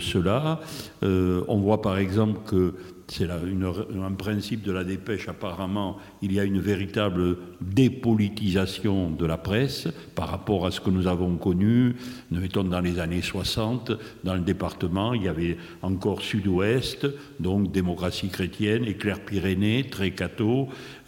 cela 0.01 0.61
On 1.03 1.59
voit 1.59 1.83
par 1.83 1.99
exemple 1.99 2.41
que 2.47 2.75
c'est 3.09 3.29
un 3.31 4.13
principe 4.13 4.63
de 4.63 4.73
la 4.73 4.83
dépêche 4.83 5.29
apparemment, 5.29 5.97
il 6.23 6.33
y 6.33 6.41
a 6.41 6.45
une 6.45 6.59
véritable 6.59 7.37
dépolitisation 7.61 9.11
de 9.11 9.25
la 9.25 9.39
presse 9.39 9.87
par 10.17 10.29
rapport 10.29 10.67
à 10.67 10.73
ce 10.73 10.81
que 10.81 10.91
nous 10.91 11.07
avons 11.07 11.37
connu, 11.37 11.95
nous 12.33 12.41
mettons 12.41 12.65
dans 12.65 12.81
les 12.81 12.99
années 12.99 13.23
60, 13.23 13.93
dans 14.25 14.35
le 14.35 14.41
département, 14.41 15.15
il 15.15 15.23
y 15.23 15.29
avait 15.29 15.57
encore 15.83 16.21
Sud-Ouest, 16.21 17.07
donc 17.39 17.71
démocratie 17.71 18.29
chrétienne, 18.29 18.85
Éclair-Pyrénées, 18.85 19.89
très 19.89 20.13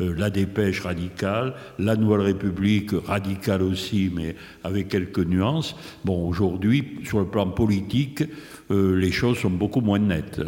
euh, 0.00 0.14
la 0.16 0.30
dépêche 0.30 0.82
radicale, 0.82 1.54
la 1.78 1.96
Nouvelle 1.96 2.20
République 2.20 2.92
radicale 2.92 3.62
aussi, 3.62 4.10
mais 4.14 4.36
avec 4.62 4.88
quelques 4.88 5.18
nuances. 5.18 5.74
Bon, 6.04 6.28
aujourd'hui, 6.28 6.98
sur 7.04 7.18
le 7.18 7.26
plan 7.26 7.48
politique, 7.48 8.22
les 8.70 9.12
choses 9.12 9.38
sont 9.38 9.50
beaucoup 9.50 9.80
moins 9.80 9.98
nettes. 9.98 10.40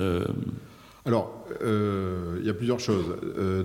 Alors, 1.06 1.32
il 1.60 2.44
y 2.44 2.50
a 2.50 2.54
plusieurs 2.54 2.80
choses. 2.80 3.16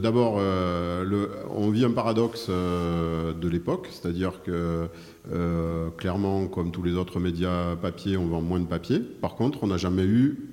D'abord, 0.01 0.35
on 0.35 1.69
vit 1.69 1.83
un 1.83 1.91
paradoxe 1.91 2.49
de 2.49 3.47
l'époque, 3.47 3.89
c'est-à-dire 3.91 4.41
que 4.43 4.87
clairement, 5.97 6.47
comme 6.47 6.71
tous 6.71 6.83
les 6.83 6.93
autres 6.93 7.19
médias 7.19 7.75
papier, 7.75 8.15
on 8.15 8.27
vend 8.27 8.41
moins 8.41 8.59
de 8.59 8.67
papier. 8.67 8.99
Par 8.99 9.35
contre, 9.35 9.63
on 9.63 9.67
n'a 9.67 9.77
jamais 9.77 10.05
eu 10.05 10.49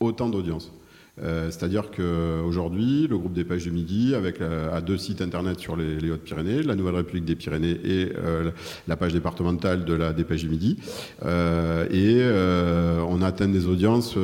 autant 0.00 0.28
d'audience. 0.28 0.72
Euh, 1.20 1.50
c'est-à-dire 1.50 1.90
qu'aujourd'hui, 1.90 3.06
le 3.06 3.18
groupe 3.18 3.34
des 3.34 3.44
Pages 3.44 3.64
du 3.64 3.70
Midi 3.70 4.14
avec 4.14 4.40
a 4.40 4.80
deux 4.80 4.96
sites 4.96 5.20
internet 5.20 5.58
sur 5.60 5.76
les, 5.76 6.10
Hautes-Pyrénées, 6.10 6.62
la 6.62 6.74
Nouvelle 6.74 6.96
République 6.96 7.26
des 7.26 7.36
Pyrénées 7.36 7.78
et 7.84 8.12
euh, 8.16 8.50
la 8.88 8.96
page 8.96 9.12
départementale 9.12 9.84
de 9.84 9.92
la 9.92 10.12
Dépêche 10.12 10.42
du 10.42 10.48
Midi. 10.48 10.78
Euh, 11.24 11.86
et 11.90 12.22
on 13.06 13.20
atteint 13.22 13.48
des 13.48 13.66
audiences 13.66 14.16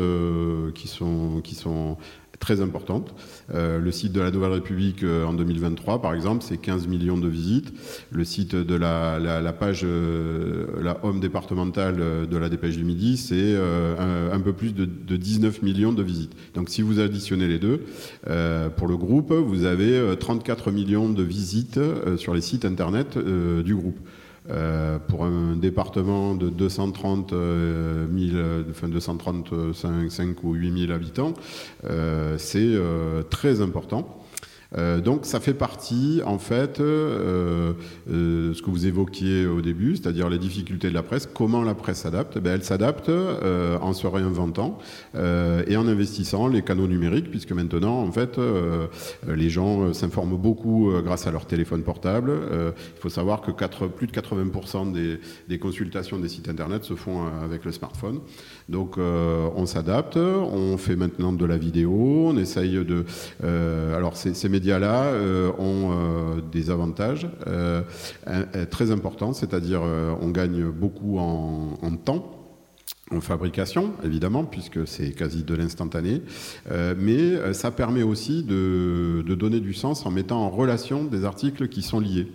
qui 0.75 0.89
sont, 0.89 1.41
qui 1.43 1.55
sont 1.55 1.99
très 2.39 2.61
importante. 2.61 3.15
Euh, 3.55 3.79
le 3.79 3.93
site 3.93 4.13
de 4.13 4.21
la 4.21 4.31
Nouvelle 4.31 4.53
République 4.53 5.03
euh, 5.03 5.25
en 5.25 5.33
2023, 5.33 6.01
par 6.01 6.15
exemple, 6.15 6.45
c'est 6.47 6.57
15 6.57 6.87
millions 6.87 7.19
de 7.19 7.29
visites. 7.29 7.73
Le 8.11 8.25
site 8.25 8.55
de 8.55 8.75
la, 8.75 9.53
page, 9.59 9.83
euh, 9.85 10.67
la 10.83 11.05
home 11.05 11.21
départementale 11.21 11.97
de 12.29 12.37
la 12.37 12.49
Dépêche 12.49 12.77
du 12.77 12.85
Midi, 12.85 13.17
c'est 13.17 13.57
un, 13.59 14.41
peu 14.41 14.53
plus 14.53 14.73
de, 14.73 14.87
19 15.17 15.63
millions 15.63 15.93
de 15.93 16.03
visites. 16.03 16.33
Donc 16.55 16.69
si 16.69 16.83
vous 16.83 17.01
additionnez 17.01 17.49
les 17.49 17.59
deux, 17.59 17.85
pour 18.77 18.89
le 18.89 18.97
groupe, 18.97 19.33
vous 19.33 19.65
avez 19.65 20.17
34 20.19 20.71
millions 20.71 21.09
de 21.09 21.23
visites 21.23 21.81
sur 22.17 22.35
les 22.35 22.41
sites 22.41 22.65
internet 22.65 23.19
du 23.19 23.75
groupe. 23.75 23.99
Euh, 24.51 24.99
pour 24.99 25.25
un 25.25 25.57
département 25.57 26.35
de 26.35 26.49
230 26.49 27.31
000, 27.31 27.39
enfin 28.71 28.89
235 28.89 30.43
ou 30.43 30.55
8 30.55 30.87
000 30.87 30.93
habitants, 30.93 31.35
euh, 31.85 32.37
c'est 32.39 32.59
euh, 32.63 33.23
très 33.23 33.61
important. 33.61 34.23
Euh, 34.77 35.01
donc 35.01 35.25
ça 35.25 35.41
fait 35.41 35.55
partie, 35.55 36.21
en 36.27 36.39
fait, 36.39 36.81
euh, 36.81 37.73
euh, 38.11 38.53
ce 38.53 38.61
que 38.61 38.71
vous 38.71 38.87
évoquiez 38.87 39.47
au 39.47 39.63
début, 39.63 39.97
c'est-à-dire 39.97 40.29
les 40.29 40.39
difficultés 40.39 40.89
de 40.89 40.95
la 40.95 41.03
presse. 41.03 41.27
Comment 41.33 41.63
la 41.63 41.75
presse 41.75 41.99
s'adapte 41.99 42.39
ben, 42.39 42.55
Elle 42.55 42.65
s'adapte 42.65 43.09
en 43.09 43.93
se 43.93 44.07
réinventant 44.07 44.79
et 45.15 45.77
en 45.77 45.87
investissant 45.87 46.49
les 46.49 46.63
canaux 46.63 46.87
numériques, 46.87 47.31
puisque 47.31 47.53
maintenant, 47.53 48.01
en 48.03 48.13
fait, 48.13 48.39
les 49.27 49.51
gens 49.51 49.93
s'informent 49.93 50.37
beaucoup 50.37 50.91
grâce 51.05 51.27
à 51.27 51.31
leur 51.31 51.47
téléphone 51.47 51.83
portable. 51.83 52.33
il 52.53 53.01
faut 53.01 53.09
savoir 53.09 53.41
que 53.41 53.51
plus 53.87 54.07
de 54.07 54.13
80% 54.13 54.93
des, 54.93 55.21
des, 55.49 55.59
consultations 55.59 56.19
des 56.19 56.29
sites 56.29 56.49
Internet 56.49 56.85
se 56.85 56.95
font 56.95 57.27
avec 57.43 57.65
le 57.65 57.73
smartphone. 57.73 58.21
Donc 58.69 58.97
on 58.99 59.67
s'adapte, 59.67 60.17
on 60.17 60.77
fait 60.77 60.97
maintenant 60.97 61.33
de 61.33 61.45
la 61.45 61.57
vidéo, 61.57 62.29
on 62.29 62.37
essaye 62.37 62.85
de... 62.85 63.05
alors 63.43 64.17
ces, 64.17 64.35
ces 64.35 64.49
médias-là 64.59 65.05
euh, 65.05 65.53
ont 65.59 65.93
euh, 65.93 66.41
des 66.51 66.71
avantages 66.71 67.29
euh, 67.47 67.83
très 68.71 68.91
importants, 68.91 69.33
c'est-à-dire 69.33 69.83
on 70.21 70.31
gagne 70.31 70.65
beaucoup 70.71 71.19
en, 71.19 71.97
temps 72.05 72.35
en 73.11 73.21
fabrication, 73.21 73.93
évidemment, 74.05 74.45
puisque 74.45 74.87
c'est 74.87 75.13
quasi 75.13 75.43
de 75.43 75.55
l'instantané, 75.55 76.23
mais 76.99 77.55
ça 77.55 77.71
permet 77.71 78.03
aussi 78.03 78.43
de, 78.43 79.23
donner 79.35 79.61
du 79.61 79.73
sens 79.73 80.05
en 80.05 80.11
mettant 80.11 80.41
en 80.45 80.51
relation 80.51 81.05
des 81.05 81.25
articles 81.25 81.69
qui 81.69 81.83
sont 81.83 82.01
liés. 82.01 82.29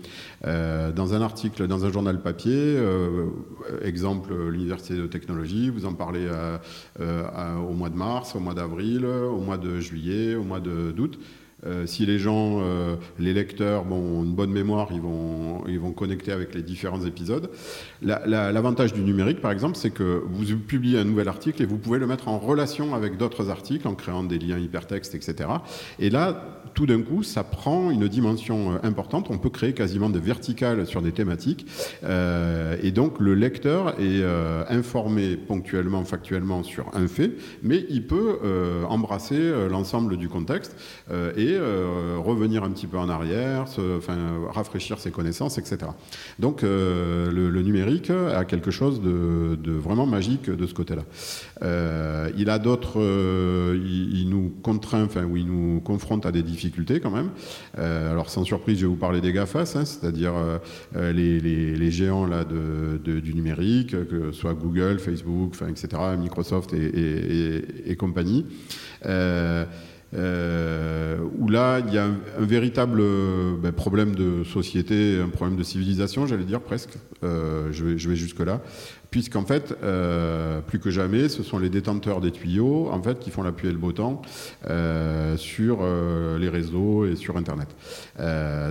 dans 0.44 1.14
un 1.14 1.22
article, 1.22 1.68
dans 1.68 1.86
un 1.86 1.92
journal 1.92 2.22
papier, 2.22 2.78
exemple 3.84 4.34
l'Université 4.50 4.96
de 4.96 5.06
technologie, 5.06 5.70
vous 5.70 5.86
en 5.86 5.94
parlez 5.94 6.28
au 7.00 7.74
mois 7.74 7.90
de 7.90 7.96
mars, 7.96 8.36
au 8.36 8.40
mois 8.40 8.56
d'avril, 8.56 9.06
au 9.06 9.42
mois 9.42 9.58
de 9.58 9.80
juillet, 9.80 10.36
au 10.36 10.44
mois 10.44 10.60
d'août. 10.60 11.20
Euh, 11.66 11.86
si 11.86 12.06
les 12.06 12.20
gens, 12.20 12.60
euh, 12.62 12.96
les 13.20 13.34
lecteurs, 13.34 13.90
ont 13.92 14.24
une 14.24 14.34
bonne 14.34 14.52
mémoire, 14.52 14.90
ils 14.92 15.02
vont, 15.02 15.64
ils 15.68 15.80
vont 15.80 15.92
connecter 15.92 16.32
avec 16.32 16.54
les 16.54 16.62
différents 16.62 17.06
épisodes. 17.06 17.50
L'avantage 18.02 18.94
du 18.94 19.02
numérique, 19.02 19.42
par 19.42 19.52
exemple, 19.52 19.78
c'est 19.78 19.92
que 19.92 20.24
vous 20.26 20.58
publiez 20.58 21.00
un 21.00 21.06
nouvel 21.06 21.28
article 21.28 21.62
et 21.62 21.66
vous 21.66 21.78
pouvez 21.78 22.00
le 22.00 22.08
mettre 22.08 22.28
en 22.28 22.38
relation 22.38 22.96
avec 22.96 23.18
d'autres 23.18 23.50
articles 23.50 23.88
en 23.88 23.96
créant 23.96 24.24
des 24.24 24.40
liens 24.40 24.60
hypertextes, 24.60 25.16
etc. 25.16 25.50
Et 26.00 26.10
là, 26.10 26.63
tout 26.74 26.86
d'un 26.86 27.02
coup, 27.02 27.24
ça 27.24 27.44
prend 27.44 27.92
une 27.92 28.08
dimension 28.08 28.74
euh, 28.74 28.78
importante. 28.84 29.28
On 29.30 29.38
peut 29.38 29.50
créer 29.50 29.74
quasiment 29.74 30.10
des 30.10 30.20
verticales 30.20 30.86
sur 30.86 31.02
des 31.02 31.12
thématiques. 31.12 31.66
et 32.04 32.92
donc, 32.92 33.20
le 33.20 33.34
lecteur 33.34 34.00
est 34.00 34.24
informé 34.70 35.38
ponctuellement, 35.38 36.04
factuellement 36.06 36.64
sur 36.64 36.86
un 36.94 37.08
fait, 37.08 37.32
mais 37.62 37.86
il 37.90 38.08
peut 38.08 38.40
embrasser 38.90 39.68
l'ensemble 39.70 40.18
du 40.18 40.30
contexte 40.30 40.76
et 41.10 41.58
euh, 41.84 42.18
revenir 42.18 42.64
un 42.64 42.70
petit 42.72 42.88
peu 42.88 42.98
en 42.98 43.10
arrière, 43.10 43.66
enfin, 43.98 44.18
rafraîchir 44.52 45.00
ses 45.00 45.12
connaissances, 45.12 45.58
etc. 45.58 45.78
Donc 46.40 46.64
euh, 46.64 47.32
le, 47.32 47.62
numérique 47.62 48.10
a 48.10 48.46
quelque 48.46 48.72
chose 48.72 49.02
de, 49.02 49.72
vraiment 49.72 50.06
magique 50.06 50.50
de 50.50 50.68
ce 50.68 50.74
côté-là. 50.74 51.04
Euh, 51.62 52.30
il 52.38 52.50
a 52.50 52.60
d'autres, 52.60 53.00
il, 53.76 54.30
nous 54.30 54.54
contraint, 54.62 55.04
enfin, 55.04 55.24
ou 55.24 55.38
il 55.38 55.46
nous 55.46 55.80
confronte 55.82 56.26
à 56.26 56.32
des 56.32 56.44
difficultés 56.44 56.63
quand 57.02 57.12
même. 57.12 57.30
alors 57.76 58.30
sans 58.30 58.44
surprise, 58.44 58.78
je 58.78 58.86
vais 58.86 58.90
vous 58.90 58.96
parler 58.96 59.22
des 59.22 59.32
GAFAS, 59.32 59.76
hein, 59.76 59.86
c'est-à-dire 59.86 60.34
les, 60.96 61.92
géants 61.92 62.26
là, 62.26 62.44
de, 62.44 63.20
du 63.20 63.34
numérique, 63.34 63.92
que 63.92 64.32
ce 64.32 64.40
soit 64.40 64.54
Google, 64.54 65.00
Facebook, 65.00 65.56
etc., 65.70 65.88
Microsoft 66.18 66.74
et 66.74 67.96
compagnie. 67.98 68.46
Euh, 70.16 71.18
où 71.40 71.50
là, 71.50 71.80
il 71.80 71.94
y 71.94 71.98
a 71.98 72.06
un, 72.06 72.16
véritable 72.40 73.00
euh, 73.02 73.56
ben, 73.58 73.72
problème 73.72 74.14
de 74.16 74.44
société, 74.44 75.20
un 75.20 75.30
problème 75.30 75.58
de 75.58 75.64
civilisation, 75.64 76.28
j'allais 76.28 76.44
dire 76.44 76.62
presque. 76.62 76.98
Euh, 77.24 77.72
je 77.72 78.10
vais, 78.10 78.16
jusque-là. 78.16 78.62
Puisqu'en 79.10 79.46
fait, 79.46 79.76
plus 80.66 80.80
que 80.80 80.90
jamais, 80.90 81.30
ce 81.30 81.44
sont 81.44 81.60
les 81.60 81.70
détenteurs 81.70 82.20
des 82.20 82.32
tuyaux 82.32 82.90
en 82.92 83.00
fait, 83.02 83.20
qui 83.20 83.30
font 83.30 83.44
l'appui 83.44 83.68
et 83.68 83.72
le 83.72 83.78
beau 83.78 83.92
temps 83.92 84.24
sur 85.38 85.86
les 86.40 86.50
réseaux 86.50 87.06
et 87.06 87.16
sur 87.16 87.38
Internet. 87.38 87.68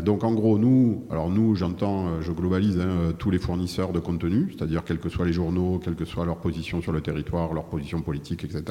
donc 0.05 0.25
en 0.25 0.33
gros, 0.33 0.59
nous, 0.59 1.07
alors 1.11 1.31
nous, 1.31 1.55
j'entends, 1.55 2.21
je 2.21 2.33
globalise 2.33 2.81
hein, 2.81 3.13
tous 3.19 3.31
les 3.31 3.39
fournisseurs 3.39 3.93
de 3.93 4.01
contenu, 4.01 4.53
c'est-à-dire 4.57 4.83
quels 4.83 4.99
que 4.99 5.09
soient 5.09 5.27
les 5.27 5.33
journaux, 5.33 5.79
quelle 5.79 5.95
que 5.95 6.05
soit 6.05 6.27
leur 6.27 6.39
position 6.39 6.83
sur 6.83 6.91
le 6.91 7.03
territoire, 7.03 7.55
leur 7.55 7.67
position 7.67 8.03
politique, 8.03 8.43
etc., 8.43 8.65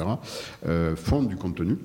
font 0.94 1.22
du 1.22 1.36
contenu. 1.36 1.78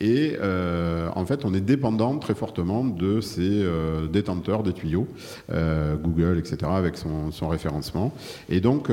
Et 0.00 0.36
euh, 0.40 1.08
en 1.14 1.24
fait, 1.24 1.44
on 1.44 1.54
est 1.54 1.60
dépendant 1.60 2.18
très 2.18 2.34
fortement 2.34 2.84
de 2.84 3.20
ces 3.20 3.62
euh, 3.62 4.08
détenteurs 4.08 4.62
des 4.62 4.72
tuyaux, 4.72 5.06
euh, 5.52 5.96
Google, 5.96 6.38
etc., 6.38 6.56
avec 6.74 6.96
son, 6.96 7.48
référencement. 7.48 8.12
Et 8.48 8.60
donc, 8.60 8.88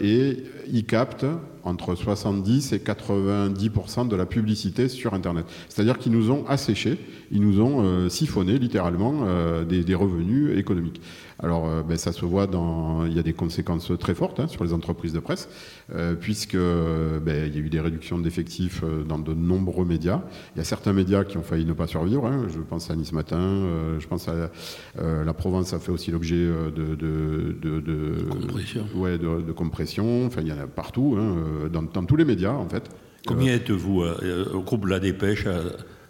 et 0.00 0.36
ils 0.70 0.84
captent 0.84 1.26
entre 1.62 1.94
70 1.94 2.72
et 2.72 2.78
90% 2.78 4.08
de 4.08 4.16
la 4.16 4.26
publicité 4.26 4.88
sur 4.88 5.14
Internet. 5.14 5.46
C'est-à-dire 5.68 5.98
qu'ils 5.98 6.12
nous 6.12 6.30
ont 6.30 6.44
asséché, 6.46 6.98
ils 7.30 7.40
nous 7.40 7.60
ont 7.60 8.08
siphonné 8.08 8.58
littéralement 8.58 9.24
des, 9.64 9.94
revenus 9.94 10.58
économiques. 10.58 11.00
Alors, 11.42 11.66
euh, 11.66 11.82
ben, 11.82 11.96
ça 11.96 12.12
se 12.12 12.24
voit 12.24 12.46
dans. 12.46 13.06
Il 13.06 13.12
y 13.12 13.18
a 13.18 13.22
des 13.22 13.32
conséquences 13.32 13.90
très 13.98 14.14
fortes 14.14 14.40
hein, 14.40 14.46
sur 14.46 14.64
les 14.64 14.72
entreprises 14.72 15.12
de 15.12 15.18
presse, 15.18 15.48
euh, 15.92 16.14
puisque 16.14 16.56
ben, 16.56 17.46
il 17.46 17.54
y 17.54 17.58
a 17.58 17.60
eu 17.60 17.68
des 17.68 17.80
réductions 17.80 18.18
d'effectifs 18.18 18.82
euh, 18.84 19.02
dans 19.02 19.18
de 19.18 19.34
nombreux 19.34 19.84
médias. 19.84 20.22
Il 20.54 20.58
y 20.58 20.60
a 20.60 20.64
certains 20.64 20.92
médias 20.92 21.24
qui 21.24 21.36
ont 21.36 21.42
failli 21.42 21.64
ne 21.64 21.72
pas 21.72 21.86
survivre. 21.86 22.26
Hein. 22.26 22.46
Je 22.48 22.60
pense 22.60 22.90
à 22.90 22.96
Nice 22.96 23.12
Matin, 23.12 23.66
je 23.98 24.06
pense 24.06 24.28
à 24.28 24.50
la 24.98 25.34
Provence 25.34 25.72
a 25.74 25.78
fait 25.78 25.90
aussi 25.90 26.10
l'objet 26.10 26.36
de, 26.36 26.94
de, 26.94 27.56
de, 27.60 28.24
compression. 28.30 28.86
Ouais, 28.94 29.18
de, 29.18 29.52
compression. 29.52 30.26
Enfin, 30.26 30.40
il 30.42 30.48
y 30.48 30.52
en 30.52 30.58
a 30.58 30.66
partout, 30.66 31.16
hein, 31.18 31.68
dans, 31.72 31.82
dans, 31.82 32.04
tous 32.04 32.16
les 32.16 32.24
médias 32.24 32.52
en 32.52 32.68
fait. 32.68 32.88
Combien 33.26 33.54
êtes-vous 33.54 34.04
au 34.52 34.60
groupe 34.60 34.86
La 34.86 35.00
Dépêche 35.00 35.46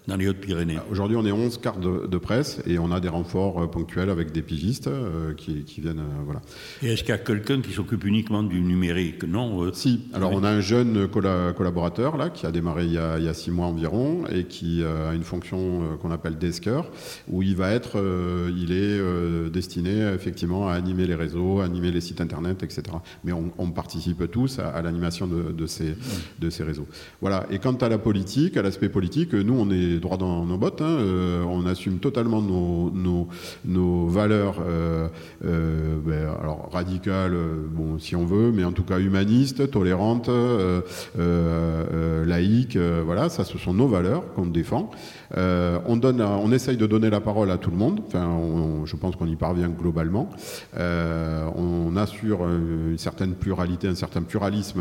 dans 0.06 0.16
les 0.16 0.28
Hautes-Pyrénées 0.28 0.76
ah, 0.78 0.84
Aujourd'hui, 0.90 1.16
on 1.16 1.24
est 1.24 1.32
11 1.32 1.58
cartes 1.58 1.80
de, 1.80 2.18
presse 2.18 2.60
et 2.66 2.78
on 2.78 2.92
a 2.92 3.00
des 3.00 3.08
renforts 3.08 3.62
euh, 3.62 3.66
ponctuels 3.66 4.08
avec 4.08 4.32
des 4.32 4.42
pigistes 4.42 4.86
euh, 4.86 5.34
qui, 5.34 5.64
viennent. 5.78 5.98
Euh, 5.98 6.22
voilà. 6.24 6.40
Et 6.82 6.92
est-ce 6.92 7.02
qu'il 7.02 7.10
y 7.10 7.12
a 7.12 7.18
quelqu'un 7.18 7.60
qui 7.60 7.72
s'occupe 7.72 8.04
uniquement 8.04 8.42
du 8.42 8.60
numérique? 8.60 9.24
Non 9.24 9.72
Si. 9.72 10.02
Alors, 10.12 10.32
on 10.32 10.44
a 10.44 10.50
un 10.50 10.60
jeune 10.60 11.08
collaborateur 11.08 12.16
là, 12.16 12.30
qui 12.30 12.46
a 12.46 12.52
démarré 12.52 12.84
il 12.84 12.92
y 12.92 12.98
a, 12.98 13.34
six 13.34 13.50
mois 13.50 13.66
environ 13.66 14.24
et 14.30 14.44
qui 14.44 14.84
a 14.84 15.12
une 15.14 15.24
fonction 15.24 15.98
qu'on 16.00 16.10
appelle 16.10 16.38
desker, 16.38 16.82
où 17.28 17.42
il 17.42 17.56
va 17.56 17.72
être, 17.72 18.00
il 18.56 18.72
est 18.72 19.50
destiné 19.50 20.12
effectivement 20.14 20.68
à 20.68 20.74
animer 20.74 21.06
les 21.06 21.14
réseaux, 21.14 21.60
à 21.60 21.64
animer 21.64 21.90
les 21.90 22.00
sites 22.00 22.20
internet, 22.20 22.62
etc. 22.62 22.82
Mais 23.24 23.32
on, 23.32 23.70
participe 23.70 24.30
tous 24.30 24.60
à, 24.60 24.80
l'animation 24.82 25.26
de, 25.26 25.66
ces, 25.66 25.96
de 26.38 26.50
ces 26.50 26.62
réseaux. 26.62 26.86
Voilà. 27.20 27.46
Et 27.50 27.58
quant 27.58 27.74
à 27.74 27.88
la 27.88 27.98
politique, 27.98 28.56
à 28.56 28.62
l'aspect 28.62 28.88
politique, 28.88 29.34
nous, 29.34 29.54
on 29.54 29.70
est 29.70 29.93
les 29.94 30.00
droits 30.00 30.16
dans 30.16 30.44
nos 30.44 30.58
bottes. 30.58 30.82
Hein. 30.82 30.98
on 31.48 31.66
assume 31.66 31.98
totalement 31.98 32.42
nos, 32.42 32.90
nos, 32.90 33.28
nos 33.64 34.06
valeurs, 34.06 34.56
ben, 35.42 36.28
alors 36.40 36.68
radicales, 36.72 37.36
bon, 37.70 37.98
si 37.98 38.16
on 38.16 38.24
veut, 38.24 38.52
mais 38.52 38.64
en 38.64 38.72
tout 38.72 38.84
cas 38.84 38.98
humanistes, 38.98 39.70
tolérantes, 39.70 40.30
laïques. 42.26 42.78
voilà, 43.04 43.28
ça, 43.28 43.44
ce 43.44 43.58
sont 43.58 43.74
nos 43.74 43.88
valeurs 43.88 44.32
qu'on 44.34 44.46
défend. 44.46 44.90
On 45.36 45.96
donne, 45.96 46.20
on 46.20 46.52
essaye 46.52 46.76
de 46.76 46.86
donner 46.86 47.10
la 47.10 47.20
parole 47.20 47.50
à 47.50 47.58
tout 47.58 47.70
le 47.70 47.76
monde. 47.76 48.00
Enfin, 48.06 48.28
je 48.84 48.96
pense 48.96 49.16
qu'on 49.16 49.26
y 49.26 49.36
parvient 49.36 49.68
globalement. 49.68 50.30
on 50.76 51.96
assure 51.96 52.46
une 52.46 52.98
certaine 52.98 53.34
pluralité, 53.34 53.88
un 53.88 53.94
certain 53.94 54.22
pluralisme, 54.22 54.80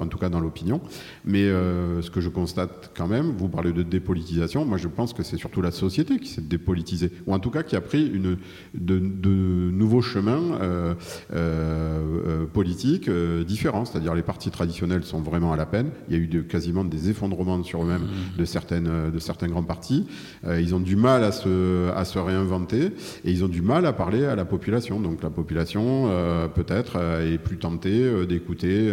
en 0.00 0.06
tout 0.06 0.18
cas 0.18 0.28
dans 0.28 0.40
l'opinion. 0.40 0.80
Mais 1.24 1.44
euh, 1.44 2.02
ce 2.02 2.10
que 2.10 2.20
je 2.20 2.28
constate 2.28 2.92
quand 2.96 3.08
même, 3.08 3.32
vous 3.36 3.48
parlez 3.48 3.72
de 3.72 3.82
dépolitisation, 3.82 4.64
moi 4.64 4.78
je 4.78 4.88
pense 4.88 5.12
que 5.12 5.22
c'est 5.22 5.36
surtout 5.36 5.62
la 5.62 5.70
société 5.70 6.18
qui 6.18 6.28
s'est 6.28 6.42
dépolitisée, 6.42 7.10
ou 7.26 7.34
en 7.34 7.38
tout 7.38 7.50
cas 7.50 7.62
qui 7.62 7.76
a 7.76 7.80
pris 7.80 8.06
une, 8.06 8.36
de, 8.74 8.98
nouveaux 8.98 10.02
chemins 10.02 10.58
euh, 10.60 10.94
euh, 11.32 12.46
politiques 12.46 13.10
différents. 13.46 13.84
C'est-à-dire 13.84 14.14
les 14.14 14.22
partis 14.22 14.50
traditionnels 14.50 15.04
sont 15.04 15.20
vraiment 15.20 15.52
à 15.52 15.56
la 15.56 15.66
peine. 15.66 15.90
Il 16.08 16.14
y 16.14 16.18
a 16.18 16.22
eu 16.22 16.44
quasiment 16.44 16.84
des 16.84 17.10
effondrements 17.10 17.62
sur 17.62 17.82
eux-mêmes 17.82 18.02
mmh. 18.02 18.38
de, 18.38 18.44
certaines, 18.44 19.10
de 19.10 19.18
certains 19.18 19.48
grands 19.48 19.63
partis. 19.64 20.06
ils 20.46 20.74
ont 20.74 20.80
du 20.80 20.96
mal 20.96 21.24
à 21.24 21.32
se, 21.32 21.90
à 21.90 22.04
se 22.04 22.18
réinventer 22.18 22.92
et 23.24 23.30
ils 23.30 23.44
ont 23.44 23.48
du 23.48 23.62
mal 23.62 23.86
à 23.86 23.92
parler 23.92 24.24
à 24.24 24.36
la 24.36 24.44
population. 24.44 25.00
Donc 25.00 25.22
la 25.22 25.30
population, 25.30 26.10
peut-être, 26.54 26.96
est 27.22 27.38
plus 27.38 27.58
tentée 27.58 28.26
d'écouter 28.26 28.92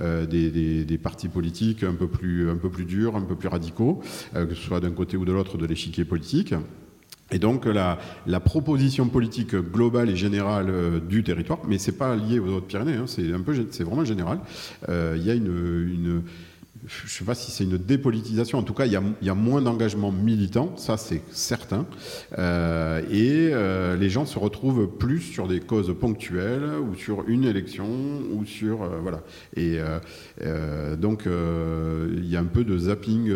des, 0.00 0.84
des, 0.84 0.98
partis 0.98 1.28
politiques 1.28 1.82
un 1.82 1.94
peu 1.94 2.06
plus, 2.06 2.50
un 2.50 2.56
peu 2.56 2.68
plus 2.68 2.84
durs, 2.84 3.16
un 3.16 3.22
peu 3.22 3.34
plus 3.34 3.48
radicaux, 3.48 4.00
euh, 4.34 4.46
que 4.46 4.54
ce 4.54 4.62
soit 4.62 4.80
d'un 4.80 4.92
côté 4.92 5.16
ou 5.16 5.24
de 5.24 5.32
l'autre 5.32 5.58
de 5.58 5.66
l'échiquier 5.66 6.04
politique. 6.04 6.54
Et 7.32 7.38
donc 7.38 7.64
la, 7.66 7.98
la, 8.26 8.40
proposition 8.40 9.08
politique 9.08 9.54
globale 9.54 10.10
et 10.10 10.16
générale 10.16 10.68
euh, 10.68 11.00
du 11.00 11.22
territoire, 11.22 11.60
mais 11.68 11.78
c'est 11.78 11.96
pas 11.96 12.16
lié 12.16 12.40
aux 12.40 12.56
Hautes-Pyrénées, 12.56 12.96
hein, 12.96 13.04
c'est 13.06 13.30
c'est 13.70 13.84
vraiment 13.84 14.04
général. 14.04 14.40
Euh, 14.88 15.14
il 15.16 15.24
y 15.24 15.30
a 15.30 15.34
une 15.34 16.22
je 16.86 17.04
ne 17.04 17.08
sais 17.08 17.24
pas 17.24 17.34
si 17.34 17.50
c'est 17.50 17.64
une 17.64 17.76
dépolitisation, 17.76 18.58
en 18.58 18.62
tout 18.62 18.72
cas, 18.72 18.86
il 18.86 18.92
y 18.92 18.96
a, 19.28 19.34
moins 19.34 19.60
d'engagement 19.60 20.10
militant, 20.10 20.74
ça 20.76 20.96
c'est 20.96 21.22
certain. 21.30 21.86
Euh, 22.38 23.02
et 23.10 23.50
euh, 23.52 23.96
les 23.96 24.08
gens 24.08 24.24
se 24.24 24.38
retrouvent 24.38 24.88
plus 24.88 25.20
sur 25.20 25.46
des 25.46 25.60
causes 25.60 25.94
ponctuelles 25.98 26.70
ou 26.80 26.94
sur 26.94 27.28
une 27.28 27.44
élection 27.44 27.86
ou 28.32 28.46
sur. 28.46 28.82
Euh, 28.82 28.98
voilà. 29.02 29.22
Et 29.56 29.78
donc, 30.98 31.24
il 31.26 32.26
y 32.26 32.36
a 32.36 32.40
un 32.40 32.44
peu 32.44 32.64
de 32.64 32.78
zapping 32.78 33.32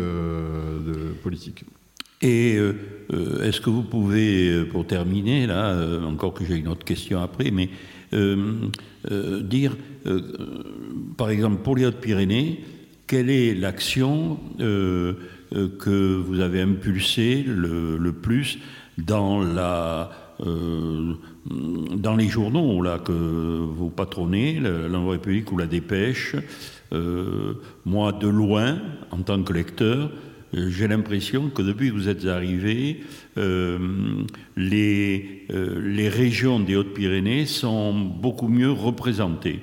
politique. 1.23 1.65
Et 2.21 2.57
est-ce 3.43 3.61
que 3.61 3.69
vous 3.69 3.83
pouvez, 3.83 4.65
pour 4.65 4.87
terminer, 4.87 5.45
là, 5.45 5.77
encore 6.05 6.33
que 6.33 6.45
j'ai 6.45 6.55
une 6.55 6.67
autre 6.67 6.85
question 6.85 7.21
après, 7.21 7.51
mais 7.51 7.69
dire, 9.43 9.77
par 11.17 11.29
exemple, 11.29 11.61
pour 11.61 11.75
les 11.75 11.85
Hautes-Pyrénées, 11.85 12.59
quelle 13.07 13.29
est 13.29 13.53
l'action 13.53 14.39
euh, 14.59 15.13
euh, 15.55 15.69
que 15.79 16.15
vous 16.15 16.39
avez 16.39 16.61
impulsée 16.61 17.43
le, 17.45 18.11
plus 18.11 18.57
euh, 18.99 20.05
dans 21.95 22.15
les 22.15 22.27
journaux 22.27 22.83
que 23.05 23.11
vous 23.11 23.89
patronnez, 23.89 24.59
l'Envoi 24.59 25.13
République 25.13 25.51
ou 25.51 25.57
la 25.57 25.67
Dépêche. 25.67 26.35
Moi, 27.85 28.11
de 28.13 28.27
loin, 28.27 28.81
en 29.11 29.17
tant 29.17 29.41
que 29.43 29.53
lecteur, 29.53 30.11
j'ai 30.53 30.87
l'impression 30.87 31.49
que 31.49 31.61
depuis 31.61 31.89
que 31.89 31.93
vous 31.93 32.09
êtes 32.09 32.25
arrivé, 32.25 33.03
les 34.57 36.09
régions 36.09 36.59
des 36.59 36.75
Hautes-Pyrénées 36.75 37.45
sont 37.45 37.93
beaucoup 37.93 38.47
mieux 38.47 38.71
représentées 38.71 39.61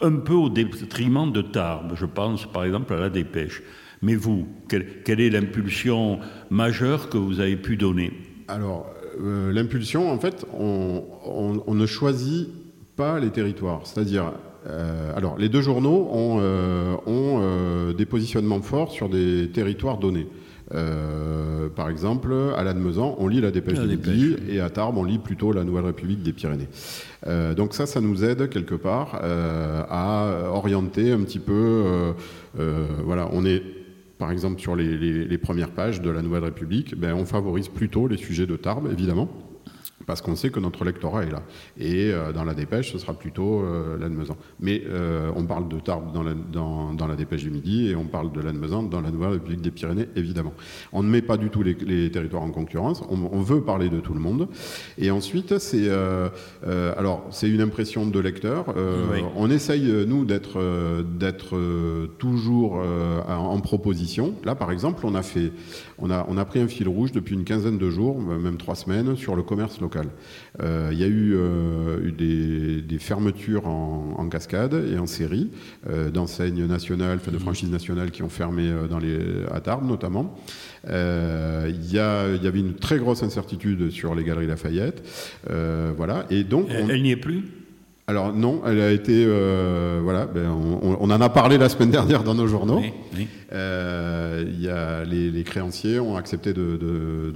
un 0.00 0.16
peu 0.16 0.34
au 0.34 0.48
détriment 0.48 1.30
de 1.32 1.42
Tarbes. 1.42 1.92
Je 1.96 2.06
pense 2.06 2.46
par 2.46 2.64
exemple 2.64 2.92
à 2.94 3.00
la 3.00 3.10
dépêche. 3.10 3.62
Mais 4.02 4.16
vous, 4.16 4.46
quelle, 4.68 5.20
est 5.20 5.30
l'impulsion 5.30 6.18
majeure 6.50 7.08
que 7.08 7.16
vous 7.16 7.40
avez 7.40 7.56
pu 7.56 7.76
donner? 7.76 8.12
Alors, 8.48 8.86
euh, 9.18 9.50
l'impulsion, 9.52 10.10
en 10.10 10.18
fait, 10.18 10.44
on, 10.52 11.74
ne 11.74 11.86
choisit 11.86 12.48
pas 12.96 13.18
les 13.18 13.30
territoires. 13.30 13.80
C'est-à-dire, 13.84 14.32
euh, 14.66 15.16
alors, 15.16 15.38
les 15.38 15.48
deux 15.48 15.62
journaux 15.62 16.08
ont, 16.12 16.38
euh, 16.40 16.96
ont 17.06 17.92
des 17.92 18.04
positionnements 18.04 18.60
forts 18.60 18.90
sur 18.90 19.08
des 19.08 19.50
territoires 19.52 19.96
donnés. 19.96 20.26
Euh, 20.72 21.68
par 21.68 21.88
exemple, 21.88 22.32
à 22.56 22.64
Lannemezan, 22.64 23.16
on 23.18 23.28
lit 23.28 23.40
la 23.40 23.50
dépêche 23.50 23.78
de 23.78 23.86
midi, 23.86 24.36
et 24.48 24.60
à 24.60 24.70
Tarbes, 24.70 24.96
on 24.96 25.04
lit 25.04 25.18
plutôt 25.18 25.52
la 25.52 25.64
Nouvelle 25.64 25.84
République 25.84 26.22
des 26.22 26.32
Pyrénées. 26.32 26.68
Euh, 27.26 27.54
donc 27.54 27.74
ça, 27.74 27.86
ça 27.86 28.00
nous 28.00 28.24
aide 28.24 28.48
quelque 28.48 28.74
part 28.74 29.20
euh, 29.22 29.82
à 29.88 30.50
orienter 30.50 31.12
un 31.12 31.20
petit 31.20 31.38
peu. 31.38 32.14
voilà, 33.04 33.28
on 33.32 33.44
est 33.44 33.62
par 34.18 34.30
exemple 34.30 34.60
sur 34.60 34.76
les, 34.76 34.96
les, 34.96 35.38
premières 35.38 35.70
pages 35.70 36.00
de 36.00 36.08
la 36.08 36.22
Nouvelle 36.22 36.44
République, 36.44 36.94
ben, 36.98 37.14
on 37.14 37.26
favorise 37.26 37.68
plutôt 37.68 38.06
les 38.06 38.16
sujets 38.16 38.46
de 38.46 38.56
Tarbes, 38.56 38.88
évidemment 38.90 39.28
parce 40.06 40.22
qu'on 40.22 40.36
sait 40.36 40.50
que 40.50 40.60
notre 40.60 40.84
lectorat 40.84 41.24
est 41.24 41.30
là. 41.30 41.42
Et 41.78 42.12
euh, 42.12 42.32
dans 42.32 42.44
la 42.44 42.54
dépêche, 42.54 42.92
ce 42.92 42.98
sera 42.98 43.14
plutôt 43.14 43.62
euh, 43.62 43.98
l'Annemezan. 43.98 44.36
Mais 44.60 44.82
euh, 44.86 45.30
on 45.36 45.44
parle 45.44 45.68
de 45.68 45.78
Tarbes 45.78 46.12
dans 46.12 46.22
la, 46.22 46.34
dans, 46.34 46.92
dans 46.92 47.06
la, 47.06 47.16
dépêche 47.16 47.42
du 47.42 47.50
Midi 47.50 47.88
et 47.88 47.96
on 47.96 48.04
parle 48.04 48.32
de 48.32 48.40
l'Annemezan 48.40 48.82
dans 48.82 49.00
la 49.00 49.10
Nouvelle 49.10 49.30
République 49.30 49.60
des 49.60 49.70
Pyrénées, 49.70 50.08
évidemment. 50.16 50.52
On 50.92 51.02
ne 51.02 51.08
met 51.08 51.22
pas 51.22 51.36
du 51.36 51.50
tout 51.50 51.62
les, 51.62 51.74
les 51.74 52.10
territoires 52.10 52.42
en 52.42 52.50
concurrence, 52.50 53.02
on, 53.08 53.40
veut 53.40 53.60
parler 53.60 53.88
de 53.88 54.00
tout 54.00 54.14
le 54.14 54.20
monde. 54.20 54.48
Et 54.98 55.10
ensuite, 55.10 55.58
c'est 55.58 55.90
alors 56.96 57.26
c'est 57.30 57.48
une 57.48 57.60
impression 57.60 58.06
de 58.06 58.18
lecteur. 58.18 58.74
On 59.36 59.50
essaye, 59.50 60.06
nous, 60.06 60.24
d'être 60.24 61.02
d'être 61.02 61.58
toujours 62.18 62.82
en 63.28 63.60
proposition. 63.60 64.34
Là, 64.44 64.54
par 64.54 64.70
exemple, 64.70 65.04
on 65.04 65.14
a, 65.14 65.22
fait, 65.22 65.52
on, 66.04 66.10
a, 66.10 66.26
on 66.28 66.36
a 66.36 66.44
pris 66.44 66.60
un 66.60 66.68
fil 66.68 66.86
rouge 66.86 67.12
depuis 67.12 67.34
une 67.34 67.44
quinzaine 67.44 67.78
de 67.78 67.88
jours, 67.88 68.20
même 68.20 68.58
trois 68.58 68.74
semaines, 68.74 69.16
sur 69.16 69.34
le 69.36 69.42
commerce 69.42 69.80
local. 69.80 70.08
Euh, 70.62 70.90
il 70.92 70.98
y 70.98 71.02
a 71.02 71.06
eu, 71.06 71.34
euh, 71.34 72.10
des, 72.10 72.98
fermetures 72.98 73.66
en, 73.66 74.28
cascade 74.28 74.74
et 74.74 74.98
en 74.98 75.06
série 75.06 75.50
euh, 75.88 76.10
d'enseignes 76.10 76.66
nationales, 76.66 77.18
de 77.26 77.38
franchises 77.38 77.70
nationales 77.70 78.10
qui 78.10 78.22
ont 78.22 78.28
fermé 78.28 78.70
dans 78.88 78.98
les, 78.98 79.18
à 79.50 79.60
Tarbes 79.60 79.86
notamment. 79.86 80.34
Il 80.86 81.90
y, 81.90 81.98
avait 81.98 82.60
une 82.60 82.74
très 82.74 82.98
grosse 82.98 83.22
incertitude 83.22 83.90
sur 83.90 84.14
les 84.14 84.24
galeries 84.24 84.46
Lafayette. 84.46 85.02
voilà. 85.96 86.26
Et 86.28 86.44
donc, 86.44 86.68
Elle 86.70 87.02
n'y 87.02 87.12
est 87.12 87.16
plus? 87.16 87.63
Alors 88.06 88.34
non, 88.34 88.60
elle 88.66 88.82
a 88.82 88.90
été, 88.90 89.24
euh, 89.26 90.00
voilà, 90.02 90.26
ben, 90.26 90.50
on, 90.50 90.98
on, 91.00 91.10
en 91.10 91.20
a 91.22 91.28
parlé 91.30 91.56
la 91.56 91.70
semaine 91.70 91.90
dernière 91.90 92.22
dans 92.22 92.34
nos 92.34 92.46
journaux. 92.46 92.82
Oui, 93.16 93.28
euh, 93.52 94.44
y 94.58 94.68
a 94.68 95.04
les, 95.04 95.30
les, 95.30 95.42
créanciers 95.44 95.98
ont 96.00 96.16
accepté 96.16 96.52
de, 96.52 97.32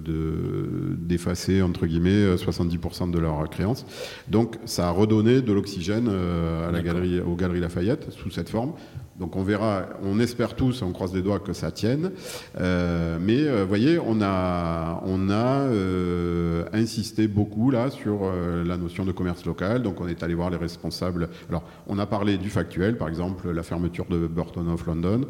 d'effacer 0.98 1.62
entre 1.62 1.86
guillemets 1.86 2.34
70% 2.34 3.10
de 3.10 3.18
leurs 3.18 3.48
créances. 3.48 3.86
Donc 4.28 4.56
ça 4.66 4.88
a 4.88 4.90
redonné 4.90 5.40
de 5.40 5.52
l'oxygène 5.54 6.08
euh, 6.10 6.68
à 6.68 6.72
la 6.72 6.82
galerie, 6.82 7.20
aux 7.20 7.34
galeries 7.34 7.60
Lafayette 7.60 8.10
sous 8.10 8.30
cette 8.30 8.50
forme. 8.50 8.72
Donc 9.18 9.34
on 9.34 9.42
verra, 9.42 9.86
on 10.02 10.20
espère 10.20 10.54
tous, 10.54 10.82
on 10.82 10.92
croise 10.92 11.12
les 11.12 11.22
doigts 11.22 11.40
que 11.40 11.52
ça 11.52 11.72
tienne. 11.72 12.12
Euh, 12.60 13.18
mais 13.20 13.42
vous 13.42 13.48
euh, 13.48 13.64
voyez, 13.64 13.98
on 13.98 14.22
a, 14.22 15.02
on 15.06 15.28
a 15.28 15.62
euh, 15.62 16.64
insisté 16.72 17.26
beaucoup 17.26 17.72
là 17.72 17.90
sur 17.90 18.30
la 18.64 18.76
notion 18.76 19.04
de 19.04 19.10
commerce 19.10 19.44
local. 19.44 19.82
Donc 19.82 20.00
on 20.00 20.06
est 20.06 20.22
allé 20.22 20.34
voir 20.34 20.50
les 20.50 20.56
responsables. 20.56 21.28
Alors 21.48 21.64
on 21.88 21.98
a 21.98 22.06
parlé 22.06 22.38
du 22.38 22.48
factuel, 22.48 22.96
par 22.96 23.08
exemple 23.08 23.50
la 23.50 23.62
fermeture 23.62 24.06
de 24.06 24.26
Burton 24.26 24.68
of 24.68 24.86
London. 24.86 25.22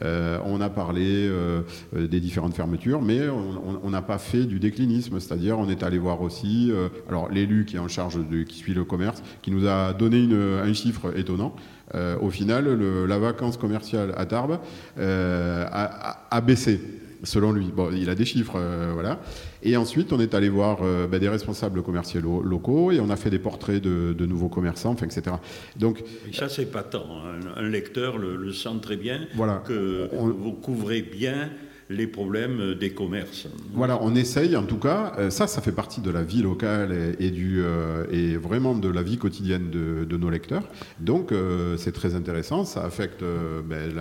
on 0.00 0.60
a 0.60 0.70
parlé 0.70 1.30
des 1.94 2.20
différentes 2.20 2.54
fermetures, 2.54 3.02
mais 3.02 3.20
on 3.28 3.90
n'a 3.90 4.02
pas 4.02 4.18
fait 4.18 4.44
du 4.44 4.60
déclinisme. 4.60 5.18
C'est-à-dire 5.18 5.58
on 5.58 5.68
est 5.68 5.82
allé 5.82 5.98
voir 5.98 6.22
aussi, 6.22 6.72
alors 7.08 7.28
l'élu 7.28 7.64
qui 7.64 7.76
est 7.76 7.80
en 7.80 7.88
charge 7.88 8.18
de, 8.18 8.42
qui 8.42 8.58
suit 8.58 8.74
le 8.74 8.84
commerce, 8.84 9.22
qui 9.42 9.50
nous 9.50 9.66
a 9.66 9.92
donné 9.92 10.28
un 10.32 10.72
chiffre 10.72 11.16
étonnant. 11.16 11.54
Euh, 11.94 12.16
au 12.20 12.30
final, 12.30 12.68
la 13.06 13.18
vacance 13.18 13.56
commerciale 13.56 14.12
à 14.16 14.26
Tarbes 14.26 14.58
euh, 14.98 15.66
a, 15.70 16.40
baissé, 16.40 16.80
selon 17.22 17.52
lui. 17.52 17.70
Bon, 17.74 17.90
il 17.92 18.08
a 18.10 18.14
des 18.14 18.24
chiffres, 18.24 18.56
euh, 18.56 18.90
voilà. 18.94 19.20
Et 19.62 19.76
ensuite, 19.76 20.12
on 20.12 20.20
est 20.20 20.34
allé 20.34 20.48
voir 20.48 20.80
ben, 20.82 21.18
des 21.18 21.28
responsables 21.28 21.82
commerciaux 21.82 22.42
locaux 22.42 22.90
et 22.90 23.00
on 23.00 23.10
a 23.10 23.16
fait 23.16 23.30
des 23.30 23.38
portraits 23.38 23.82
de, 23.82 24.26
nouveaux 24.26 24.48
commerçants, 24.48 24.96
etc. 24.96 25.36
Donc, 25.76 26.02
ça, 26.32 26.48
c'est 26.48 26.66
pas 26.66 26.82
tant. 26.82 27.06
Un, 27.56 27.68
lecteur 27.68 28.18
le, 28.18 28.52
sent 28.52 28.80
très 28.80 28.96
bien 28.96 29.26
voilà. 29.34 29.62
que 29.66 30.08
vous 30.14 30.52
couvrez 30.52 31.02
bien 31.02 31.50
les 31.92 32.06
problèmes 32.06 32.74
des 32.74 32.90
commerces. 32.90 33.46
Voilà, 33.72 33.98
on 34.02 34.14
essaye 34.14 34.56
en 34.56 34.64
tout 34.64 34.78
cas, 34.78 35.12
euh, 35.18 35.30
ça, 35.30 35.46
ça 35.46 35.60
fait 35.60 35.72
partie 35.72 36.00
de 36.00 36.10
la 36.10 36.22
vie 36.22 36.42
locale 36.42 37.14
et, 37.18 37.30
du, 37.30 37.62
euh, 37.62 38.04
et 38.10 38.36
vraiment 38.36 38.74
de 38.74 38.88
la 38.88 39.02
vie 39.02 39.18
quotidienne 39.18 39.70
de, 39.70 40.16
nos 40.16 40.30
lecteurs. 40.30 40.62
Donc 41.00 41.32
euh, 41.32 41.76
c'est 41.76 41.92
très 41.92 42.14
intéressant, 42.14 42.64
ça 42.64 42.84
affecte 42.84 43.24
ben, 43.64 43.92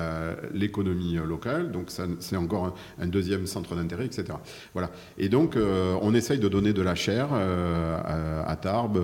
l'économie 0.53 1.15
locale, 1.27 1.71
donc 1.71 1.89
c'est 2.19 2.35
encore 2.35 2.75
un, 2.99 3.07
deuxième 3.07 3.45
centre 3.45 3.75
d'intérêt, 3.75 4.05
etc. 4.05 4.25
Voilà. 4.73 4.89
Et 5.17 5.29
donc 5.29 5.57
on 6.01 6.13
essaye 6.13 6.39
de 6.39 6.47
donner 6.47 6.73
de 6.73 6.81
la 6.81 6.95
chair 6.95 7.29
à, 7.33 8.55
Tarbes 8.55 9.01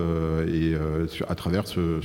et 0.48 0.74
à 1.28 1.34
travers 1.34 1.66
ce, 1.66 2.00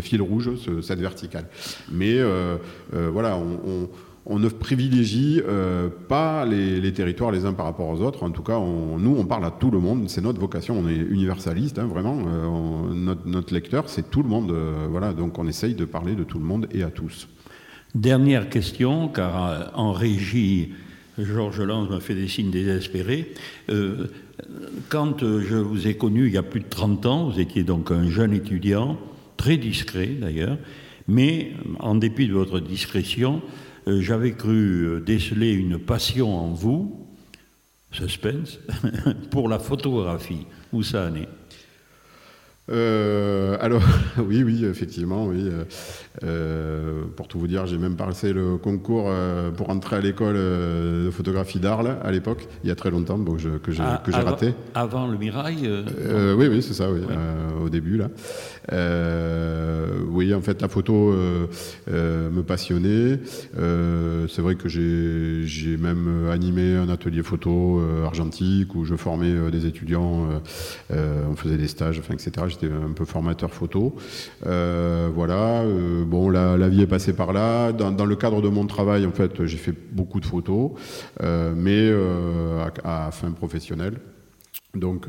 fil 0.00 0.22
rouge, 0.22 0.50
cette 0.82 1.00
verticale. 1.00 1.46
Mais 1.90 2.18
voilà, 2.92 3.36
on 3.36 3.88
ne 4.36 4.48
privilégie 4.48 5.40
euh, 5.46 5.88
pas 6.08 6.44
les, 6.44 6.92
territoires 6.92 7.30
les 7.30 7.46
uns 7.46 7.54
par 7.54 7.64
rapport 7.64 7.88
aux 7.88 8.02
autres. 8.02 8.22
En 8.22 8.30
tout 8.30 8.42
cas, 8.42 8.58
nous, 8.58 9.16
on 9.18 9.24
parle 9.24 9.46
à 9.46 9.50
tout 9.50 9.70
le 9.70 9.78
monde. 9.78 10.04
C'est 10.08 10.20
notre 10.20 10.38
vocation. 10.38 10.78
On 10.78 10.86
est 10.86 10.96
universaliste, 10.96 11.78
hein, 11.78 11.86
vraiment. 11.86 12.18
Euh, 12.26 13.14
notre, 13.24 13.54
lecteur, 13.54 13.88
c'est 13.88 14.10
tout 14.10 14.22
le 14.22 14.28
monde. 14.28 14.50
Euh, 14.50 14.86
voilà, 14.90 15.14
donc 15.14 15.38
on 15.38 15.48
essaye 15.48 15.74
de 15.74 15.86
parler 15.86 16.14
de 16.14 16.24
tout 16.24 16.38
le 16.38 16.44
monde 16.44 16.68
et 16.72 16.82
à 16.82 16.90
tous. 16.90 17.28
Dernière 17.94 18.50
question, 18.50 19.08
car 19.08 19.72
en 19.74 19.92
régie, 19.92 20.72
Georges 21.18 21.62
Lange 21.62 21.88
m'a 21.88 22.00
fait 22.00 22.14
des 22.14 22.28
signes 22.28 22.50
désespérés. 22.50 23.32
quand 24.90 25.20
je 25.20 25.56
vous 25.56 25.88
ai 25.88 25.96
connu 25.96 26.26
il 26.26 26.34
y 26.34 26.36
a 26.36 26.42
plus 26.42 26.60
de 26.60 26.68
30 26.68 27.06
ans, 27.06 27.30
vous 27.30 27.40
étiez 27.40 27.62
donc 27.64 27.90
un 27.90 28.10
jeune 28.10 28.34
étudiant, 28.34 28.98
très 29.38 29.56
discret 29.56 30.08
d'ailleurs, 30.20 30.58
mais 31.08 31.52
en 31.80 31.94
dépit 31.94 32.28
de 32.28 32.34
votre 32.34 32.60
discrétion, 32.60 33.40
j'avais 34.00 34.32
cru 34.32 34.86
euh, 34.86 35.00
déceler 35.00 35.52
une 35.52 35.78
passion 35.78 36.36
en 36.36 36.48
vous, 36.48 37.06
suspense, 37.90 38.58
pour 39.30 39.48
la 39.48 39.58
photographie. 39.58 40.46
Où 40.72 40.82
ça 40.82 41.08
en 41.08 41.14
est? 41.14 41.28
Euh, 42.70 43.56
alors, 43.60 43.82
oui, 44.18 44.42
oui, 44.42 44.64
effectivement, 44.64 45.26
oui. 45.26 45.50
Euh, 46.24 47.04
pour 47.16 47.28
tout 47.28 47.38
vous 47.38 47.46
dire, 47.46 47.66
j'ai 47.66 47.78
même 47.78 47.96
passé 47.96 48.32
le 48.32 48.56
concours 48.58 49.06
euh, 49.08 49.50
pour 49.50 49.70
entrer 49.70 49.96
à 49.96 50.00
l'école 50.00 50.34
de 50.34 51.10
photographie 51.10 51.60
d'Arles 51.60 51.96
à 52.02 52.10
l'époque, 52.10 52.46
il 52.64 52.68
y 52.68 52.72
a 52.72 52.74
très 52.74 52.90
longtemps, 52.90 53.18
bon, 53.18 53.36
que 53.36 53.72
j'ai 53.72 53.82
ah, 53.82 54.02
raté. 54.22 54.54
Avant 54.74 55.06
le 55.06 55.16
Mirail 55.16 55.84
Oui, 56.36 56.48
oui, 56.48 56.62
c'est 56.62 56.74
ça, 56.74 56.90
oui, 56.90 57.00
au 57.60 57.68
début, 57.68 57.96
là. 57.96 58.08
Oui, 58.70 60.34
en 60.34 60.40
fait, 60.40 60.60
la 60.62 60.68
photo 60.68 61.14
me 61.86 62.40
passionnait. 62.42 63.20
c'est 64.28 64.42
vrai 64.42 64.54
que 64.54 64.68
j'ai 64.68 65.76
même 65.76 66.28
animé 66.30 66.76
un 66.76 66.88
atelier 66.88 67.22
photo 67.22 67.80
argentique 68.04 68.74
où 68.74 68.84
je 68.84 68.94
formais 68.94 69.50
des 69.50 69.66
étudiants, 69.66 70.28
on 70.90 71.36
faisait 71.36 71.58
des 71.58 71.68
stages, 71.68 71.98
enfin, 71.98 72.14
etc 72.14 72.28
un 72.64 72.92
peu 72.92 73.04
formateur 73.04 73.52
photo. 73.52 73.94
Euh, 74.46 75.08
voilà, 75.14 75.62
euh, 75.62 76.04
bon, 76.04 76.30
la, 76.30 76.68
vie 76.68 76.82
est 76.82 76.86
passée 76.86 77.12
par 77.12 77.32
là. 77.32 77.72
Dans, 77.72 78.04
le 78.04 78.16
cadre 78.16 78.42
de 78.42 78.48
mon 78.48 78.66
travail, 78.66 79.06
en 79.06 79.12
fait, 79.12 79.44
j'ai 79.44 79.58
fait 79.58 79.74
beaucoup 79.92 80.20
de 80.20 80.26
photos, 80.26 80.72
euh, 81.22 81.52
mais 81.56 81.90
à, 82.84 83.06
à, 83.06 83.10
fin 83.10 83.30
professionnelle. 83.32 83.98
Donc 84.78 85.08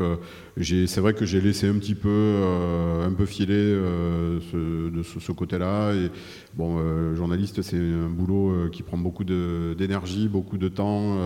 c'est 0.61 0.99
vrai 0.99 1.13
que 1.13 1.25
j'ai 1.25 1.39
laissé 1.39 1.67
un 1.67 1.77
petit 1.77 1.95
peu, 1.95 2.09
euh, 2.09 3.07
un 3.07 3.13
peu 3.13 3.25
filer 3.25 3.53
euh, 3.55 4.39
ce, 4.51 4.89
de 4.89 5.03
ce, 5.03 5.31
côté-là. 5.31 5.93
Et 5.93 6.09
bon, 6.53 6.77
euh, 6.79 7.15
journaliste, 7.15 7.61
c'est 7.61 7.77
un 7.77 8.09
boulot 8.09 8.69
qui 8.69 8.83
prend 8.83 8.97
beaucoup 8.97 9.23
d'énergie, 9.23 10.27
beaucoup 10.27 10.57
de 10.57 10.67
temps 10.67 11.17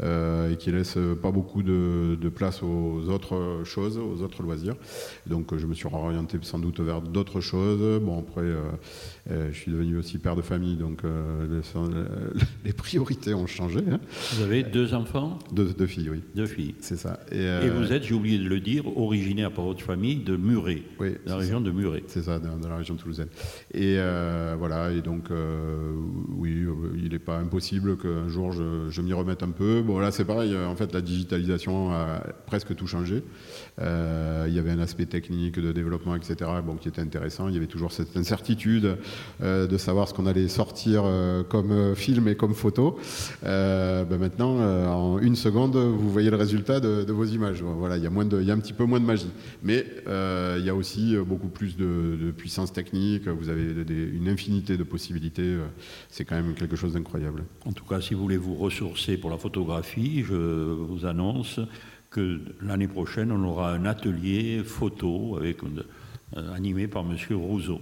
et 0.00 0.56
qui 0.56 0.70
laisse 0.70 0.98
pas 1.20 1.30
beaucoup 1.30 1.62
de, 1.62 2.28
place 2.34 2.62
aux 2.62 3.08
autres 3.08 3.62
choses, 3.64 3.98
aux 3.98 4.22
autres 4.22 4.42
loisirs. 4.42 4.76
Donc, 5.26 5.56
je 5.56 5.66
me 5.66 5.74
suis 5.74 5.86
orienté 5.86 6.38
sans 6.42 6.58
doute 6.58 6.80
vers 6.80 7.02
d'autres 7.02 7.40
choses. 7.40 8.00
Bon, 8.00 8.20
après, 8.20 8.46
je 9.28 9.56
suis 9.56 9.72
devenu 9.72 9.96
aussi 9.96 10.18
père 10.18 10.36
de 10.36 10.42
famille, 10.42 10.76
donc 10.76 11.02
les, 12.64 12.72
priorités 12.72 13.34
ont 13.34 13.46
changé. 13.46 13.80
Hein. 13.90 14.00
Vous 14.34 14.42
avez 14.42 14.62
deux 14.62 14.94
enfants? 14.94 15.38
Deux, 15.52 15.86
filles, 15.86 16.10
oui. 16.10 16.22
Deux 16.34 16.46
filles. 16.46 16.74
C'est 16.80 16.96
ça. 16.96 17.20
Et, 17.30 17.61
vous 17.68 17.92
êtes, 17.92 18.04
j'ai 18.04 18.14
oublié 18.14 18.38
de 18.38 18.48
le 18.48 18.60
dire, 18.60 18.96
originaire 18.96 19.50
par 19.52 19.64
votre 19.64 19.82
famille 19.82 20.16
de 20.16 20.36
Muret, 20.36 20.82
oui, 20.98 21.14
la 21.26 21.36
région 21.36 21.60
de 21.60 21.70
Muret. 21.70 22.02
C'est 22.06 22.22
ça, 22.22 22.38
dans, 22.38 22.68
la 22.68 22.76
région 22.76 22.96
toulousaine. 22.96 23.28
Et 23.72 23.96
euh, 23.98 24.54
voilà, 24.58 24.92
et 24.92 25.00
donc, 25.00 25.30
euh, 25.30 25.94
oui, 26.36 26.64
il 26.96 27.10
n'est 27.10 27.18
pas 27.18 27.38
impossible 27.38 27.96
qu'un 27.96 28.28
jour 28.28 28.52
je, 28.52 29.00
m'y 29.02 29.12
remette 29.12 29.42
un 29.42 29.50
peu. 29.50 29.82
Bon, 29.82 29.98
là, 29.98 30.10
c'est 30.10 30.24
pareil, 30.24 30.56
en 30.56 30.76
fait, 30.76 30.92
la 30.92 31.00
digitalisation 31.00 31.92
a 31.92 32.22
presque 32.46 32.74
tout 32.74 32.86
changé. 32.86 33.22
Euh, 33.80 34.44
il 34.48 34.54
y 34.54 34.58
avait 34.58 34.70
un 34.70 34.78
aspect 34.78 35.06
technique 35.06 35.58
de 35.58 35.72
développement, 35.72 36.14
etc., 36.14 36.50
qui 36.80 36.88
était 36.88 37.00
intéressant. 37.00 37.48
Il 37.48 37.54
y 37.54 37.56
avait 37.56 37.66
toujours 37.66 37.92
cette 37.92 38.16
incertitude 38.16 38.96
de 39.40 39.76
savoir 39.78 40.08
ce 40.08 40.14
qu'on 40.14 40.26
allait 40.26 40.48
sortir 40.48 41.04
comme 41.48 41.94
film 41.94 42.28
et 42.28 42.34
comme 42.34 42.54
photo. 42.54 42.98
Ben 43.42 44.18
maintenant, 44.18 44.58
en 44.58 45.18
une 45.18 45.36
seconde, 45.36 45.76
vous 45.76 46.10
voyez 46.10 46.30
le 46.30 46.36
résultat 46.36 46.80
de, 46.80 47.10
vos 47.12 47.24
images. 47.24 47.62
Voilà, 47.62 47.96
il 47.96 48.02
y 48.02 48.06
a 48.06 48.54
un 48.54 48.58
petit 48.58 48.72
peu 48.72 48.84
moins 48.84 49.00
de 49.00 49.06
magie. 49.06 49.30
Mais 49.62 49.86
euh, 50.06 50.56
il 50.58 50.64
y 50.64 50.68
a 50.68 50.74
aussi 50.74 51.14
euh, 51.14 51.24
beaucoup 51.24 51.48
plus 51.48 51.76
de, 51.76 52.32
puissance 52.36 52.72
technique, 52.72 53.28
vous 53.28 53.48
avez 53.48 53.62
une 53.62 54.28
infinité 54.28 54.76
de 54.76 54.82
possibilités, 54.84 55.42
euh, 55.42 55.66
c'est 56.08 56.24
quand 56.24 56.34
même 56.34 56.54
quelque 56.54 56.76
chose 56.76 56.94
d'incroyable. 56.94 57.44
En 57.66 57.72
tout 57.72 57.84
cas, 57.84 58.00
si 58.00 58.14
vous 58.14 58.22
voulez 58.22 58.36
vous 58.36 58.54
ressourcer 58.54 59.16
pour 59.16 59.30
la 59.30 59.38
photographie, 59.38 60.22
je 60.22 60.34
vous 60.34 61.06
annonce 61.06 61.60
que 62.12 62.40
l'année 62.60 62.88
prochaine, 62.88 63.32
on 63.32 63.42
aura 63.44 63.72
un 63.72 63.84
atelier 63.84 64.62
photo 64.64 65.36
avec, 65.36 65.58
animé 66.54 66.86
par 66.88 67.02
M. 67.02 67.16
Rousseau. 67.36 67.80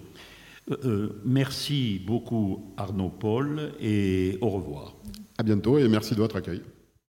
merci 1.24 2.01
beaucoup 2.07 2.72
Arnaud 2.76 3.11
Paul 3.11 3.72
et 3.81 4.39
au 4.41 4.51
revoir. 4.51 4.95
À 5.39 5.43
bientôt 5.43 5.78
et 5.78 5.89
merci 5.89 6.14
de 6.14 6.20
votre 6.20 6.37
accueil. 6.37 6.62